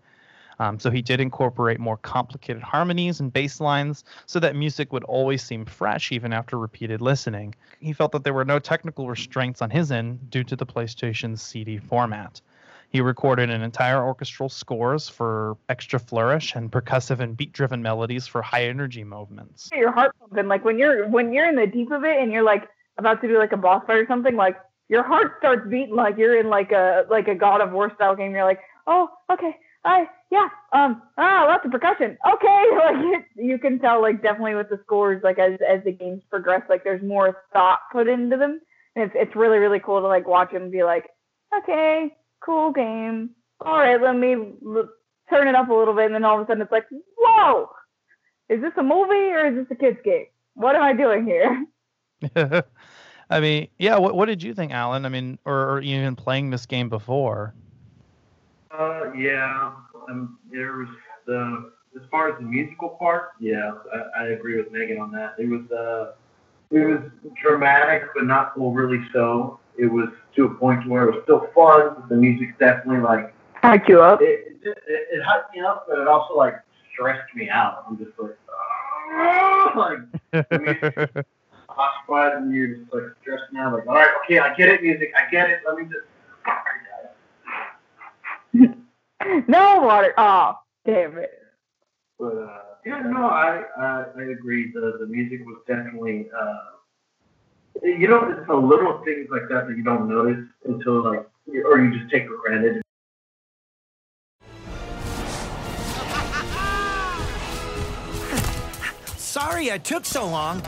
Um, 0.59 0.79
so 0.79 0.91
he 0.91 1.03
did 1.03 1.21
incorporate 1.21 1.79
more 1.79 1.99
complicated 1.99 2.63
harmonies 2.63 3.21
and 3.21 3.33
bass 3.33 3.61
lines 3.61 4.05
so 4.25 4.41
that 4.41 4.57
music 4.57 4.93
would 4.93 5.05
always 5.05 5.43
seem 5.43 5.67
fresh 5.67 6.13
even 6.13 6.33
after 6.33 6.59
repeated 6.59 7.03
listening. 7.03 7.55
He 7.81 7.93
felt 7.93 8.13
that 8.13 8.25
there 8.25 8.33
were 8.33 8.45
no 8.45 8.59
technical 8.59 9.09
restraints 9.09 9.61
on 9.61 9.69
his 9.69 9.93
end 9.93 10.31
due 10.31 10.45
to 10.45 10.57
the 10.57 10.65
PlayStation's 10.65 11.43
CD 11.43 11.79
format. 11.79 12.41
He 12.89 13.01
recorded 13.01 13.51
an 13.51 13.63
entire 13.63 14.03
orchestral 14.03 14.49
scores 14.49 15.09
for 15.09 15.59
extra 15.69 15.99
flourish 15.99 16.55
and 16.55 16.71
percussive 16.71 17.21
and 17.21 17.37
beat-driven 17.37 17.83
melodies 17.83 18.27
for 18.27 18.41
high 18.41 18.65
energy 18.65 19.05
movements. 19.05 19.69
Your 19.75 19.93
heart 19.93 20.15
pumping. 20.21 20.49
Like 20.49 20.65
when 20.65 20.79
you're 20.79 21.09
when 21.09 21.33
you're 21.33 21.49
in 21.49 21.57
the 21.57 21.67
deep 21.67 21.91
of 21.91 22.05
it, 22.05 22.17
and 22.17 22.33
you're 22.33 22.45
like 22.45 22.69
about 22.97 23.21
to 23.21 23.29
do 23.29 23.39
like 23.39 23.53
a 23.53 23.57
boss 23.57 23.85
fight 23.87 23.97
or 23.97 24.07
something. 24.07 24.37
Like 24.37 24.57
your 24.89 25.03
heart 25.03 25.35
starts 25.39 25.67
beating 25.69 25.95
like 25.95 26.17
you're 26.17 26.39
in 26.39 26.49
like 26.49 26.73
a 26.73 27.05
like 27.11 27.29
a 27.29 27.35
God 27.35 27.61
of 27.61 27.73
War 27.73 27.93
style 27.95 28.17
game. 28.17 28.33
You're 28.33 28.45
like, 28.45 28.61
oh, 28.87 29.09
okay, 29.31 29.57
I 29.85 30.07
yeah, 30.31 30.49
um, 30.73 31.03
ah, 31.17 31.45
lots 31.49 31.65
of 31.65 31.71
percussion. 31.71 32.19
Okay, 32.35 32.65
like 32.77 33.27
you 33.37 33.59
can 33.59 33.79
tell 33.79 34.01
like 34.03 34.23
definitely 34.23 34.55
with 34.55 34.69
the 34.69 34.81
scores, 34.85 35.23
like 35.23 35.39
as 35.39 35.59
as 35.67 35.83
the 35.85 35.93
games 35.93 36.23
progress, 36.29 36.63
like 36.69 36.85
there's 36.85 37.03
more 37.03 37.45
thought 37.53 37.79
put 37.93 38.09
into 38.09 38.37
them, 38.37 38.61
and 38.95 39.05
it's 39.05 39.15
it's 39.17 39.37
really 39.37 39.59
really 39.59 39.81
cool 39.81 40.01
to 40.01 40.07
like 40.07 40.27
watch 40.27 40.53
them 40.53 40.71
be 40.71 40.83
like, 40.83 41.07
okay, 41.57 42.15
cool 42.41 42.73
game. 42.73 43.31
All 43.61 43.79
right, 43.79 44.01
let 44.01 44.17
me 44.17 44.35
l- 44.35 44.89
turn 45.31 45.49
it 45.49 45.55
up 45.55 45.71
a 45.71 45.75
little 45.75 45.95
bit, 45.95 46.07
and 46.07 46.15
then 46.15 46.25
all 46.25 46.39
of 46.41 46.45
a 46.45 46.51
sudden 46.51 46.63
it's 46.63 46.73
like, 46.73 46.87
whoa, 47.19 47.69
is 48.49 48.61
this 48.61 48.73
a 48.77 48.83
movie 48.83 49.33
or 49.33 49.47
is 49.47 49.55
this 49.57 49.67
a 49.71 49.81
kids 49.81 49.99
game? 50.05 50.27
What 50.55 50.77
am 50.77 50.83
I 50.83 50.93
doing 50.93 51.25
here? 51.25 51.65
I 53.31 53.41
mean, 53.41 53.69
yeah. 53.79 53.99
What 53.99 54.15
what 54.15 54.27
did 54.27 54.43
you 54.43 54.55
think, 54.55 54.73
Alan? 54.73 55.05
I 55.05 55.09
mean, 55.09 55.39
or, 55.45 55.73
or 55.73 55.81
even 55.81 56.15
playing 56.17 56.51
this 56.51 56.67
game 56.67 56.89
before? 56.89 57.55
Uh, 58.71 59.13
yeah. 59.13 59.73
Um, 60.09 60.39
there 60.51 60.73
was 60.73 60.89
the 61.27 61.73
as 61.97 62.03
far 62.11 62.29
as 62.29 62.37
the 62.39 62.45
musical 62.45 62.91
part, 62.91 63.31
yeah, 63.41 63.73
I, 63.93 64.23
I 64.23 64.27
agree 64.29 64.57
with 64.57 64.71
Megan 64.71 64.99
on 65.01 65.11
that. 65.13 65.35
It 65.39 65.49
was 65.49 65.71
uh, 65.71 66.13
it 66.71 66.81
was 66.81 67.01
dramatic, 67.43 68.09
but 68.15 68.25
not 68.25 68.53
overly 68.59 69.03
so. 69.13 69.59
It 69.79 69.87
was 69.87 70.09
to 70.37 70.45
a 70.45 70.55
point 70.55 70.89
where 70.89 71.09
it 71.09 71.15
was 71.15 71.23
still 71.25 71.49
fun. 71.55 71.97
But 71.99 72.09
the 72.09 72.17
music's 72.17 72.59
definitely 72.59 73.03
like 73.03 73.35
Hype 73.63 73.89
you 73.89 74.03
up. 74.03 74.21
it, 74.23 74.59
it, 74.63 74.79
it, 74.87 75.09
it 75.13 75.23
hyped 75.23 75.53
me 75.55 75.61
up, 75.63 75.87
but 75.89 75.99
it 75.99 76.07
also 76.07 76.37
like 76.37 76.55
stressed 76.93 77.35
me 77.35 77.49
out. 77.51 77.85
I'm 77.89 77.99
just 77.99 78.11
like, 78.19 78.39
"Ah," 78.51 79.73
like 80.33 80.49
the 80.51 80.59
music 80.59 81.27
occupied, 81.77 82.33
and 82.35 82.55
you're 82.55 82.69
just 82.69 82.93
like 82.93 83.05
stressed 83.23 83.55
out. 83.57 83.73
Like, 83.75 83.87
all 83.87 83.95
right, 83.95 84.11
okay, 84.25 84.39
I 84.39 84.55
get 84.55 84.69
it, 84.69 84.83
music, 84.83 85.13
I 85.17 85.31
get 85.31 85.51
it. 85.51 85.61
Let 85.67 85.77
me 85.77 85.85
just. 85.85 86.07
No 89.49 89.81
water. 89.83 90.15
Oh, 90.17 90.55
damn 90.85 91.19
it. 91.19 91.33
But 92.19 92.37
uh, 92.37 92.59
yeah, 92.85 93.01
no, 93.01 93.27
I, 93.27 93.65
I 93.77 94.05
I 94.17 94.23
agree. 94.23 94.71
The 94.73 94.99
the 95.01 95.07
music 95.07 95.41
was 95.45 95.59
definitely. 95.67 96.29
Uh, 96.39 96.55
you 97.83 98.09
know, 98.09 98.31
it's 98.31 98.47
the 98.47 98.55
little 98.55 99.03
things 99.05 99.29
like 99.31 99.49
that 99.51 99.69
that 99.69 99.77
you 99.77 99.83
don't 99.83 100.09
notice 100.09 100.45
until 100.65 101.05
like, 101.05 101.29
or 101.65 101.81
you 101.81 101.99
just 101.99 102.11
take 102.11 102.27
for 102.29 102.37
granted. 102.37 102.83
Sorry 109.17 109.71
I 109.71 109.79
took 109.79 110.07
so 110.07 110.27
long. 110.27 110.63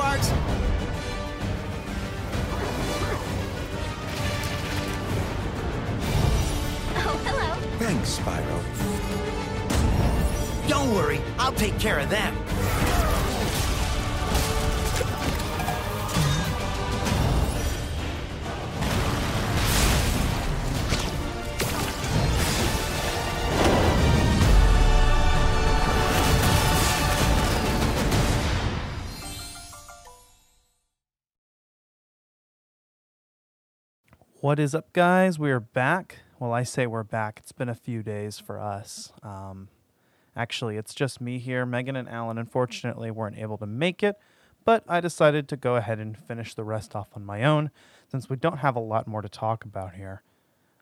Sparx! 0.00 0.32
Oh, 6.96 7.20
hello. 7.26 7.50
Thanks, 7.78 8.18
Spyro. 8.18 8.58
Don't 10.68 10.94
worry, 10.94 11.20
I'll 11.38 11.52
take 11.52 11.78
care 11.78 11.98
of 11.98 12.08
them. 12.08 12.34
What 34.42 34.58
is 34.58 34.74
up, 34.74 34.90
guys? 34.94 35.38
We 35.38 35.50
are 35.50 35.60
back. 35.60 36.20
Well, 36.38 36.54
I 36.54 36.62
say 36.62 36.86
we're 36.86 37.02
back. 37.02 37.40
It's 37.42 37.52
been 37.52 37.68
a 37.68 37.74
few 37.74 38.02
days 38.02 38.38
for 38.38 38.58
us. 38.58 39.12
Um, 39.22 39.68
actually, 40.34 40.78
it's 40.78 40.94
just 40.94 41.20
me 41.20 41.38
here. 41.38 41.66
Megan 41.66 41.94
and 41.94 42.08
Alan, 42.08 42.38
unfortunately, 42.38 43.10
weren't 43.10 43.36
able 43.36 43.58
to 43.58 43.66
make 43.66 44.02
it, 44.02 44.16
but 44.64 44.82
I 44.88 45.00
decided 45.00 45.46
to 45.48 45.58
go 45.58 45.76
ahead 45.76 45.98
and 45.98 46.16
finish 46.16 46.54
the 46.54 46.64
rest 46.64 46.96
off 46.96 47.08
on 47.14 47.22
my 47.22 47.44
own 47.44 47.70
since 48.10 48.30
we 48.30 48.36
don't 48.36 48.60
have 48.60 48.76
a 48.76 48.80
lot 48.80 49.06
more 49.06 49.20
to 49.20 49.28
talk 49.28 49.66
about 49.66 49.96
here. 49.96 50.22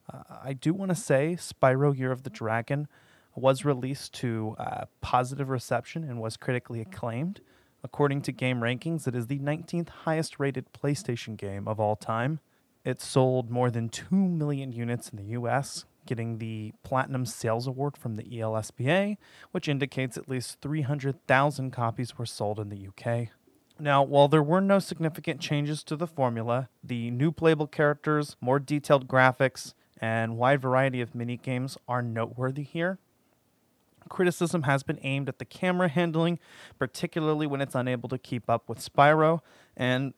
Uh, 0.08 0.22
I 0.40 0.52
do 0.52 0.72
want 0.72 0.90
to 0.90 0.94
say 0.94 1.36
Spyro 1.36 1.98
Year 1.98 2.12
of 2.12 2.22
the 2.22 2.30
Dragon 2.30 2.86
was 3.34 3.64
released 3.64 4.14
to 4.14 4.54
uh, 4.60 4.84
positive 5.00 5.48
reception 5.48 6.04
and 6.04 6.20
was 6.20 6.36
critically 6.36 6.80
acclaimed. 6.80 7.40
According 7.82 8.22
to 8.22 8.32
GameRankings, 8.32 9.08
it 9.08 9.16
is 9.16 9.26
the 9.26 9.40
19th 9.40 9.88
highest 9.88 10.38
rated 10.38 10.72
PlayStation 10.72 11.36
game 11.36 11.66
of 11.66 11.80
all 11.80 11.96
time. 11.96 12.38
It 12.84 13.00
sold 13.00 13.50
more 13.50 13.70
than 13.70 13.88
2 13.88 14.14
million 14.14 14.72
units 14.72 15.10
in 15.10 15.16
the 15.18 15.32
US, 15.38 15.84
getting 16.06 16.38
the 16.38 16.72
Platinum 16.82 17.26
Sales 17.26 17.66
Award 17.66 17.96
from 17.96 18.16
the 18.16 18.22
ELSPA, 18.22 19.16
which 19.50 19.68
indicates 19.68 20.16
at 20.16 20.28
least 20.28 20.60
300,000 20.62 21.70
copies 21.70 22.16
were 22.16 22.26
sold 22.26 22.58
in 22.58 22.70
the 22.70 22.88
UK. 22.88 23.28
Now, 23.78 24.02
while 24.02 24.26
there 24.26 24.42
were 24.42 24.60
no 24.60 24.78
significant 24.78 25.40
changes 25.40 25.84
to 25.84 25.96
the 25.96 26.06
formula, 26.06 26.68
the 26.82 27.10
new 27.10 27.30
playable 27.30 27.66
characters, 27.68 28.36
more 28.40 28.58
detailed 28.58 29.06
graphics, 29.06 29.74
and 30.00 30.36
wide 30.36 30.60
variety 30.62 31.00
of 31.00 31.14
mini 31.14 31.36
games 31.36 31.76
are 31.86 32.02
noteworthy 32.02 32.62
here. 32.62 32.98
criticism 34.08 34.62
has 34.62 34.82
been 34.82 34.98
aimed 35.02 35.28
at 35.28 35.38
the 35.38 35.44
camera 35.44 35.88
handling, 35.88 36.38
particularly 36.78 37.46
when 37.46 37.60
it's 37.60 37.74
unable 37.74 38.08
to 38.08 38.16
keep 38.16 38.48
up 38.48 38.66
with 38.68 38.78
Spyro, 38.78 39.40
and 39.76 40.14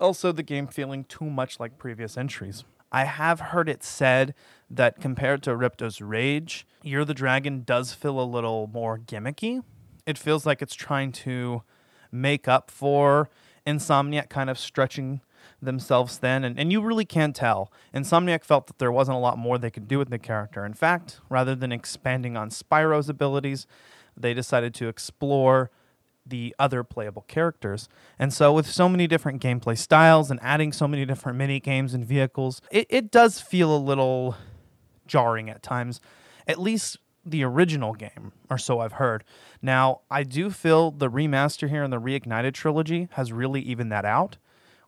also 0.00 0.32
the 0.32 0.42
game 0.42 0.66
feeling 0.66 1.04
too 1.04 1.28
much 1.28 1.58
like 1.60 1.78
previous 1.78 2.16
entries. 2.16 2.64
I 2.90 3.04
have 3.04 3.40
heard 3.40 3.68
it 3.68 3.84
said 3.84 4.34
that 4.70 5.00
compared 5.00 5.42
to 5.42 5.56
Ripto's 5.56 6.00
Rage, 6.00 6.66
Year 6.82 7.04
the 7.04 7.14
Dragon 7.14 7.62
does 7.64 7.92
feel 7.92 8.18
a 8.18 8.22
little 8.22 8.68
more 8.72 8.98
gimmicky. 8.98 9.62
It 10.06 10.16
feels 10.16 10.46
like 10.46 10.62
it's 10.62 10.74
trying 10.74 11.12
to 11.12 11.62
make 12.10 12.48
up 12.48 12.70
for 12.70 13.28
Insomniac 13.66 14.30
kind 14.30 14.48
of 14.48 14.58
stretching 14.58 15.20
themselves 15.60 16.18
then, 16.18 16.44
and, 16.44 16.58
and 16.58 16.72
you 16.72 16.80
really 16.80 17.04
can't 17.04 17.36
tell. 17.36 17.70
Insomniac 17.94 18.44
felt 18.44 18.66
that 18.68 18.78
there 18.78 18.92
wasn't 18.92 19.16
a 19.16 19.20
lot 19.20 19.36
more 19.36 19.58
they 19.58 19.70
could 19.70 19.88
do 19.88 19.98
with 19.98 20.08
the 20.08 20.18
character. 20.18 20.64
In 20.64 20.72
fact, 20.72 21.20
rather 21.28 21.54
than 21.54 21.72
expanding 21.72 22.36
on 22.36 22.48
Spyro's 22.50 23.08
abilities, 23.08 23.66
they 24.16 24.32
decided 24.32 24.72
to 24.74 24.88
explore 24.88 25.70
the 26.28 26.54
other 26.58 26.84
playable 26.84 27.24
characters. 27.28 27.88
And 28.18 28.32
so, 28.32 28.52
with 28.52 28.66
so 28.66 28.88
many 28.88 29.06
different 29.06 29.42
gameplay 29.42 29.76
styles 29.76 30.30
and 30.30 30.38
adding 30.42 30.72
so 30.72 30.88
many 30.88 31.04
different 31.04 31.38
mini 31.38 31.60
games 31.60 31.94
and 31.94 32.04
vehicles, 32.04 32.60
it, 32.70 32.86
it 32.90 33.10
does 33.10 33.40
feel 33.40 33.74
a 33.74 33.78
little 33.78 34.36
jarring 35.06 35.48
at 35.48 35.62
times, 35.62 36.00
at 36.46 36.58
least 36.58 36.98
the 37.24 37.44
original 37.44 37.94
game, 37.94 38.32
or 38.50 38.58
so 38.58 38.80
I've 38.80 38.92
heard. 38.92 39.24
Now, 39.60 40.00
I 40.10 40.22
do 40.22 40.50
feel 40.50 40.90
the 40.90 41.10
remaster 41.10 41.68
here 41.68 41.82
in 41.82 41.90
the 41.90 42.00
Reignited 42.00 42.54
trilogy 42.54 43.08
has 43.12 43.32
really 43.32 43.60
evened 43.60 43.92
that 43.92 44.04
out. 44.04 44.38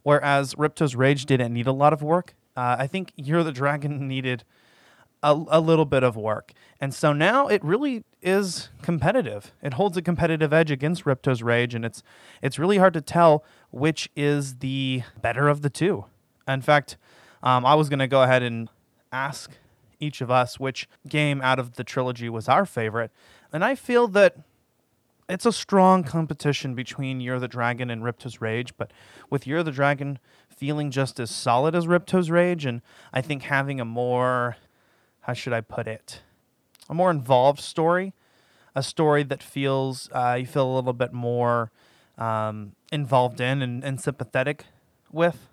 Whereas 0.03 0.55
Ripto's 0.57 0.95
Rage 0.95 1.27
didn't 1.27 1.53
need 1.53 1.67
a 1.67 1.73
lot 1.73 1.93
of 1.93 2.03
work. 2.03 2.35
Uh, 2.57 2.77
I 2.79 2.87
think 2.87 3.13
Year 3.17 3.45
the 3.45 3.53
Dragon 3.53 4.09
needed 4.09 4.45
a, 5.23 5.33
a 5.49 5.61
little 5.61 5.85
bit 5.85 6.03
of 6.03 6.17
work. 6.17 6.53
And 6.81 6.95
so 6.95 7.13
now 7.13 7.47
it 7.47 7.63
really 7.63 8.05
is 8.23 8.71
competitive. 8.81 9.53
It 9.63 9.75
holds 9.75 9.97
a 9.97 10.03
competitive 10.03 10.53
edge 10.53 10.71
against 10.71 11.05
Ripto's 11.05 11.43
Rage, 11.43 11.75
and 11.75 11.85
it's 11.85 12.03
it's 12.41 12.59
really 12.59 12.79
hard 12.79 12.95
to 12.95 13.03
tell 13.03 13.45
which 13.71 14.09
is 14.17 14.57
the 14.57 15.03
better 15.21 15.49
of 15.49 15.61
the 15.61 15.71
two. 15.71 16.07
In 16.49 16.63
fact, 16.63 16.97
um, 17.43 17.67
I 17.67 17.75
was 17.75 17.89
going 17.89 17.99
to 17.99 18.09
go 18.09 18.23
ahead 18.23 18.43
and 18.43 18.71
ask 19.13 19.53
each 19.99 20.23
of 20.23 20.31
us 20.31 20.59
which 20.59 20.89
game 21.07 21.43
out 21.43 21.59
of 21.59 21.75
the 21.75 21.85
trilogy 21.85 22.31
was 22.31 22.49
our 22.49 22.65
favorite, 22.65 23.11
and 23.53 23.63
I 23.63 23.75
feel 23.75 24.09
that 24.09 24.37
it's 25.29 25.47
a 25.47 25.53
strong 25.53 26.03
competition 26.03 26.75
between 26.75 27.21
Year 27.21 27.39
the 27.39 27.47
Dragon 27.47 27.91
and 27.91 28.03
Ripto's 28.03 28.41
Rage, 28.41 28.77
but 28.77 28.91
with 29.29 29.47
Year 29.47 29.59
of 29.59 29.65
the 29.65 29.71
Dragon 29.71 30.19
feeling 30.49 30.91
just 30.91 31.21
as 31.21 31.31
solid 31.31 31.75
as 31.75 31.87
Ripto's 31.87 32.31
Rage, 32.31 32.65
and 32.65 32.83
I 33.13 33.21
think 33.21 33.45
having 33.45 33.81
a 33.81 33.85
more, 33.85 34.57
how 35.21 35.35
should 35.35 35.53
I 35.53 35.61
put 35.61 35.87
it, 35.87 36.23
a 36.91 36.95
more 36.95 37.11
involved 37.11 37.61
story, 37.61 38.13
a 38.75 38.83
story 38.83 39.23
that 39.23 39.43
feels 39.43 40.11
uh, 40.13 40.37
you 40.39 40.45
feel 40.47 40.71
a 40.71 40.75
little 40.75 40.93
bit 40.93 41.13
more 41.13 41.71
um, 42.19 42.73
involved 42.93 43.41
in 43.41 43.63
and, 43.63 43.83
and 43.85 44.01
sympathetic 44.01 44.65
with. 45.11 45.49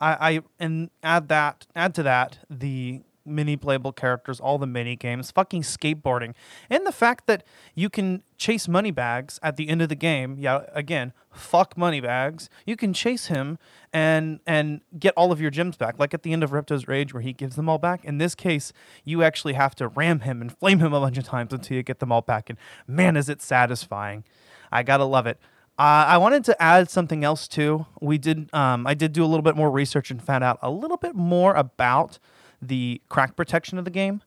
I, 0.00 0.30
I 0.30 0.40
and 0.58 0.90
add 1.02 1.28
that 1.28 1.66
add 1.76 1.94
to 1.96 2.02
that 2.04 2.38
the 2.48 3.02
mini 3.30 3.56
playable 3.56 3.92
characters, 3.92 4.40
all 4.40 4.58
the 4.58 4.66
mini 4.66 4.96
games, 4.96 5.30
fucking 5.30 5.62
skateboarding, 5.62 6.34
and 6.68 6.86
the 6.86 6.92
fact 6.92 7.26
that 7.26 7.44
you 7.74 7.88
can 7.88 8.22
chase 8.36 8.68
money 8.68 8.90
bags 8.90 9.38
at 9.42 9.56
the 9.56 9.68
end 9.68 9.82
of 9.82 9.88
the 9.88 9.94
game. 9.94 10.36
Yeah, 10.38 10.62
again, 10.72 11.12
fuck 11.32 11.76
money 11.76 12.00
bags. 12.00 12.50
You 12.66 12.76
can 12.76 12.92
chase 12.92 13.26
him 13.26 13.58
and 13.92 14.40
and 14.46 14.80
get 14.98 15.14
all 15.16 15.32
of 15.32 15.40
your 15.40 15.50
gems 15.50 15.76
back, 15.76 15.98
like 15.98 16.12
at 16.14 16.22
the 16.22 16.32
end 16.32 16.42
of 16.42 16.52
Ripto's 16.52 16.88
Rage, 16.88 17.14
where 17.14 17.22
he 17.22 17.32
gives 17.32 17.56
them 17.56 17.68
all 17.68 17.78
back. 17.78 18.04
In 18.04 18.18
this 18.18 18.34
case, 18.34 18.72
you 19.04 19.22
actually 19.22 19.54
have 19.54 19.74
to 19.76 19.88
ram 19.88 20.20
him 20.20 20.40
and 20.40 20.56
flame 20.56 20.80
him 20.80 20.92
a 20.92 21.00
bunch 21.00 21.18
of 21.18 21.24
times 21.24 21.52
until 21.52 21.76
you 21.76 21.82
get 21.82 22.00
them 22.00 22.12
all 22.12 22.22
back. 22.22 22.50
And 22.50 22.58
man, 22.86 23.16
is 23.16 23.28
it 23.28 23.40
satisfying! 23.40 24.24
I 24.72 24.82
gotta 24.82 25.04
love 25.04 25.26
it. 25.26 25.38
Uh, 25.80 26.04
I 26.08 26.18
wanted 26.18 26.44
to 26.44 26.62
add 26.62 26.90
something 26.90 27.24
else 27.24 27.48
too. 27.48 27.86
We 28.02 28.18
did. 28.18 28.52
Um, 28.52 28.86
I 28.86 28.92
did 28.92 29.14
do 29.14 29.24
a 29.24 29.26
little 29.26 29.42
bit 29.42 29.56
more 29.56 29.70
research 29.70 30.10
and 30.10 30.22
found 30.22 30.44
out 30.44 30.58
a 30.60 30.70
little 30.70 30.98
bit 30.98 31.14
more 31.14 31.54
about 31.54 32.18
the 32.60 33.00
crack 33.08 33.36
protection 33.36 33.78
of 33.78 33.84
the 33.84 33.90
game, 33.90 34.22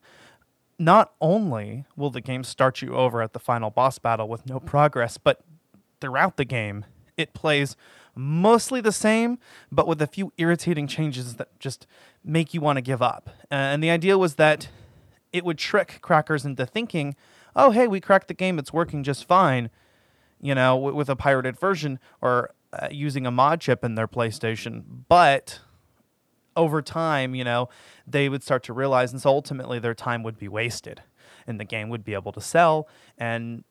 not 0.80 1.14
only 1.22 1.86
will 1.96 2.10
the 2.10 2.22
game 2.22 2.44
start 2.44 2.82
you 2.82 2.96
over 2.96 3.22
at 3.22 3.34
the 3.34 3.40
final 3.40 3.70
boss 3.70 4.00
battle 4.00 4.28
with 4.28 4.48
no 4.48 4.60
progress, 4.60 5.18
but 5.18 5.44
throughout 6.02 6.38
the 6.38 6.46
game, 6.46 6.86
it 7.16 7.34
plays 7.34 7.76
mostly 8.16 8.82
the 8.82 8.92
same, 8.92 9.40
but 9.72 9.88
with 9.88 10.02
a 10.02 10.08
few 10.08 10.34
irritating 10.38 10.88
changes 10.88 11.36
that 11.36 11.60
just 11.60 11.88
make 12.24 12.54
you 12.54 12.62
want 12.62 12.78
to 12.78 12.82
give 12.82 13.02
up. 13.02 13.30
And 13.50 13.84
the 13.84 13.90
idea 13.90 14.18
was 14.18 14.36
that 14.36 14.70
it 15.32 15.44
would 15.44 15.58
trick 15.58 16.00
crackers 16.02 16.46
into 16.46 16.66
thinking, 16.66 17.16
oh, 17.56 17.72
hey, 17.72 17.88
we 17.88 18.00
cracked 18.00 18.28
the 18.28 18.34
game, 18.34 18.60
it's 18.60 18.74
working 18.74 19.04
just 19.04 19.26
fine, 19.26 19.70
you 20.42 20.54
know, 20.54 20.76
with 20.76 21.10
a 21.10 21.16
pirated 21.16 21.60
version 21.60 22.00
or 22.22 22.52
uh, 22.72 22.88
using 22.92 23.26
a 23.26 23.32
mod 23.32 23.62
chip 23.62 23.84
in 23.84 23.96
their 23.96 24.08
PlayStation. 24.08 24.84
But 25.08 25.60
over 26.56 26.82
time, 26.82 27.36
you 27.36 27.44
know, 27.44 27.70
they 28.08 28.30
would 28.30 28.44
start 28.44 28.64
to 28.64 28.74
realize, 28.74 29.12
and 29.12 29.22
so 29.22 29.30
ultimately 29.30 29.80
their 29.80 29.94
time 29.94 30.24
would 30.24 30.38
be 30.38 30.48
wasted, 30.48 31.02
and 31.48 31.60
the 31.60 31.66
game 31.66 31.90
would 31.90 32.04
be 32.04 32.14
able 32.14 32.32
to 32.32 32.42
sell 32.42 32.88
and 33.18 33.64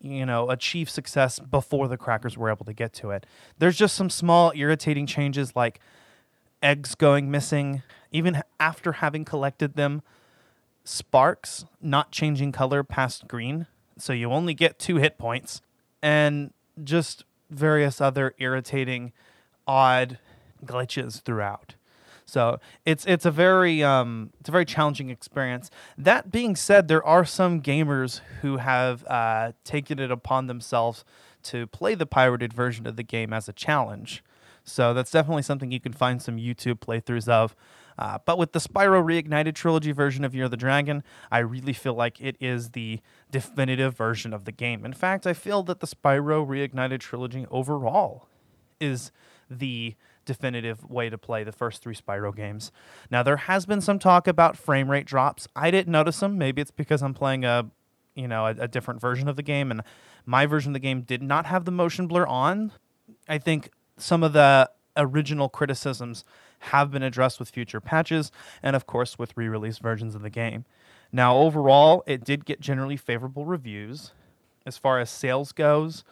you 0.00 0.24
know 0.24 0.48
achieve 0.50 0.88
success 0.88 1.38
before 1.40 1.88
the 1.88 1.96
crackers 1.96 2.38
were 2.38 2.50
able 2.50 2.64
to 2.64 2.72
get 2.72 2.92
to 2.94 3.10
it. 3.10 3.26
There's 3.58 3.76
just 3.76 3.94
some 3.94 4.10
small 4.10 4.52
irritating 4.54 5.06
changes 5.06 5.56
like 5.56 5.80
eggs 6.62 6.94
going 6.94 7.30
missing, 7.30 7.82
even 8.12 8.42
after 8.58 8.92
having 8.92 9.24
collected 9.24 9.74
them. 9.74 10.02
Sparx 10.84 11.66
not 11.82 12.12
changing 12.12 12.52
color 12.52 12.82
past 12.82 13.28
green, 13.28 13.66
so 13.98 14.12
you 14.12 14.30
only 14.32 14.54
get 14.54 14.78
two 14.78 14.96
hit 14.96 15.18
points, 15.18 15.60
and 16.02 16.52
just 16.82 17.24
various 17.50 18.00
other 18.00 18.34
irritating, 18.38 19.12
odd 19.66 20.18
glitches 20.64 21.20
throughout. 21.22 21.74
So 22.28 22.60
it's 22.84 23.06
it's 23.06 23.24
a 23.24 23.30
very 23.30 23.82
um, 23.82 24.34
it's 24.38 24.50
a 24.50 24.52
very 24.52 24.66
challenging 24.66 25.08
experience. 25.08 25.70
That 25.96 26.30
being 26.30 26.56
said, 26.56 26.86
there 26.86 27.04
are 27.04 27.24
some 27.24 27.62
gamers 27.62 28.20
who 28.42 28.58
have 28.58 29.02
uh, 29.06 29.52
taken 29.64 29.98
it 29.98 30.10
upon 30.10 30.46
themselves 30.46 31.06
to 31.44 31.66
play 31.68 31.94
the 31.94 32.04
pirated 32.04 32.52
version 32.52 32.86
of 32.86 32.96
the 32.96 33.02
game 33.02 33.32
as 33.32 33.48
a 33.48 33.54
challenge. 33.54 34.22
So 34.62 34.92
that's 34.92 35.10
definitely 35.10 35.42
something 35.42 35.70
you 35.70 35.80
can 35.80 35.94
find 35.94 36.20
some 36.20 36.36
YouTube 36.36 36.80
playthroughs 36.80 37.28
of. 37.28 37.56
Uh, 37.98 38.18
but 38.26 38.36
with 38.36 38.52
the 38.52 38.58
Spyro 38.58 39.02
Reignited 39.02 39.54
trilogy 39.54 39.92
version 39.92 40.22
of 40.22 40.34
Year 40.34 40.44
of 40.44 40.50
the 40.50 40.58
Dragon, 40.58 41.02
I 41.32 41.38
really 41.38 41.72
feel 41.72 41.94
like 41.94 42.20
it 42.20 42.36
is 42.38 42.70
the 42.70 43.00
definitive 43.30 43.96
version 43.96 44.34
of 44.34 44.44
the 44.44 44.52
game. 44.52 44.84
In 44.84 44.92
fact, 44.92 45.26
I 45.26 45.32
feel 45.32 45.62
that 45.62 45.80
the 45.80 45.86
Spyro 45.86 46.46
Reignited 46.46 47.00
trilogy 47.00 47.46
overall 47.50 48.28
is 48.78 49.10
the 49.50 49.96
definitive 50.28 50.84
way 50.88 51.08
to 51.08 51.16
play 51.16 51.42
the 51.42 51.52
first 51.52 51.82
three 51.82 51.94
Spyro 51.94 52.36
games. 52.36 52.70
Now 53.10 53.22
there 53.22 53.38
has 53.38 53.64
been 53.64 53.80
some 53.80 53.98
talk 53.98 54.28
about 54.28 54.58
frame 54.58 54.90
rate 54.90 55.06
drops. 55.06 55.48
I 55.56 55.70
didn't 55.70 55.90
notice 55.90 56.20
them. 56.20 56.36
Maybe 56.36 56.60
it's 56.60 56.70
because 56.70 57.02
I'm 57.02 57.14
playing 57.14 57.44
a 57.44 57.70
you 58.14 58.28
know 58.28 58.46
a, 58.46 58.50
a 58.50 58.68
different 58.68 59.00
version 59.00 59.26
of 59.26 59.36
the 59.36 59.42
game, 59.42 59.70
and 59.70 59.82
my 60.26 60.44
version 60.44 60.70
of 60.70 60.74
the 60.74 60.80
game 60.80 61.00
did 61.00 61.22
not 61.22 61.46
have 61.46 61.64
the 61.64 61.70
motion 61.70 62.06
blur 62.06 62.26
on. 62.26 62.72
I 63.26 63.38
think 63.38 63.70
some 63.96 64.22
of 64.22 64.34
the 64.34 64.70
original 64.96 65.48
criticisms 65.48 66.24
have 66.60 66.90
been 66.90 67.02
addressed 67.02 67.38
with 67.38 67.48
future 67.48 67.80
patches, 67.80 68.30
and 68.62 68.76
of 68.76 68.86
course 68.86 69.18
with 69.18 69.36
re-release 69.36 69.78
versions 69.78 70.14
of 70.14 70.22
the 70.22 70.30
game. 70.30 70.66
Now 71.10 71.38
overall, 71.38 72.04
it 72.06 72.22
did 72.22 72.44
get 72.44 72.60
generally 72.60 72.98
favorable 72.98 73.46
reviews. 73.46 74.12
As 74.66 74.76
far 74.76 75.00
as 75.00 75.08
sales 75.08 75.52
goes, 75.52 76.04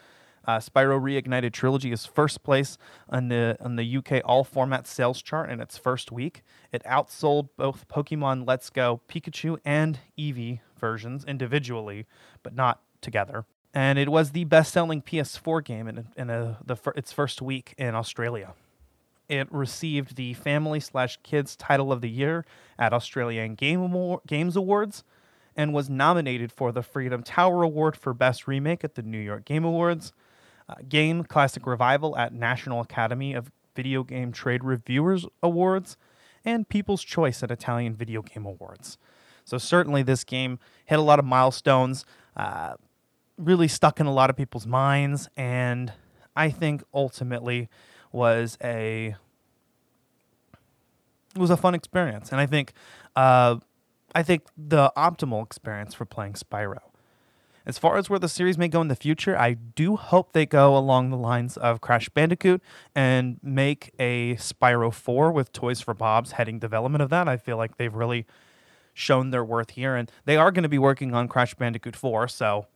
uh, 0.47 0.59
Spyro 0.59 1.01
Reignited 1.01 1.53
Trilogy 1.53 1.93
is 1.93 2.07
first 2.07 2.43
place 2.43 2.79
on 3.09 3.29
the 3.29 3.57
on 3.61 3.77
the 3.77 3.97
UK 3.97 4.23
all 4.25 4.45
format 4.45 4.87
sales 4.87 5.21
chart 5.21 5.51
in 5.51 5.61
its 5.61 5.77
first 5.77 6.13
week. 6.13 6.43
It 6.73 6.83
outsold 6.85 7.49
both 7.57 7.89
Pokemon 7.89 8.47
Let's 8.47 8.71
Go 8.71 9.01
Pikachu 9.09 9.59
and 9.65 9.99
Eevee 10.19 10.61
versions 10.79 11.25
individually, 11.25 12.07
but 12.43 12.55
not 12.55 12.81
together. 13.01 13.45
And 13.75 13.99
it 13.99 14.09
was 14.09 14.31
the 14.31 14.45
best-selling 14.45 15.03
PS4 15.03 15.63
game 15.63 15.87
in, 15.87 16.07
in 16.17 16.31
a, 16.31 16.57
the, 16.65 16.77
its 16.95 17.13
first 17.13 17.43
week 17.43 17.75
in 17.77 17.95
Australia. 17.95 18.55
It 19.29 19.53
received 19.53 20.17
the 20.17 20.33
Family 20.33 20.81
slash 20.81 21.19
Kids 21.23 21.57
Title 21.57 21.93
of 21.93 22.01
the 22.01 22.09
Year 22.09 22.47
at 22.79 22.95
Australian 22.95 23.55
Game 23.55 24.19
Games 24.27 24.57
Awards 24.57 25.05
and 25.57 25.75
was 25.75 25.91
nominated 25.91 26.53
for 26.53 26.73
the 26.73 26.83
Freedom 26.83 27.23
Tower 27.23 27.63
Award 27.63 27.97
for 27.97 28.15
Best 28.15 28.47
Remake 28.47 28.85
at 28.85 28.95
the 28.95 29.03
New 29.03 29.19
York 29.19 29.45
Game 29.45 29.65
Awards 29.65 30.13
uh, 30.69 30.75
Game 30.89 31.25
Classic 31.25 31.67
Revival 31.67 32.17
at 32.17 32.33
National 32.33 32.81
Academy 32.81 33.35
of 33.35 33.51
Video 33.75 34.03
Game 34.03 34.33
Trade 34.33 34.65
Reviewers 34.65 35.27
Awards, 35.43 35.97
and 36.45 36.69
People's 36.69 37.03
Choice 37.03 37.43
at 37.43 37.51
Italian 37.51 37.95
Video 37.95 38.23
Game 38.23 38.47
Awards. 38.47 38.99
So 39.45 39.59
certainly 39.59 40.03
this 40.03 40.25
game 40.25 40.59
hit 40.87 40.99
a 40.99 41.03
lot 41.03 41.19
of 41.19 41.25
milestones, 41.25 42.05
uh, 42.37 42.75
really 43.39 43.69
stuck 43.69 44.01
in 44.01 44.07
a 44.07 44.13
lot 44.13 44.31
of 44.31 44.37
people's 44.37 44.67
minds, 44.67 45.29
and 45.37 45.93
I 46.35 46.51
think 46.51 46.83
ultimately 46.93 47.69
was 48.13 48.59
a 48.63 49.15
it 51.35 51.39
was 51.39 51.51
a 51.51 51.57
fun 51.57 51.75
experience. 51.75 52.33
And 52.33 52.41
I 52.41 52.47
think 52.47 52.73
uh, 53.15 53.57
I 54.15 54.23
think 54.23 54.47
the 54.57 54.93
optimal 54.97 55.45
experience 55.45 55.95
for 55.95 56.07
playing 56.07 56.33
Spyro. 56.33 56.81
As 57.67 57.79
far 57.79 57.97
as 57.97 58.09
where 58.09 58.21
the 58.21 58.29
series 58.29 58.57
may 58.57 58.69
go 58.69 58.81
in 58.81 58.87
the 58.87 58.95
future, 58.95 59.37
I 59.37 59.55
do 59.55 59.97
hope 59.97 60.33
they 60.33 60.47
go 60.47 60.77
along 60.77 61.11
the 61.11 61.17
lines 61.17 61.57
of 61.57 61.81
Crash 61.81 62.09
Bandicoot 62.09 62.63
and 62.95 63.41
make 63.43 63.93
a 63.99 64.37
Spyro 64.37 64.95
4 64.95 65.33
with 65.33 65.53
Toys 65.53 65.81
for 65.81 65.93
Bob's 65.93 66.33
heading 66.33 66.61
development 66.61 67.03
of 67.03 67.11
that. 67.11 67.27
I 67.27 67.37
feel 67.37 67.57
like 67.57 67.77
they've 67.77 67.93
really 67.93 68.25
shown 68.95 69.31
their 69.31 69.45
worth 69.45 69.71
here, 69.71 69.97
and 69.97 70.11
they 70.27 70.37
are 70.37 70.53
going 70.53 70.63
to 70.63 70.69
be 70.69 70.79
working 70.79 71.13
on 71.13 71.27
Crash 71.27 71.55
Bandicoot 71.55 71.97
4, 71.97 72.29
so 72.29 72.67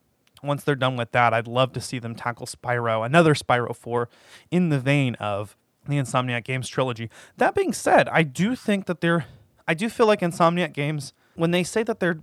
once 0.43 0.63
they're 0.63 0.75
done 0.75 0.97
with 0.97 1.13
that, 1.13 1.33
I'd 1.33 1.47
love 1.47 1.71
to 1.73 1.81
see 1.81 1.97
them 1.97 2.13
tackle 2.13 2.45
Spyro, 2.45 3.05
another 3.05 3.33
Spyro 3.33 3.73
4, 3.73 4.09
in 4.51 4.69
the 4.69 4.79
vein 4.79 5.15
of 5.15 5.55
the 5.87 5.95
Insomniac 5.95 6.43
Games 6.43 6.67
trilogy. 6.67 7.09
That 7.37 7.55
being 7.55 7.71
said, 7.71 8.09
I 8.09 8.23
do 8.23 8.57
think 8.57 8.87
that 8.87 8.99
they're, 8.99 9.25
I 9.67 9.73
do 9.73 9.87
feel 9.87 10.05
like 10.05 10.19
Insomniac 10.19 10.73
Games, 10.73 11.13
when 11.35 11.51
they 11.51 11.63
say 11.63 11.81
that 11.83 12.01
they're 12.01 12.19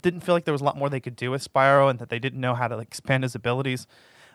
didn't 0.00 0.20
feel 0.20 0.34
like 0.34 0.44
there 0.44 0.52
was 0.52 0.60
a 0.60 0.64
lot 0.64 0.76
more 0.76 0.88
they 0.88 1.00
could 1.00 1.16
do 1.16 1.30
with 1.30 1.42
Spyro 1.42 1.88
and 1.90 1.98
that 1.98 2.08
they 2.08 2.18
didn't 2.18 2.40
know 2.40 2.54
how 2.54 2.68
to 2.68 2.76
like, 2.76 2.88
expand 2.88 3.22
his 3.22 3.34
abilities. 3.34 3.86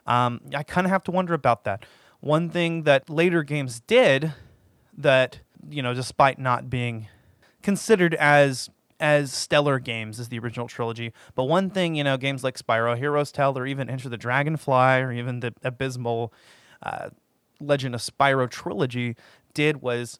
Um, 0.05 0.41
I 0.55 0.63
kind 0.63 0.85
of 0.85 0.91
have 0.91 1.03
to 1.05 1.11
wonder 1.11 1.33
about 1.33 1.63
that. 1.65 1.85
One 2.19 2.49
thing 2.49 2.83
that 2.83 3.09
later 3.09 3.43
games 3.43 3.79
did 3.81 4.33
that, 4.97 5.39
you 5.69 5.81
know, 5.81 5.93
despite 5.93 6.39
not 6.39 6.69
being 6.69 7.07
considered 7.61 8.13
as 8.15 8.69
as 8.99 9.33
stellar 9.33 9.79
games 9.79 10.19
as 10.19 10.29
the 10.29 10.37
original 10.37 10.67
trilogy. 10.67 11.11
But 11.33 11.45
one 11.45 11.71
thing, 11.71 11.95
you 11.95 12.03
know, 12.03 12.17
games 12.17 12.43
like 12.43 12.55
Spyro 12.55 12.95
Hero's 12.95 13.31
Tail, 13.31 13.57
or 13.57 13.65
even 13.65 13.89
Enter 13.89 14.09
the 14.09 14.17
Dragonfly, 14.17 14.99
or 14.99 15.11
even 15.11 15.39
the 15.39 15.53
abysmal 15.63 16.31
uh, 16.83 17.09
Legend 17.59 17.95
of 17.95 18.01
Spyro 18.01 18.47
trilogy 18.47 19.15
did 19.55 19.81
was 19.81 20.19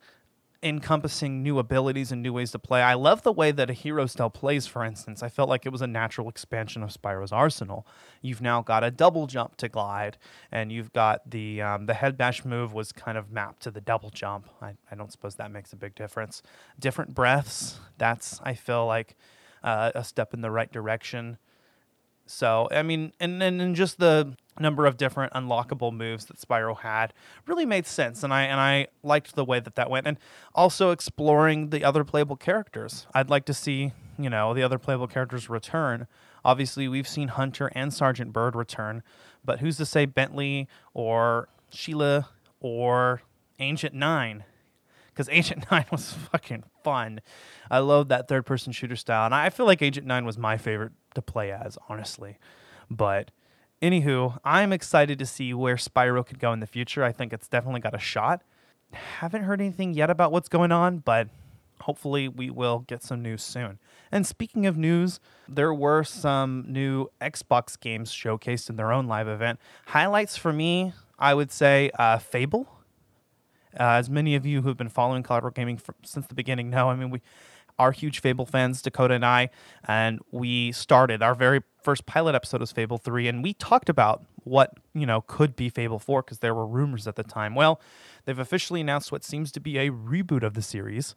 encompassing 0.64 1.41
new 1.41 1.57
abilities 1.57 2.12
and 2.12 2.22
new 2.22 2.34
ways 2.34 2.51
to 2.51 2.59
play. 2.59 2.82
I 2.82 2.93
love 2.93 3.24
the 3.24 3.32
way 3.32 3.51
that 3.51 3.70
a 3.70 3.74
Hero's 3.74 4.14
Tail 4.14 4.30
plays, 4.30 4.68
for 4.68 4.86
instance. 4.86 5.24
I 5.24 5.30
felt 5.30 5.49
like 5.49 5.66
it 5.66 5.72
was 5.72 5.82
a 5.82 5.88
natural 5.88 6.30
expansion 6.30 6.84
of 6.84 6.91
Spyro's 6.91 7.32
arsenal. 7.32 7.88
You've 8.22 8.41
now 8.41 8.62
got 8.62 8.84
a 8.84 8.91
double 8.91 9.26
jump 9.26 9.57
to 9.57 9.70
glide, 9.70 10.18
and 10.51 10.72
you've 10.72 10.93
got 10.93 11.30
the 11.30 11.62
um, 11.62 11.86
the 11.88 11.95
head 11.95 12.18
bash 12.18 12.45
move 12.45 12.74
was 12.74 12.91
kind 12.91 13.18
of 13.18 13.32
mapped 13.32 13.64
to 13.64 13.72
the 13.72 13.82
double 13.82 14.12
jump. 14.12 14.49
I, 14.62 14.76
I 14.91 14.95
don't 14.95 15.12
suppose 15.12 15.36
that 15.36 15.51
makes 15.51 15.74
a 15.74 15.78
big 15.78 15.95
difference. 15.95 16.43
Different 16.80 17.16
breaths, 17.16 17.80
that's, 17.97 18.39
I 18.43 18.53
feel 18.53 18.86
like, 18.86 19.16
uh, 19.64 19.91
a 19.95 20.03
step 20.03 20.34
in 20.34 20.41
the 20.41 20.51
right 20.51 20.72
direction. 20.72 21.38
So 22.32 22.69
I 22.71 22.82
mean, 22.82 23.11
and 23.19 23.41
then 23.41 23.59
and 23.59 23.75
just 23.75 23.99
the 23.99 24.36
number 24.59 24.86
of 24.86 24.95
different 24.95 25.34
unlockable 25.34 25.91
moves 25.91 26.25
that 26.25 26.38
Spyro 26.38 26.77
had 26.77 27.13
really 27.45 27.65
made 27.65 27.86
sense, 27.86 28.23
and 28.23 28.34
I 28.34 28.43
and 28.43 28.59
I 28.59 28.88
liked 29.03 29.36
the 29.36 29.43
way 29.43 29.59
that 29.59 29.75
that 29.75 29.89
went, 29.89 30.07
and 30.07 30.17
also 30.55 30.91
exploring 30.91 31.69
the 31.69 31.84
other 31.84 32.03
playable 32.03 32.38
characters. 32.38 33.05
I'd 33.13 33.29
like 33.29 33.45
to 33.45 33.53
see 33.53 33.91
you 34.17 34.29
know 34.29 34.53
the 34.53 34.63
other 34.63 34.79
playable 34.79 35.07
characters 35.07 35.49
return. 35.49 36.07
Obviously, 36.43 36.88
we've 36.88 37.07
seen 37.07 37.27
Hunter 37.27 37.69
and 37.75 37.93
Sergeant 37.93 38.32
Byrd 38.34 38.55
return, 38.55 39.03
but 39.43 39.59
who's 39.59 39.77
to 39.77 39.86
say 39.86 40.05
Bentley 40.05 40.67
or 40.93 41.49
Sheila 41.69 42.29
or 42.61 43.21
Agent 43.59 43.93
Nine? 43.93 44.45
Because 45.09 45.27
Agent 45.29 45.65
Nine 45.71 45.86
was 45.91 46.13
fucking 46.13 46.63
fun. 46.84 47.19
I 47.69 47.79
love 47.79 48.07
that 48.07 48.29
third 48.29 48.45
person 48.45 48.71
shooter 48.71 48.95
style, 48.95 49.25
and 49.25 49.36
I 49.36 49.49
feel 49.49 49.65
like 49.65 49.82
Agent 49.82 50.07
Nine 50.07 50.25
was 50.25 50.38
my 50.38 50.57
favorite 50.57 50.93
to 51.16 51.22
play 51.22 51.51
as, 51.51 51.78
honestly. 51.89 52.38
But 52.89 53.32
anywho, 53.82 54.38
I'm 54.43 54.74
excited 54.74 55.20
to 55.20 55.26
see 55.26 55.53
where 55.53 55.76
Spyro 55.76 56.26
could 56.26 56.39
go 56.39 56.53
in 56.53 56.59
the 56.59 56.68
future. 56.68 57.03
I 57.03 57.12
think 57.12 57.34
it's 57.34 57.47
definitely 57.47 57.82
got 57.82 57.95
a 57.95 57.99
shot. 57.99 58.41
Haven't 58.93 59.43
heard 59.43 59.62
anything 59.62 59.93
yet 59.93 60.09
about 60.09 60.32
what's 60.32 60.49
going 60.49 60.72
on, 60.72 60.99
but 60.99 61.30
hopefully 61.82 62.28
we 62.28 62.49
will 62.49 62.80
get 62.80 63.03
some 63.03 63.22
news 63.22 63.41
soon. 63.43 63.80
And 64.12 64.26
speaking 64.26 64.66
of 64.66 64.78
news, 64.78 65.20
there 65.47 65.74
were 65.74 66.03
some 66.03 66.66
new 66.68 67.07
Xbox 67.22 67.80
games 67.80 68.12
showcased 68.12 68.70
in 68.70 68.76
their 68.76 68.91
own 68.91 69.07
live 69.07 69.28
event. 69.28 69.59
Highlights 69.88 70.38
for 70.38 70.53
me, 70.53 70.93
I 71.18 71.34
would 71.34 71.51
say 71.51 71.91
uh, 71.97 72.18
Fable. 72.18 72.68
Uh, 73.80 73.95
as 73.95 74.09
many 74.09 74.36
of 74.36 74.45
you 74.45 74.62
who've 74.62 74.78
been 74.78 74.89
following 74.89 75.24
Collateral 75.24 75.51
Gaming 75.51 75.80
since 76.03 76.28
the 76.28 76.36
beginning 76.36 76.70
know, 76.70 76.89
I 76.89 76.95
mean, 76.95 77.09
we 77.09 77.22
are 77.82 77.91
huge 77.91 78.19
Fable 78.19 78.45
fans, 78.45 78.82
Dakota 78.82 79.15
and 79.15 79.25
I, 79.25 79.49
and 79.88 80.19
we 80.32 80.71
started 80.71 81.23
our 81.23 81.34
very 81.34 81.61
first 81.84 82.05
pilot 82.05 82.36
episode 82.36 82.61
was 82.61 82.71
Fable 82.71 82.99
3, 82.99 83.27
and 83.27 83.43
we 83.43 83.55
talked 83.55 83.89
about 83.89 84.23
what, 84.43 84.75
you 84.93 85.07
know, 85.07 85.21
could 85.21 85.55
be 85.55 85.67
Fable 85.67 85.97
4 85.97 86.21
because 86.21 86.39
there 86.39 86.53
were 86.53 86.67
rumors 86.67 87.07
at 87.07 87.15
the 87.15 87.23
time. 87.23 87.55
Well, 87.55 87.82
they've 88.25 88.38
officially 88.38 88.82
announced 88.82 89.11
what 89.11 89.23
seems 89.23 89.51
to 89.53 89.59
be 89.59 89.79
a 89.79 89.89
reboot 89.89 90.43
of 90.43 90.53
the 90.53 90.61
series. 90.61 91.15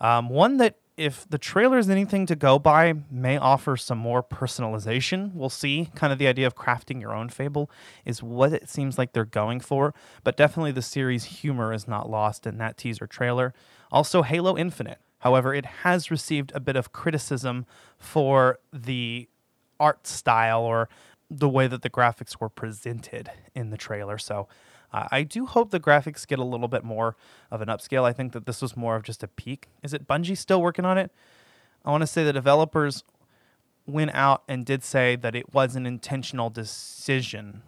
Um, 0.00 0.28
one 0.30 0.56
that, 0.56 0.78
if 0.96 1.28
the 1.28 1.38
trailer 1.38 1.78
is 1.78 1.88
anything 1.88 2.26
to 2.26 2.34
go 2.34 2.58
by, 2.58 2.94
may 3.08 3.36
offer 3.36 3.76
some 3.76 3.98
more 3.98 4.22
personalization. 4.22 5.32
We'll 5.32 5.48
see. 5.48 5.90
Kind 5.94 6.12
of 6.12 6.18
the 6.18 6.26
idea 6.26 6.46
of 6.46 6.56
crafting 6.56 7.00
your 7.00 7.14
own 7.14 7.28
Fable 7.28 7.70
is 8.04 8.20
what 8.20 8.52
it 8.52 8.68
seems 8.68 8.98
like 8.98 9.12
they're 9.12 9.24
going 9.24 9.60
for, 9.60 9.94
but 10.24 10.36
definitely 10.36 10.72
the 10.72 10.82
series 10.82 11.24
humor 11.24 11.72
is 11.72 11.86
not 11.86 12.10
lost 12.10 12.46
in 12.46 12.58
that 12.58 12.76
teaser 12.76 13.06
trailer. 13.06 13.54
Also, 13.92 14.22
Halo 14.22 14.58
Infinite. 14.58 14.98
However, 15.20 15.54
it 15.54 15.66
has 15.66 16.10
received 16.10 16.52
a 16.54 16.60
bit 16.60 16.76
of 16.76 16.92
criticism 16.92 17.66
for 17.98 18.58
the 18.72 19.28
art 19.78 20.06
style 20.06 20.62
or 20.62 20.88
the 21.30 21.48
way 21.48 21.66
that 21.66 21.82
the 21.82 21.90
graphics 21.90 22.40
were 22.40 22.48
presented 22.48 23.30
in 23.54 23.70
the 23.70 23.76
trailer. 23.76 24.18
So 24.18 24.48
uh, 24.92 25.06
I 25.10 25.22
do 25.22 25.46
hope 25.46 25.70
the 25.70 25.80
graphics 25.80 26.26
get 26.26 26.38
a 26.38 26.44
little 26.44 26.68
bit 26.68 26.84
more 26.84 27.16
of 27.50 27.60
an 27.60 27.68
upscale. 27.68 28.04
I 28.04 28.12
think 28.12 28.32
that 28.32 28.46
this 28.46 28.60
was 28.60 28.76
more 28.76 28.96
of 28.96 29.04
just 29.04 29.22
a 29.22 29.28
peak. 29.28 29.68
Is 29.82 29.94
it 29.94 30.08
Bungie 30.08 30.36
still 30.36 30.60
working 30.60 30.84
on 30.84 30.98
it? 30.98 31.12
I 31.84 31.90
want 31.90 32.02
to 32.02 32.06
say 32.06 32.24
the 32.24 32.32
developers 32.32 33.04
went 33.86 34.14
out 34.14 34.42
and 34.48 34.66
did 34.66 34.82
say 34.82 35.16
that 35.16 35.34
it 35.34 35.54
was 35.54 35.76
an 35.76 35.86
intentional 35.86 36.50
decision 36.50 37.62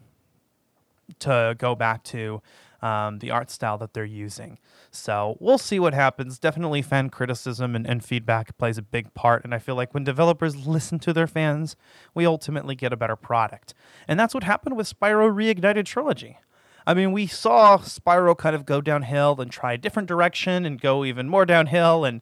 to 1.18 1.54
go 1.58 1.74
back 1.74 2.02
to 2.04 2.42
um, 2.82 3.20
the 3.20 3.30
art 3.30 3.50
style 3.50 3.78
that 3.78 3.94
they're 3.94 4.04
using. 4.04 4.58
So 4.90 5.36
we'll 5.40 5.58
see 5.58 5.78
what 5.78 5.94
happens. 5.94 6.38
Definitely 6.38 6.82
fan 6.82 7.10
criticism 7.10 7.74
and, 7.76 7.86
and 7.86 8.04
feedback 8.04 8.58
plays 8.58 8.76
a 8.76 8.82
big 8.82 9.14
part. 9.14 9.44
And 9.44 9.54
I 9.54 9.58
feel 9.58 9.76
like 9.76 9.94
when 9.94 10.04
developers 10.04 10.66
listen 10.66 10.98
to 11.00 11.12
their 11.12 11.26
fans, 11.26 11.76
we 12.14 12.26
ultimately 12.26 12.74
get 12.74 12.92
a 12.92 12.96
better 12.96 13.16
product. 13.16 13.72
And 14.08 14.18
that's 14.18 14.34
what 14.34 14.44
happened 14.44 14.76
with 14.76 14.92
Spyro 14.92 15.32
Reignited 15.32 15.86
Trilogy. 15.86 16.38
I 16.84 16.94
mean, 16.94 17.12
we 17.12 17.28
saw 17.28 17.78
Spyro 17.78 18.36
kind 18.36 18.56
of 18.56 18.66
go 18.66 18.80
downhill 18.80 19.40
and 19.40 19.50
try 19.50 19.74
a 19.74 19.78
different 19.78 20.08
direction 20.08 20.66
and 20.66 20.80
go 20.80 21.04
even 21.04 21.28
more 21.28 21.46
downhill. 21.46 22.04
And, 22.04 22.20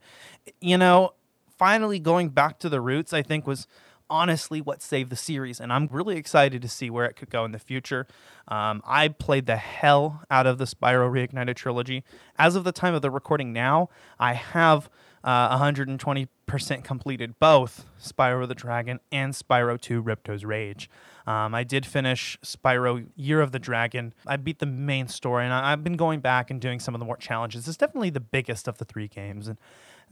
you 0.60 0.76
know, 0.76 1.14
finally 1.56 1.98
going 1.98 2.28
back 2.28 2.58
to 2.58 2.68
the 2.68 2.80
roots, 2.80 3.14
I 3.14 3.22
think 3.22 3.46
was 3.46 3.66
honestly 4.10 4.60
what 4.60 4.82
saved 4.82 5.10
the 5.10 5.16
series, 5.16 5.60
and 5.60 5.72
I'm 5.72 5.88
really 5.90 6.16
excited 6.16 6.60
to 6.62 6.68
see 6.68 6.90
where 6.90 7.06
it 7.06 7.14
could 7.14 7.30
go 7.30 7.44
in 7.44 7.52
the 7.52 7.58
future. 7.58 8.06
Um, 8.48 8.82
I 8.84 9.08
played 9.08 9.46
the 9.46 9.56
hell 9.56 10.22
out 10.30 10.46
of 10.46 10.58
the 10.58 10.64
Spyro 10.64 11.10
Reignited 11.10 11.54
trilogy. 11.54 12.04
As 12.38 12.56
of 12.56 12.64
the 12.64 12.72
time 12.72 12.94
of 12.94 13.02
the 13.02 13.10
recording 13.10 13.52
now, 13.52 13.88
I 14.18 14.34
have 14.34 14.90
uh, 15.22 15.58
120% 15.58 16.84
completed 16.84 17.38
both 17.38 17.86
Spyro 18.00 18.48
the 18.48 18.54
Dragon 18.54 19.00
and 19.12 19.32
Spyro 19.34 19.80
2 19.80 20.02
Ripto's 20.02 20.44
Rage. 20.44 20.90
Um, 21.26 21.54
I 21.54 21.64
did 21.64 21.84
finish 21.86 22.38
Spyro 22.42 23.06
Year 23.14 23.40
of 23.40 23.52
the 23.52 23.58
Dragon. 23.58 24.14
I 24.26 24.36
beat 24.36 24.58
the 24.58 24.66
main 24.66 25.08
story, 25.08 25.44
and 25.44 25.52
I, 25.52 25.70
have 25.70 25.84
been 25.84 25.96
going 25.96 26.20
back 26.20 26.50
and 26.50 26.60
doing 26.60 26.80
some 26.80 26.94
of 26.94 26.98
the 26.98 27.04
more 27.04 27.16
challenges. 27.16 27.68
It's 27.68 27.76
definitely 27.76 28.10
the 28.10 28.20
biggest 28.20 28.66
of 28.66 28.78
the 28.78 28.84
three 28.84 29.08
games, 29.08 29.46
and 29.46 29.58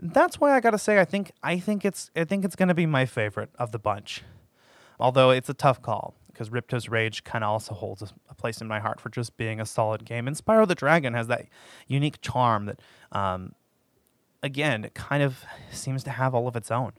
that's 0.01 0.40
why 0.40 0.55
I 0.55 0.61
gotta 0.61 0.78
say 0.78 1.01
I 1.01 1.05
think 1.05 1.32
I 1.42 1.59
think 1.59 1.84
it's 1.84 2.11
I 2.14 2.24
think 2.24 2.44
it's 2.44 2.57
gonna 2.57 2.74
be 2.74 2.86
my 2.86 3.07
favorite 3.07 3.51
of 3.59 3.72
the 3.72 3.78
bunch. 3.78 4.22
Although 5.01 5.30
it's 5.30 5.49
a 5.49 5.55
tough 5.55 5.80
call 5.80 6.14
because 6.38 6.51
Ripto's 6.51 6.88
Rage 6.88 7.24
kind 7.24 7.42
of 7.42 7.51
also 7.51 7.74
holds 7.74 8.01
a, 8.01 8.09
a, 8.30 8.34
place 8.34 8.61
in 8.61 8.68
my 8.68 8.78
heart 8.78 9.01
for 9.01 9.09
just 9.09 9.36
being 9.36 9.61
a 9.61 9.66
solid 9.66 10.05
game. 10.05 10.28
And 10.28 10.36
Spyro 10.36 10.68
the 10.68 10.76
Dragon 10.76 11.12
has 11.14 11.26
that 11.26 11.46
unique 11.88 12.20
charm 12.20 12.66
that, 12.66 12.80
um, 13.11 13.55
again, 14.40 14.84
it 14.84 14.94
kind 14.94 15.20
of 15.24 15.44
seems 15.72 16.05
to 16.05 16.11
have 16.11 16.36
all 16.36 16.46
of 16.46 16.55
its 16.55 16.70
own. 16.70 16.92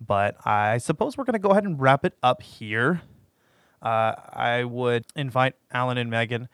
But 0.00 0.36
I 0.46 0.78
suppose 0.78 1.18
we're 1.18 1.24
to 1.24 1.40
go 1.40 1.50
ahead 1.50 1.64
and 1.64 1.80
wrap 1.80 2.04
it 2.04 2.14
up 2.22 2.40
here. 2.40 3.02
Uh, 3.82 4.14
I 4.32 4.62
would 4.62 5.06
invite 5.16 5.54
Alan 5.72 5.98
and 5.98 6.08
Megan 6.08 6.48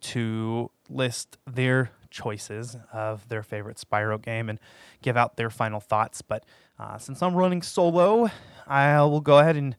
to 0.00 0.70
list 0.90 1.38
their 1.46 1.92
choices 2.10 2.76
of 2.92 3.28
their 3.28 3.42
favorite 3.42 3.76
Spyro 3.76 4.20
game 4.20 4.48
and 4.48 4.58
give 5.02 5.16
out 5.16 5.36
their 5.36 5.50
final 5.50 5.80
thoughts. 5.80 6.22
But 6.22 6.44
uh, 6.78 6.98
since 6.98 7.22
I'm 7.22 7.34
running 7.34 7.62
solo, 7.62 8.30
I 8.66 9.00
will 9.02 9.20
go 9.20 9.38
ahead 9.38 9.56
and 9.56 9.76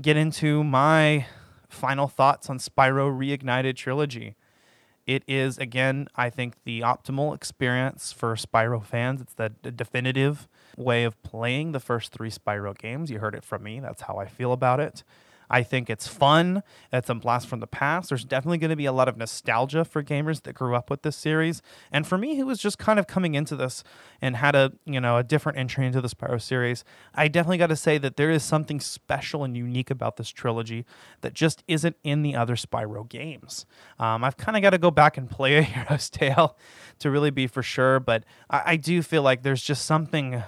get 0.00 0.16
into 0.16 0.62
my 0.62 1.26
final 1.68 2.08
thoughts 2.08 2.50
on 2.50 2.58
Spyro 2.58 3.10
Reignited 3.10 3.76
Trilogy. 3.76 4.36
It 5.06 5.24
is, 5.26 5.58
again, 5.58 6.06
I 6.14 6.30
think, 6.30 6.54
the 6.64 6.80
optimal 6.80 7.34
experience 7.34 8.12
for 8.12 8.36
Spyro 8.36 8.84
fans. 8.84 9.20
It's 9.20 9.34
the 9.34 9.48
definitive 9.48 10.46
way 10.76 11.04
of 11.04 11.20
playing 11.22 11.72
the 11.72 11.80
first 11.80 12.12
three 12.12 12.30
Spyro 12.30 12.76
games. 12.76 13.10
You 13.10 13.18
heard 13.18 13.34
it 13.34 13.44
from 13.44 13.62
me. 13.62 13.80
That's 13.80 14.02
how 14.02 14.18
I 14.18 14.26
feel 14.26 14.52
about 14.52 14.78
it. 14.78 15.02
I 15.50 15.64
think 15.64 15.90
it's 15.90 16.06
fun. 16.06 16.62
It's 16.92 17.10
a 17.10 17.14
blast 17.14 17.48
from 17.48 17.58
the 17.58 17.66
past. 17.66 18.08
There's 18.08 18.24
definitely 18.24 18.58
going 18.58 18.70
to 18.70 18.76
be 18.76 18.86
a 18.86 18.92
lot 18.92 19.08
of 19.08 19.16
nostalgia 19.16 19.84
for 19.84 20.00
gamers 20.00 20.42
that 20.44 20.52
grew 20.52 20.76
up 20.76 20.88
with 20.88 21.02
this 21.02 21.16
series. 21.16 21.60
And 21.90 22.06
for 22.06 22.16
me, 22.16 22.36
who 22.36 22.46
was 22.46 22.60
just 22.60 22.78
kind 22.78 23.00
of 23.00 23.08
coming 23.08 23.34
into 23.34 23.56
this 23.56 23.82
and 24.22 24.36
had 24.36 24.54
a 24.54 24.72
you 24.84 25.00
know 25.00 25.16
a 25.16 25.24
different 25.24 25.58
entry 25.58 25.84
into 25.84 26.00
the 26.00 26.08
Spyro 26.08 26.40
series, 26.40 26.84
I 27.14 27.26
definitely 27.26 27.58
got 27.58 27.66
to 27.66 27.76
say 27.76 27.98
that 27.98 28.16
there 28.16 28.30
is 28.30 28.44
something 28.44 28.78
special 28.78 29.42
and 29.42 29.56
unique 29.56 29.90
about 29.90 30.16
this 30.16 30.30
trilogy 30.30 30.86
that 31.22 31.34
just 31.34 31.64
isn't 31.66 31.96
in 32.04 32.22
the 32.22 32.36
other 32.36 32.54
Spyro 32.54 33.08
games. 33.08 33.66
Um, 33.98 34.22
I've 34.22 34.36
kind 34.36 34.56
of 34.56 34.62
got 34.62 34.70
to 34.70 34.78
go 34.78 34.92
back 34.92 35.16
and 35.16 35.28
play 35.28 35.56
a 35.58 35.62
Hero's 35.62 36.08
Tail 36.08 36.56
to 37.00 37.10
really 37.10 37.30
be 37.30 37.48
for 37.48 37.64
sure, 37.64 37.98
but 37.98 38.22
I, 38.48 38.62
I 38.66 38.76
do 38.76 39.02
feel 39.02 39.22
like 39.22 39.42
there's 39.42 39.62
just 39.62 39.84
something. 39.84 40.44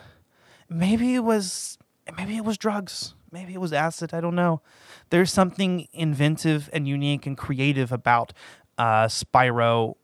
Maybe 0.68 1.16
it 1.16 1.24
was 1.24 1.76
maybe 2.16 2.36
it 2.36 2.44
was 2.44 2.57
drugs 2.57 3.14
maybe 3.32 3.54
it 3.54 3.60
was 3.60 3.72
acid. 3.72 4.12
I 4.14 4.20
don't 4.20 4.34
know. 4.34 4.60
There's 5.10 5.32
something 5.32 5.88
inventive 5.92 6.68
and 6.72 6.86
unique 6.86 7.26
and 7.26 7.36
creative 7.36 7.90
about 7.90 8.32
uh, 8.78 9.06
Spyro, 9.06 9.96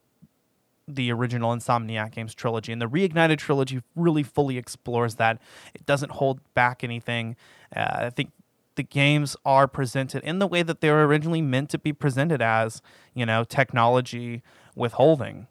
the 0.86 1.12
original 1.12 1.54
Insomniac 1.54 2.12
Games 2.12 2.34
trilogy, 2.34 2.72
and 2.72 2.80
the 2.80 2.88
Reignited 2.88 3.38
trilogy 3.38 3.82
really 3.94 4.22
fully 4.22 4.56
explores 4.56 5.16
that. 5.16 5.38
It 5.74 5.84
doesn't 5.86 6.12
hold 6.12 6.40
back 6.54 6.82
anything. 6.82 7.36
Uh, 7.74 7.86
I 7.90 8.10
think 8.10 8.32
the 8.76 8.82
games 8.82 9.36
are 9.44 9.66
presented 9.66 10.22
in 10.22 10.38
the 10.38 10.46
way 10.46 10.62
that 10.62 10.80
they 10.80 10.90
were 10.90 11.06
originally 11.06 11.42
meant 11.42 11.68
to 11.70 11.78
be 11.78 11.92
presented 11.92 12.40
as, 12.40 12.80
you 13.12 13.26
know, 13.26 13.44
technology 13.44 14.42
withholding. 14.74 15.48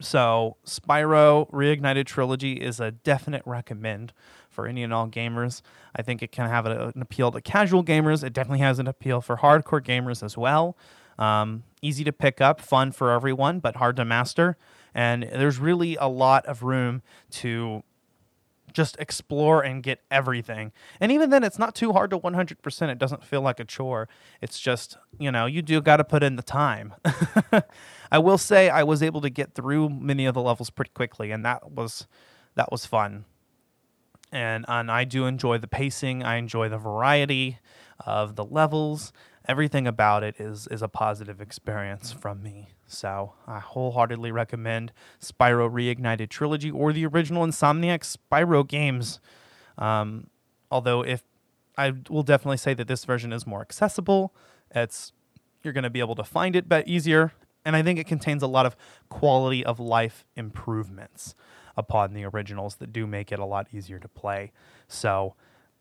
So, 0.00 0.56
Spyro 0.66 1.50
Reignited 1.50 2.04
Trilogy 2.04 2.54
is 2.54 2.80
a 2.80 2.90
definite 2.90 3.42
recommend 3.46 4.12
for 4.56 4.66
any 4.66 4.82
and 4.82 4.92
all 4.92 5.06
gamers. 5.06 5.62
I 5.94 6.02
think 6.02 6.22
it 6.22 6.32
can 6.32 6.48
have 6.48 6.66
a, 6.66 6.92
an 6.94 7.02
appeal 7.02 7.30
to 7.30 7.40
casual 7.40 7.84
gamers. 7.84 8.24
It 8.24 8.32
definitely 8.32 8.60
has 8.60 8.80
an 8.80 8.88
appeal 8.88 9.20
for 9.20 9.36
hardcore 9.36 9.80
gamers 9.80 10.24
as 10.24 10.36
well. 10.36 10.76
Um, 11.18 11.62
easy 11.82 12.02
to 12.04 12.12
pick 12.12 12.40
up, 12.40 12.60
fun 12.60 12.90
for 12.90 13.12
everyone, 13.12 13.60
but 13.60 13.76
hard 13.76 13.96
to 13.96 14.04
master. 14.04 14.56
And 14.94 15.22
there's 15.22 15.58
really 15.58 15.96
a 15.96 16.08
lot 16.08 16.44
of 16.46 16.62
room 16.62 17.02
to 17.32 17.84
just 18.72 18.96
explore 18.98 19.62
and 19.62 19.82
get 19.82 20.00
everything. 20.10 20.72
And 21.00 21.10
even 21.12 21.30
then, 21.30 21.44
it's 21.44 21.58
not 21.58 21.74
too 21.74 21.92
hard 21.92 22.10
to 22.10 22.18
100%. 22.18 22.88
It 22.88 22.98
doesn't 22.98 23.24
feel 23.24 23.40
like 23.40 23.60
a 23.60 23.64
chore. 23.64 24.08
It's 24.42 24.58
just, 24.60 24.98
you 25.18 25.30
know, 25.30 25.46
you 25.46 25.62
do 25.62 25.80
got 25.80 25.96
to 25.96 26.04
put 26.04 26.22
in 26.22 26.36
the 26.36 26.42
time. 26.42 26.94
I 28.12 28.18
will 28.18 28.38
say 28.38 28.68
I 28.68 28.82
was 28.82 29.02
able 29.02 29.20
to 29.22 29.30
get 29.30 29.54
through 29.54 29.88
many 29.88 30.26
of 30.26 30.34
the 30.34 30.42
levels 30.42 30.70
pretty 30.70 30.90
quickly, 30.94 31.30
and 31.30 31.44
that 31.44 31.72
was 31.72 32.06
that 32.54 32.70
was 32.70 32.86
fun. 32.86 33.24
And 34.32 34.64
and 34.68 34.90
I 34.90 35.04
do 35.04 35.26
enjoy 35.26 35.58
the 35.58 35.68
pacing. 35.68 36.22
I 36.22 36.36
enjoy 36.36 36.68
the 36.68 36.78
variety 36.78 37.58
of 38.04 38.36
the 38.36 38.44
levels. 38.44 39.12
Everything 39.48 39.86
about 39.86 40.22
it 40.22 40.36
is 40.38 40.66
is 40.68 40.82
a 40.82 40.88
positive 40.88 41.40
experience 41.40 42.12
from 42.12 42.42
me. 42.42 42.68
So 42.86 43.34
I 43.46 43.60
wholeheartedly 43.60 44.32
recommend 44.32 44.92
Spyro 45.20 45.70
Reignited 45.70 46.28
Trilogy 46.28 46.70
or 46.70 46.92
the 46.92 47.06
original 47.06 47.46
Insomniac 47.46 48.00
Spyro 48.00 48.66
games. 48.66 49.20
Um, 49.78 50.28
although 50.70 51.02
if 51.02 51.22
I 51.78 51.92
will 52.08 52.22
definitely 52.22 52.56
say 52.56 52.74
that 52.74 52.88
this 52.88 53.04
version 53.04 53.32
is 53.32 53.46
more 53.46 53.60
accessible. 53.60 54.34
It's 54.74 55.12
you're 55.62 55.72
going 55.72 55.84
to 55.84 55.90
be 55.90 56.00
able 56.00 56.14
to 56.14 56.24
find 56.24 56.56
it 56.56 56.68
but 56.68 56.86
easier 56.88 57.32
and 57.64 57.74
I 57.74 57.82
think 57.82 57.98
it 57.98 58.06
contains 58.06 58.42
a 58.42 58.46
lot 58.46 58.64
of 58.64 58.76
quality 59.08 59.64
of 59.64 59.80
life 59.80 60.24
improvements 60.36 61.34
upon 61.76 62.14
the 62.14 62.24
originals 62.24 62.76
that 62.76 62.92
do 62.92 63.06
make 63.06 63.32
it 63.32 63.38
a 63.38 63.44
lot 63.44 63.68
easier 63.72 63.98
to 63.98 64.08
play. 64.08 64.52
So 64.88 65.34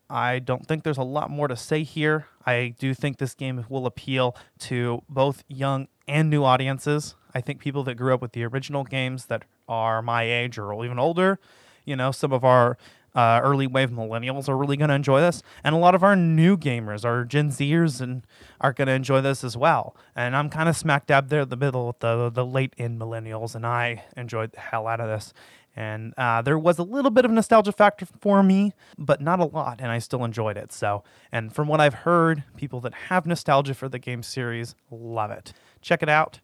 I 0.09 0.39
don't 0.39 0.67
think 0.67 0.83
there's 0.83 0.97
a 0.97 1.03
lot 1.03 1.29
more 1.29 1.47
to 1.47 1.55
say 1.55 1.83
here. 1.83 2.27
I 2.45 2.75
do 2.77 2.93
think 2.93 3.17
this 3.17 3.33
game 3.33 3.65
will 3.69 3.85
appeal 3.85 4.35
to 4.59 5.03
both 5.09 5.43
young 5.47 5.87
and 6.07 6.29
new 6.29 6.43
audiences. 6.43 7.15
I 7.33 7.41
think 7.41 7.59
people 7.59 7.83
that 7.83 7.95
grew 7.95 8.13
up 8.13 8.21
with 8.21 8.33
the 8.33 8.43
original 8.43 8.83
games 8.83 9.25
that 9.25 9.43
are 9.67 10.01
my 10.01 10.23
age 10.23 10.57
or 10.57 10.85
even 10.85 10.99
older, 10.99 11.39
you 11.85 11.95
know, 11.95 12.11
some 12.11 12.31
of 12.31 12.43
our 12.43 12.77
uh, 13.15 13.39
early 13.41 13.65
wave 13.65 13.89
millennials 13.89 14.49
are 14.49 14.57
really 14.57 14.75
going 14.77 14.89
to 14.89 14.93
enjoy 14.93 15.21
this, 15.21 15.41
and 15.63 15.73
a 15.73 15.77
lot 15.77 15.95
of 15.95 16.03
our 16.03 16.15
new 16.15 16.57
gamers, 16.57 17.05
our 17.05 17.23
Gen 17.23 17.49
Zers, 17.49 18.01
and 18.01 18.23
are 18.59 18.73
going 18.73 18.87
to 18.87 18.93
enjoy 18.93 19.21
this 19.21 19.43
as 19.43 19.55
well. 19.55 19.95
And 20.15 20.35
I'm 20.35 20.49
kind 20.49 20.67
of 20.67 20.75
smack 20.75 21.07
dab 21.07 21.29
there 21.29 21.41
in 21.41 21.49
the 21.49 21.55
middle 21.55 21.87
with 21.87 21.99
the 21.99 22.29
the 22.29 22.45
late 22.45 22.73
in 22.77 22.99
millennials, 22.99 23.55
and 23.55 23.65
I 23.65 24.03
enjoyed 24.17 24.51
the 24.51 24.59
hell 24.59 24.85
out 24.85 24.99
of 24.99 25.07
this. 25.07 25.33
And 25.75 26.13
uh, 26.17 26.41
there 26.41 26.57
was 26.57 26.79
a 26.79 26.83
little 26.83 27.11
bit 27.11 27.25
of 27.25 27.31
nostalgia 27.31 27.73
factor 27.73 28.05
for 28.05 28.41
me, 28.41 28.73
but 28.97 29.19
not 29.21 29.39
a 29.39 29.45
lot, 29.45 29.81
and 29.81 29.91
I 29.91 29.99
still 29.99 30.23
enjoyed 30.23 30.55
it. 30.55 30.71
So, 30.71 31.03
and 31.31 31.53
from 31.53 31.67
what 31.67 31.81
I've 31.81 31.93
heard, 31.93 32.43
people 32.55 32.79
that 32.81 32.93
have 33.09 33.25
nostalgia 33.25 33.73
for 33.73 33.89
the 33.89 33.99
game 33.99 34.23
series 34.23 34.75
love 34.89 35.31
it. 35.31 35.51
Check 35.81 36.01
it 36.01 36.09
out. 36.09 36.39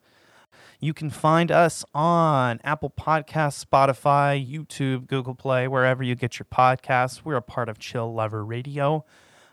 You 0.82 0.93
can 0.93 1.11
find 1.11 1.51
us 1.51 1.86
on 1.93 2.59
Apple 2.63 2.89
Podcasts, 2.89 3.63
Spotify, 3.63 4.43
YouTube, 4.43 5.07
Google 5.07 5.36
Play, 5.36 5.67
wherever 5.67 6.03
you 6.03 6.15
get 6.15 6.39
your 6.39 6.47
podcasts. 6.51 7.21
We're 7.23 7.36
a 7.36 7.41
part 7.41 7.69
of 7.69 7.77
Chill 7.77 8.11
Lover 8.11 8.43
Radio. 8.43 9.05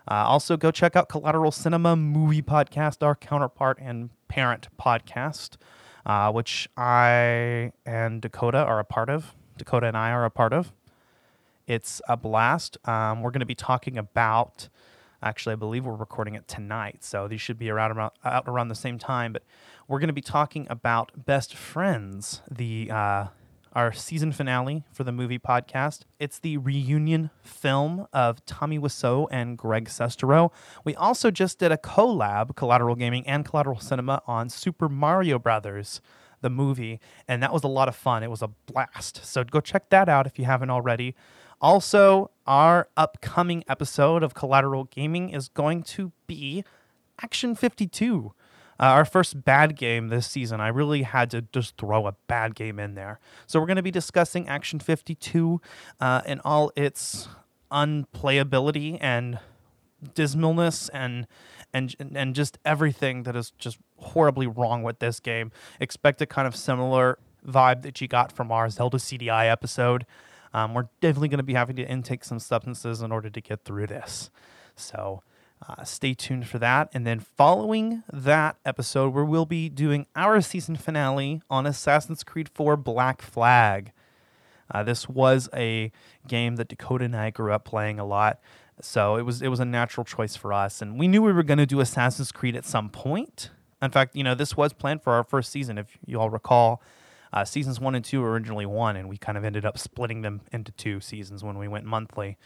Uh, 0.09 0.25
also, 0.25 0.57
go 0.57 0.71
check 0.71 0.95
out 0.95 1.07
Collateral 1.07 1.51
Cinema 1.51 1.95
Movie 1.95 2.41
Podcast, 2.41 3.03
our 3.05 3.15
counterpart 3.15 3.77
and 3.79 4.09
parent 4.27 4.69
podcast, 4.81 5.57
uh, 6.05 6.31
which 6.31 6.67
I 6.75 7.73
and 7.85 8.21
Dakota 8.21 8.57
are 8.57 8.79
a 8.79 8.83
part 8.83 9.09
of. 9.11 9.35
Dakota 9.59 9.87
and 9.87 9.95
I 9.95 10.11
are 10.11 10.25
a 10.25 10.31
part 10.31 10.53
of. 10.53 10.73
It's 11.67 12.01
a 12.09 12.17
blast. 12.17 12.77
Um, 12.87 13.21
we're 13.21 13.29
going 13.31 13.41
to 13.41 13.45
be 13.45 13.55
talking 13.55 13.97
about. 13.97 14.69
Actually, 15.21 15.53
I 15.53 15.57
believe 15.57 15.85
we're 15.85 15.93
recording 15.93 16.33
it 16.33 16.47
tonight, 16.47 17.03
so 17.03 17.27
these 17.27 17.41
should 17.41 17.59
be 17.59 17.69
around, 17.69 17.91
around 17.91 18.11
out 18.23 18.45
around 18.47 18.69
the 18.69 18.75
same 18.75 18.97
time. 18.97 19.33
But 19.33 19.43
we're 19.87 19.99
going 19.99 20.07
to 20.07 20.13
be 20.13 20.21
talking 20.21 20.65
about 20.69 21.25
Best 21.25 21.53
Friends, 21.53 22.41
the 22.49 22.89
uh, 22.89 23.27
our 23.73 23.91
season 23.91 24.31
finale 24.31 24.83
for 24.91 25.03
the 25.03 25.11
movie 25.11 25.37
podcast. 25.37 26.01
It's 26.19 26.39
the 26.39 26.57
reunion 26.57 27.29
film 27.43 28.07
of 28.11 28.43
Tommy 28.45 28.79
Wiseau 28.79 29.27
and 29.29 29.57
Greg 29.57 29.89
Sestero. 29.89 30.51
We 30.83 30.95
also 30.95 31.31
just 31.31 31.59
did 31.59 31.71
a 31.71 31.77
collab, 31.77 32.55
Collateral 32.55 32.95
Gaming 32.95 33.27
and 33.27 33.45
Collateral 33.45 33.79
Cinema, 33.79 34.21
on 34.25 34.49
Super 34.49 34.89
Mario 34.89 35.37
Brothers, 35.37 36.01
the 36.41 36.49
movie, 36.49 36.99
and 37.27 37.41
that 37.43 37.53
was 37.53 37.63
a 37.63 37.67
lot 37.67 37.87
of 37.87 37.95
fun. 37.95 38.23
It 38.23 38.29
was 38.29 38.41
a 38.41 38.49
blast. 38.65 39.25
So 39.25 39.43
go 39.43 39.59
check 39.59 39.89
that 39.89 40.09
out 40.09 40.27
if 40.27 40.39
you 40.39 40.45
haven't 40.45 40.69
already. 40.69 41.15
Also, 41.61 42.31
our 42.47 42.87
upcoming 42.95 43.63
episode 43.67 44.23
of 44.23 44.33
Collateral 44.33 44.85
Gaming 44.85 45.29
is 45.29 45.49
going 45.49 45.83
to 45.83 46.11
be 46.25 46.63
Action 47.21 47.53
52. 47.53 48.33
Uh, 48.79 48.83
our 48.83 49.03
first 49.03 49.43
bad 49.43 49.75
game 49.75 50.07
this 50.07 50.25
season, 50.25 50.61
I 50.61 50.69
really 50.69 51.01
had 51.03 51.29
to 51.31 51.41
just 51.41 51.75
throw 51.77 52.07
a 52.07 52.15
bad 52.27 52.55
game 52.55 52.79
in 52.79 52.95
there. 52.95 53.19
So 53.45 53.59
we're 53.59 53.65
going 53.65 53.75
to 53.75 53.83
be 53.83 53.91
discussing 53.91 54.47
Action 54.47 54.79
52 54.79 55.59
uh, 55.99 56.21
in 56.25 56.39
all 56.45 56.71
its 56.77 57.27
unplayability 57.69 58.97
and 59.01 59.39
dismalness 60.15 60.89
and 60.93 61.27
and 61.73 61.95
and 62.15 62.35
just 62.35 62.57
everything 62.65 63.23
that 63.23 63.35
is 63.35 63.51
just 63.57 63.77
horribly 63.97 64.47
wrong 64.47 64.83
with 64.83 64.99
this 64.99 65.19
game. 65.19 65.51
Expect 65.79 66.21
a 66.21 66.25
kind 66.25 66.47
of 66.47 66.55
similar 66.55 67.17
vibe 67.47 67.83
that 67.83 68.01
you 68.01 68.07
got 68.07 68.31
from 68.31 68.51
our 68.51 68.69
Zelda 68.69 68.97
CDI 68.97 69.49
episode. 69.49 70.05
Um, 70.53 70.73
we're 70.73 70.89
definitely 70.99 71.27
going 71.29 71.37
to 71.37 71.43
be 71.43 71.53
having 71.53 71.75
to 71.75 71.87
intake 71.87 72.23
some 72.23 72.39
substances 72.39 73.01
in 73.01 73.11
order 73.11 73.29
to 73.29 73.41
get 73.41 73.63
through 73.63 73.87
this. 73.87 74.29
So 74.75 75.21
uh, 75.67 75.83
stay 75.83 76.13
tuned 76.13 76.47
for 76.47 76.57
that. 76.59 76.89
And 76.93 77.05
then 77.05 77.19
following 77.19 78.03
that 78.11 78.57
episode, 78.65 79.13
where 79.13 79.25
we'll 79.25 79.45
be 79.45 79.69
doing 79.69 80.07
our 80.15 80.41
season 80.41 80.75
finale 80.75 81.41
on 81.49 81.65
Assassin's 81.65 82.23
Creed 82.23 82.49
4 82.49 82.77
Black 82.77 83.21
Flag. 83.21 83.91
Uh, 84.71 84.83
this 84.83 85.09
was 85.09 85.49
a 85.53 85.91
game 86.27 86.55
that 86.57 86.67
Dakota 86.67 87.05
and 87.05 87.15
I 87.15 87.31
grew 87.31 87.51
up 87.51 87.65
playing 87.65 87.99
a 87.99 88.05
lot, 88.05 88.39
so 88.81 89.15
it 89.15 89.23
was 89.23 89.41
it 89.41 89.49
was 89.49 89.59
a 89.59 89.65
natural 89.65 90.05
choice 90.05 90.35
for 90.35 90.53
us. 90.53 90.81
And 90.81 90.97
we 90.99 91.07
knew 91.07 91.21
we 91.21 91.33
were 91.33 91.43
going 91.43 91.57
to 91.57 91.65
do 91.65 91.79
Assassin's 91.79 92.31
Creed 92.31 92.55
at 92.55 92.65
some 92.65 92.89
point. 92.89 93.49
In 93.81 93.91
fact, 93.91 94.15
you 94.15 94.23
know, 94.23 94.35
this 94.35 94.57
was 94.57 94.73
planned 94.73 95.03
for 95.03 95.13
our 95.13 95.23
first 95.23 95.51
season, 95.51 95.77
if 95.77 95.97
you 96.05 96.19
all 96.19 96.29
recall. 96.29 96.81
Uh, 97.31 97.45
seasons 97.45 97.79
one 97.79 97.95
and 97.95 98.03
two 98.03 98.21
were 98.21 98.31
originally 98.31 98.65
one, 98.65 98.95
and 98.95 99.07
we 99.07 99.17
kind 99.17 99.37
of 99.37 99.45
ended 99.45 99.65
up 99.65 99.77
splitting 99.77 100.21
them 100.21 100.41
into 100.51 100.71
two 100.71 100.99
seasons 100.99 101.43
when 101.43 101.57
we 101.57 101.67
went 101.67 101.85
monthly, 101.85 102.37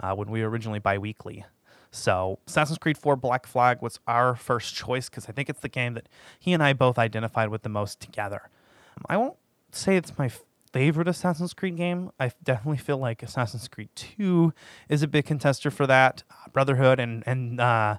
uh, 0.00 0.14
when 0.14 0.30
we 0.30 0.42
were 0.42 0.50
originally 0.50 0.80
bi-weekly. 0.80 1.44
So 1.92 2.40
Assassin's 2.48 2.78
Creed 2.78 2.98
4 2.98 3.14
Black 3.14 3.46
Flag 3.46 3.80
was 3.80 4.00
our 4.08 4.34
first 4.34 4.74
choice 4.74 5.08
because 5.08 5.28
I 5.28 5.32
think 5.32 5.48
it's 5.48 5.60
the 5.60 5.68
game 5.68 5.94
that 5.94 6.08
he 6.40 6.52
and 6.52 6.60
I 6.60 6.72
both 6.72 6.98
identified 6.98 7.50
with 7.50 7.62
the 7.62 7.68
most 7.68 8.00
together. 8.00 8.50
I 9.08 9.16
won't 9.16 9.36
say 9.70 9.96
it's 9.96 10.18
my 10.18 10.28
favorite 10.74 11.06
Assassin's 11.06 11.54
Creed 11.54 11.76
game. 11.76 12.10
I 12.18 12.32
definitely 12.42 12.78
feel 12.78 12.98
like 12.98 13.22
Assassin's 13.22 13.68
Creed 13.68 13.90
2 13.94 14.52
is 14.88 15.04
a 15.04 15.06
big 15.08 15.24
contester 15.24 15.72
for 15.72 15.86
that. 15.86 16.24
Uh, 16.28 16.48
Brotherhood 16.52 16.98
and 16.98 17.22
and 17.26 17.60
uh, 17.60 17.98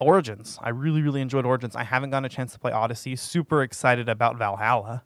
Origins. 0.00 0.58
I 0.60 0.70
really 0.70 1.02
really 1.02 1.20
enjoyed 1.20 1.46
Origins. 1.46 1.76
I 1.76 1.84
haven't 1.84 2.10
gotten 2.10 2.24
a 2.24 2.28
chance 2.28 2.52
to 2.52 2.58
play 2.58 2.72
Odyssey. 2.72 3.14
Super 3.14 3.62
excited 3.62 4.08
about 4.08 4.36
Valhalla. 4.36 5.04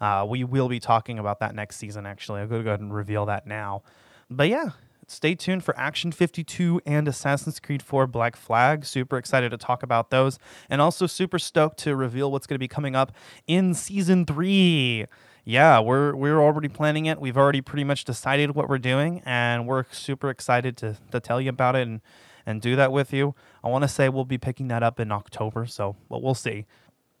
Uh, 0.00 0.24
we 0.28 0.44
will 0.44 0.68
be 0.68 0.78
talking 0.78 1.18
about 1.18 1.40
that 1.40 1.56
next 1.56 1.76
season. 1.76 2.06
Actually, 2.06 2.42
to 2.42 2.46
go 2.46 2.60
ahead 2.60 2.78
and 2.78 2.94
reveal 2.94 3.26
that 3.26 3.44
now. 3.44 3.82
But 4.30 4.48
yeah, 4.48 4.70
stay 5.08 5.34
tuned 5.34 5.64
for 5.64 5.76
Action 5.76 6.12
52 6.12 6.82
and 6.86 7.08
Assassin's 7.08 7.58
Creed 7.58 7.82
4 7.82 8.06
Black 8.06 8.36
Flag. 8.36 8.84
Super 8.84 9.18
excited 9.18 9.50
to 9.50 9.56
talk 9.56 9.82
about 9.82 10.10
those. 10.10 10.38
And 10.70 10.80
also 10.80 11.08
super 11.08 11.40
stoked 11.40 11.78
to 11.78 11.96
reveal 11.96 12.30
what's 12.30 12.46
going 12.46 12.54
to 12.54 12.60
be 12.60 12.68
coming 12.68 12.94
up 12.94 13.10
in 13.48 13.74
season 13.74 14.24
three. 14.24 15.06
Yeah, 15.48 15.80
we're 15.80 16.14
we're 16.14 16.42
already 16.42 16.68
planning 16.68 17.06
it. 17.06 17.18
We've 17.18 17.38
already 17.38 17.62
pretty 17.62 17.82
much 17.82 18.04
decided 18.04 18.54
what 18.54 18.68
we're 18.68 18.76
doing, 18.76 19.22
and 19.24 19.66
we're 19.66 19.84
super 19.90 20.28
excited 20.28 20.76
to, 20.76 20.98
to 21.10 21.20
tell 21.20 21.40
you 21.40 21.48
about 21.48 21.74
it 21.74 21.88
and, 21.88 22.02
and 22.44 22.60
do 22.60 22.76
that 22.76 22.92
with 22.92 23.14
you. 23.14 23.34
I 23.64 23.70
want 23.70 23.80
to 23.80 23.88
say 23.88 24.10
we'll 24.10 24.26
be 24.26 24.36
picking 24.36 24.68
that 24.68 24.82
up 24.82 25.00
in 25.00 25.10
October, 25.10 25.64
so 25.64 25.96
but 26.10 26.22
we'll 26.22 26.34
see 26.34 26.66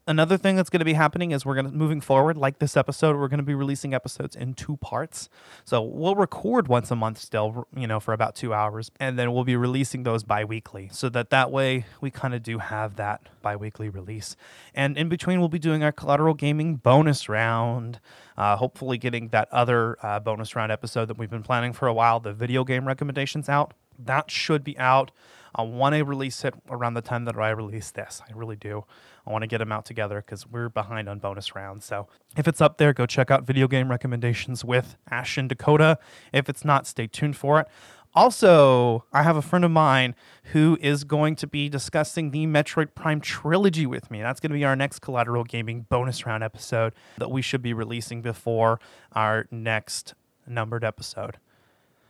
another 0.08 0.38
thing 0.38 0.56
that's 0.56 0.70
going 0.70 0.78
to 0.80 0.86
be 0.86 0.94
happening 0.94 1.32
is 1.32 1.44
we're 1.44 1.54
going 1.54 1.70
to 1.70 1.72
moving 1.72 2.00
forward 2.00 2.36
like 2.36 2.58
this 2.58 2.76
episode 2.76 3.14
we're 3.14 3.28
going 3.28 3.38
to 3.38 3.44
be 3.44 3.54
releasing 3.54 3.92
episodes 3.92 4.34
in 4.34 4.54
two 4.54 4.78
parts 4.78 5.28
so 5.64 5.82
we'll 5.82 6.14
record 6.14 6.66
once 6.66 6.90
a 6.90 6.96
month 6.96 7.18
still 7.18 7.68
you 7.76 7.86
know 7.86 8.00
for 8.00 8.14
about 8.14 8.34
two 8.34 8.54
hours 8.54 8.90
and 8.98 9.18
then 9.18 9.32
we'll 9.32 9.44
be 9.44 9.54
releasing 9.54 10.04
those 10.04 10.24
bi-weekly 10.24 10.88
so 10.90 11.10
that 11.10 11.28
that 11.28 11.50
way 11.50 11.84
we 12.00 12.10
kind 12.10 12.34
of 12.34 12.42
do 12.42 12.58
have 12.58 12.96
that 12.96 13.28
bi-weekly 13.42 13.90
release 13.90 14.34
and 14.74 14.96
in 14.96 15.10
between 15.10 15.38
we'll 15.40 15.48
be 15.48 15.58
doing 15.58 15.82
our 15.82 15.92
collateral 15.92 16.34
gaming 16.34 16.76
bonus 16.76 17.28
round 17.28 18.00
uh, 18.38 18.56
hopefully 18.56 18.96
getting 18.96 19.28
that 19.28 19.46
other 19.52 19.98
uh, 20.02 20.18
bonus 20.18 20.56
round 20.56 20.72
episode 20.72 21.06
that 21.06 21.18
we've 21.18 21.30
been 21.30 21.42
planning 21.42 21.72
for 21.72 21.86
a 21.86 21.92
while 21.92 22.18
the 22.18 22.32
video 22.32 22.64
game 22.64 22.88
recommendations 22.88 23.48
out 23.48 23.74
that 23.98 24.30
should 24.30 24.64
be 24.64 24.76
out 24.78 25.10
I 25.54 25.62
want 25.62 25.94
to 25.94 26.02
release 26.02 26.44
it 26.44 26.54
around 26.70 26.94
the 26.94 27.02
time 27.02 27.24
that 27.24 27.36
I 27.36 27.50
release 27.50 27.90
this. 27.90 28.22
I 28.28 28.32
really 28.32 28.56
do. 28.56 28.84
I 29.28 29.32
want 29.32 29.42
to 29.42 29.46
get 29.46 29.58
them 29.58 29.70
out 29.70 29.84
together 29.84 30.22
because 30.24 30.46
we're 30.46 30.70
behind 30.70 31.08
on 31.08 31.18
bonus 31.18 31.54
rounds. 31.54 31.84
So 31.84 32.08
if 32.36 32.48
it's 32.48 32.62
up 32.62 32.78
there, 32.78 32.94
go 32.94 33.04
check 33.04 33.30
out 33.30 33.44
video 33.44 33.68
game 33.68 33.90
recommendations 33.90 34.64
with 34.64 34.96
Ash 35.10 35.36
and 35.36 35.48
Dakota. 35.48 35.98
If 36.32 36.48
it's 36.48 36.64
not, 36.64 36.86
stay 36.86 37.06
tuned 37.06 37.36
for 37.36 37.60
it. 37.60 37.68
Also, 38.14 39.04
I 39.12 39.22
have 39.22 39.36
a 39.36 39.42
friend 39.42 39.66
of 39.66 39.70
mine 39.70 40.14
who 40.52 40.78
is 40.80 41.04
going 41.04 41.36
to 41.36 41.46
be 41.46 41.68
discussing 41.68 42.30
the 42.30 42.46
Metroid 42.46 42.94
Prime 42.94 43.20
trilogy 43.20 43.84
with 43.84 44.10
me. 44.10 44.22
That's 44.22 44.40
going 44.40 44.50
to 44.50 44.54
be 44.54 44.64
our 44.64 44.74
next 44.74 45.00
Collateral 45.00 45.44
Gaming 45.44 45.86
bonus 45.90 46.24
round 46.24 46.42
episode 46.42 46.94
that 47.18 47.30
we 47.30 47.42
should 47.42 47.60
be 47.60 47.74
releasing 47.74 48.22
before 48.22 48.80
our 49.12 49.46
next 49.50 50.14
numbered 50.46 50.84
episode. 50.84 51.36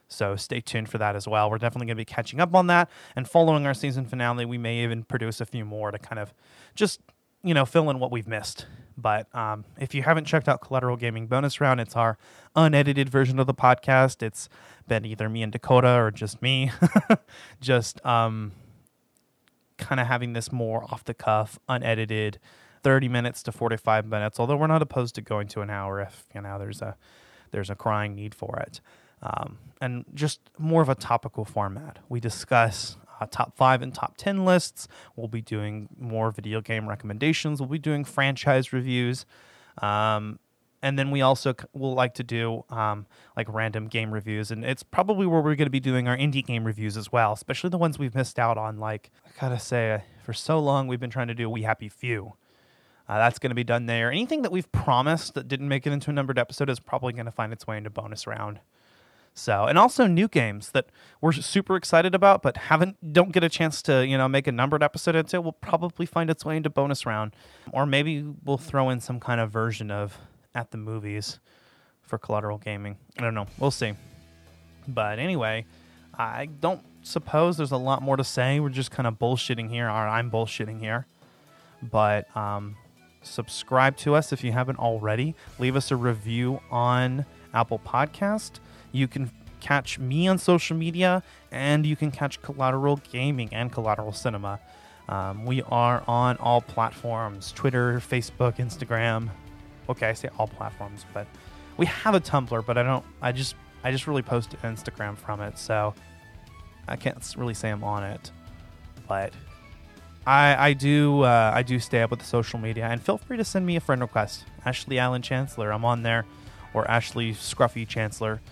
So 0.08 0.36
stay 0.36 0.60
tuned 0.60 0.88
for 0.88 0.98
that 0.98 1.14
as 1.14 1.28
well. 1.28 1.50
We're 1.50 1.58
definitely 1.58 1.86
going 1.86 1.96
to 1.96 2.00
be 2.00 2.04
catching 2.06 2.40
up 2.40 2.54
on 2.54 2.66
that. 2.68 2.90
And 3.14 3.28
following 3.28 3.66
our 3.66 3.74
season 3.74 4.06
finale, 4.06 4.46
we 4.46 4.58
may 4.58 4.82
even 4.82 5.04
produce 5.04 5.40
a 5.40 5.46
few 5.46 5.64
more 5.64 5.90
to 5.90 5.98
kind 5.98 6.18
of 6.18 6.32
just, 6.74 7.00
you 7.42 7.54
know, 7.54 7.66
fill 7.66 7.90
in 7.90 7.98
what 7.98 8.10
we've 8.10 8.26
missed. 8.26 8.66
But 8.96 9.32
um, 9.34 9.64
if 9.78 9.94
you 9.94 10.02
haven't 10.02 10.24
checked 10.24 10.48
out 10.48 10.60
Collateral 10.60 10.96
Gaming 10.96 11.28
Bonus 11.28 11.60
Round, 11.60 11.78
it's 11.78 11.94
our 11.94 12.18
unedited 12.56 13.08
version 13.10 13.38
of 13.38 13.46
the 13.46 13.54
podcast. 13.54 14.22
It's 14.22 14.48
been 14.88 15.04
either 15.04 15.28
me 15.28 15.42
and 15.42 15.52
Dakota 15.52 15.94
or 15.94 16.10
just 16.10 16.40
me, 16.42 16.72
just 17.60 18.04
um, 18.04 18.52
kind 19.76 20.00
of 20.00 20.06
having 20.06 20.32
this 20.32 20.50
more 20.50 20.82
off 20.84 21.04
the 21.04 21.14
cuff, 21.14 21.58
unedited, 21.68 22.40
30 22.82 23.08
minutes 23.08 23.42
to 23.44 23.52
45 23.52 24.06
minutes. 24.06 24.40
Although 24.40 24.56
we're 24.56 24.66
not 24.66 24.82
opposed 24.82 25.14
to 25.16 25.20
going 25.20 25.48
to 25.48 25.60
an 25.60 25.70
hour 25.70 26.00
if 26.00 26.24
you 26.34 26.40
know 26.40 26.58
there's 26.58 26.80
a 26.80 26.96
there's 27.50 27.70
a 27.70 27.74
crying 27.74 28.14
need 28.14 28.34
for 28.34 28.58
it 28.58 28.80
um, 29.22 29.58
and 29.80 30.04
just 30.14 30.40
more 30.58 30.82
of 30.82 30.88
a 30.88 30.94
topical 30.94 31.44
format. 31.44 31.98
We 32.08 32.20
discuss 32.20 32.96
uh, 33.20 33.26
top 33.30 33.56
five 33.56 33.82
and 33.82 33.94
top 33.94 34.16
10 34.16 34.44
lists. 34.44 34.88
We'll 35.16 35.28
be 35.28 35.42
doing 35.42 35.88
more 35.98 36.30
video 36.30 36.60
game 36.60 36.88
recommendations. 36.88 37.60
We'll 37.60 37.68
be 37.68 37.78
doing 37.78 38.04
franchise 38.04 38.72
reviews. 38.72 39.26
Um, 39.80 40.38
and 40.80 40.98
then 40.98 41.10
we 41.10 41.22
also 41.22 41.54
will 41.72 41.94
like 41.94 42.14
to 42.14 42.22
do 42.22 42.64
um, 42.70 43.06
like 43.36 43.52
random 43.52 43.88
game 43.88 44.12
reviews. 44.12 44.50
And 44.50 44.64
it's 44.64 44.84
probably 44.84 45.26
where 45.26 45.40
we're 45.40 45.56
going 45.56 45.66
to 45.66 45.70
be 45.70 45.80
doing 45.80 46.06
our 46.06 46.16
indie 46.16 46.44
game 46.44 46.64
reviews 46.64 46.96
as 46.96 47.10
well, 47.10 47.32
especially 47.32 47.70
the 47.70 47.78
ones 47.78 47.98
we've 47.98 48.14
missed 48.14 48.38
out 48.38 48.56
on. 48.56 48.78
Like, 48.78 49.10
I 49.26 49.40
gotta 49.40 49.58
say, 49.58 50.04
for 50.24 50.32
so 50.32 50.58
long, 50.60 50.86
we've 50.86 51.00
been 51.00 51.10
trying 51.10 51.28
to 51.28 51.34
do 51.34 51.50
We 51.50 51.62
Happy 51.62 51.88
Few. 51.88 52.34
Uh, 53.08 53.16
that's 53.16 53.38
going 53.38 53.50
to 53.50 53.54
be 53.54 53.64
done 53.64 53.86
there. 53.86 54.12
Anything 54.12 54.42
that 54.42 54.52
we've 54.52 54.70
promised 54.70 55.34
that 55.34 55.48
didn't 55.48 55.68
make 55.68 55.86
it 55.86 55.92
into 55.92 56.10
a 56.10 56.12
numbered 56.12 56.38
episode 56.38 56.68
is 56.68 56.78
probably 56.78 57.14
going 57.14 57.24
to 57.24 57.32
find 57.32 57.52
its 57.52 57.66
way 57.66 57.78
into 57.78 57.88
bonus 57.88 58.26
round. 58.26 58.60
So, 59.38 59.66
and 59.66 59.78
also 59.78 60.08
new 60.08 60.26
games 60.26 60.72
that 60.72 60.86
we're 61.20 61.32
super 61.32 61.76
excited 61.76 62.12
about, 62.12 62.42
but 62.42 62.56
haven't 62.56 63.12
don't 63.12 63.30
get 63.30 63.44
a 63.44 63.48
chance 63.48 63.82
to 63.82 64.04
you 64.04 64.18
know 64.18 64.28
make 64.28 64.48
a 64.48 64.52
numbered 64.52 64.82
episode 64.82 65.14
into. 65.14 65.36
It 65.36 65.44
will 65.44 65.52
probably 65.52 66.06
find 66.06 66.28
its 66.28 66.44
way 66.44 66.56
into 66.56 66.70
bonus 66.70 67.06
round, 67.06 67.36
or 67.72 67.86
maybe 67.86 68.24
we'll 68.44 68.58
throw 68.58 68.90
in 68.90 68.98
some 68.98 69.20
kind 69.20 69.40
of 69.40 69.50
version 69.52 69.92
of 69.92 70.18
at 70.56 70.72
the 70.72 70.76
movies 70.76 71.38
for 72.02 72.18
collateral 72.18 72.58
gaming. 72.58 72.96
I 73.16 73.22
don't 73.22 73.34
know. 73.34 73.46
We'll 73.58 73.70
see. 73.70 73.92
But 74.88 75.20
anyway, 75.20 75.66
I 76.12 76.46
don't 76.46 76.80
suppose 77.02 77.56
there's 77.56 77.70
a 77.70 77.76
lot 77.76 78.02
more 78.02 78.16
to 78.16 78.24
say. 78.24 78.58
We're 78.58 78.70
just 78.70 78.90
kind 78.90 79.06
of 79.06 79.20
bullshitting 79.20 79.70
here, 79.70 79.86
or 79.86 79.90
I'm 79.90 80.32
bullshitting 80.32 80.80
here. 80.80 81.06
But 81.80 82.34
um, 82.36 82.76
subscribe 83.22 83.96
to 83.98 84.16
us 84.16 84.32
if 84.32 84.42
you 84.42 84.50
haven't 84.50 84.80
already. 84.80 85.36
Leave 85.60 85.76
us 85.76 85.92
a 85.92 85.96
review 85.96 86.60
on 86.72 87.24
Apple 87.54 87.78
Podcast. 87.78 88.58
You 88.92 89.08
can 89.08 89.30
catch 89.60 89.98
me 89.98 90.28
on 90.28 90.38
social 90.38 90.76
media, 90.76 91.22
and 91.50 91.84
you 91.84 91.96
can 91.96 92.10
catch 92.10 92.40
Collateral 92.42 93.00
Gaming 93.10 93.48
and 93.52 93.72
Collateral 93.72 94.12
Cinema. 94.12 94.60
Um, 95.08 95.44
we 95.46 95.62
are 95.62 96.02
on 96.06 96.36
all 96.36 96.60
platforms 96.60 97.52
Twitter, 97.52 97.98
Facebook, 97.98 98.56
Instagram. 98.56 99.30
Okay, 99.88 100.08
I 100.08 100.12
say 100.12 100.28
all 100.38 100.46
platforms, 100.46 101.06
but 101.14 101.26
we 101.76 101.86
have 101.86 102.14
a 102.14 102.20
Tumblr, 102.20 102.66
but 102.66 102.76
I 102.76 102.82
don't, 102.82 103.04
I 103.22 103.32
just, 103.32 103.54
I 103.82 103.90
just 103.90 104.06
really 104.06 104.22
post 104.22 104.50
Instagram 104.62 105.16
from 105.16 105.40
it, 105.40 105.58
so 105.58 105.94
I 106.86 106.96
can't 106.96 107.16
really 107.36 107.54
say 107.54 107.70
I'm 107.70 107.84
on 107.84 108.04
it. 108.04 108.30
But 109.06 109.32
I, 110.26 110.68
I 110.68 110.72
do, 110.74 111.22
uh, 111.22 111.52
I 111.54 111.62
do 111.62 111.78
stay 111.78 112.02
up 112.02 112.10
with 112.10 112.20
the 112.20 112.26
social 112.26 112.58
media, 112.58 112.84
and 112.86 113.00
feel 113.00 113.16
free 113.16 113.38
to 113.38 113.44
send 113.44 113.64
me 113.64 113.76
a 113.76 113.80
friend 113.80 114.02
request. 114.02 114.44
Ashley 114.66 114.98
Allen 114.98 115.22
Chancellor, 115.22 115.72
I'm 115.72 115.86
on 115.86 116.02
there, 116.02 116.26
or 116.74 116.88
Ashley 116.90 117.32
Scruffy 117.32 117.88
Chancellor. 117.88 118.42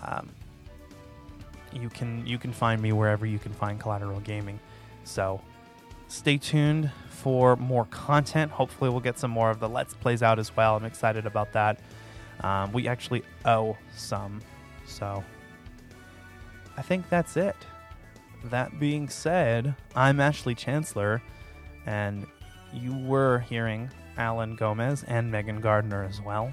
Um, 0.00 0.28
you 1.72 1.88
can 1.88 2.26
you 2.26 2.38
can 2.38 2.52
find 2.52 2.80
me 2.80 2.92
wherever 2.92 3.26
you 3.26 3.38
can 3.38 3.52
find 3.52 3.80
Collateral 3.80 4.20
Gaming. 4.20 4.58
So 5.04 5.40
stay 6.08 6.36
tuned 6.36 6.90
for 7.08 7.56
more 7.56 7.86
content. 7.86 8.50
Hopefully, 8.50 8.90
we'll 8.90 9.00
get 9.00 9.18
some 9.18 9.30
more 9.30 9.50
of 9.50 9.60
the 9.60 9.68
Let's 9.68 9.94
Plays 9.94 10.22
out 10.22 10.38
as 10.38 10.54
well. 10.56 10.76
I'm 10.76 10.84
excited 10.84 11.26
about 11.26 11.52
that. 11.52 11.80
Um, 12.40 12.72
we 12.72 12.88
actually 12.88 13.22
owe 13.44 13.76
some, 13.96 14.40
so 14.86 15.22
I 16.76 16.82
think 16.82 17.08
that's 17.08 17.36
it. 17.36 17.56
That 18.44 18.80
being 18.80 19.08
said, 19.08 19.74
I'm 19.94 20.18
Ashley 20.18 20.54
Chancellor, 20.54 21.22
and 21.86 22.26
you 22.72 22.96
were 23.06 23.38
hearing 23.40 23.90
Alan 24.16 24.56
Gomez 24.56 25.04
and 25.04 25.30
Megan 25.30 25.60
Gardner 25.60 26.02
as 26.02 26.20
well. 26.20 26.52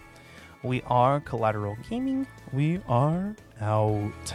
We 0.62 0.82
are 0.88 1.22
Collateral 1.22 1.78
Gaming. 1.90 2.28
We 2.52 2.82
are 2.90 3.34
out. 3.62 4.34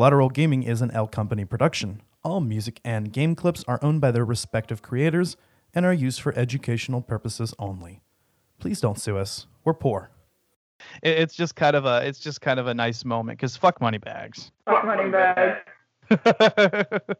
Collateral 0.00 0.30
Gaming 0.30 0.62
is 0.62 0.80
an 0.80 0.90
L 0.92 1.06
Company 1.06 1.44
production. 1.44 2.00
All 2.24 2.40
music 2.40 2.80
and 2.82 3.12
game 3.12 3.34
clips 3.34 3.62
are 3.68 3.78
owned 3.82 4.00
by 4.00 4.10
their 4.10 4.24
respective 4.24 4.80
creators 4.80 5.36
and 5.74 5.84
are 5.84 5.92
used 5.92 6.22
for 6.22 6.34
educational 6.38 7.02
purposes 7.02 7.52
only. 7.58 8.00
Please 8.58 8.80
don't 8.80 8.98
sue 8.98 9.18
us. 9.18 9.46
We're 9.62 9.74
poor. 9.74 10.10
It's 11.02 11.34
just 11.34 11.54
kind 11.54 11.76
of 11.76 11.84
a 11.84 12.00
it's 12.06 12.18
just 12.18 12.40
kind 12.40 12.58
of 12.58 12.66
a 12.66 12.72
nice 12.72 13.04
moment 13.04 13.38
because 13.38 13.58
fuck 13.58 13.78
money 13.82 13.98
bags. 13.98 14.52
Fuck 14.64 14.86
money 14.86 15.10
bags. 15.10 15.58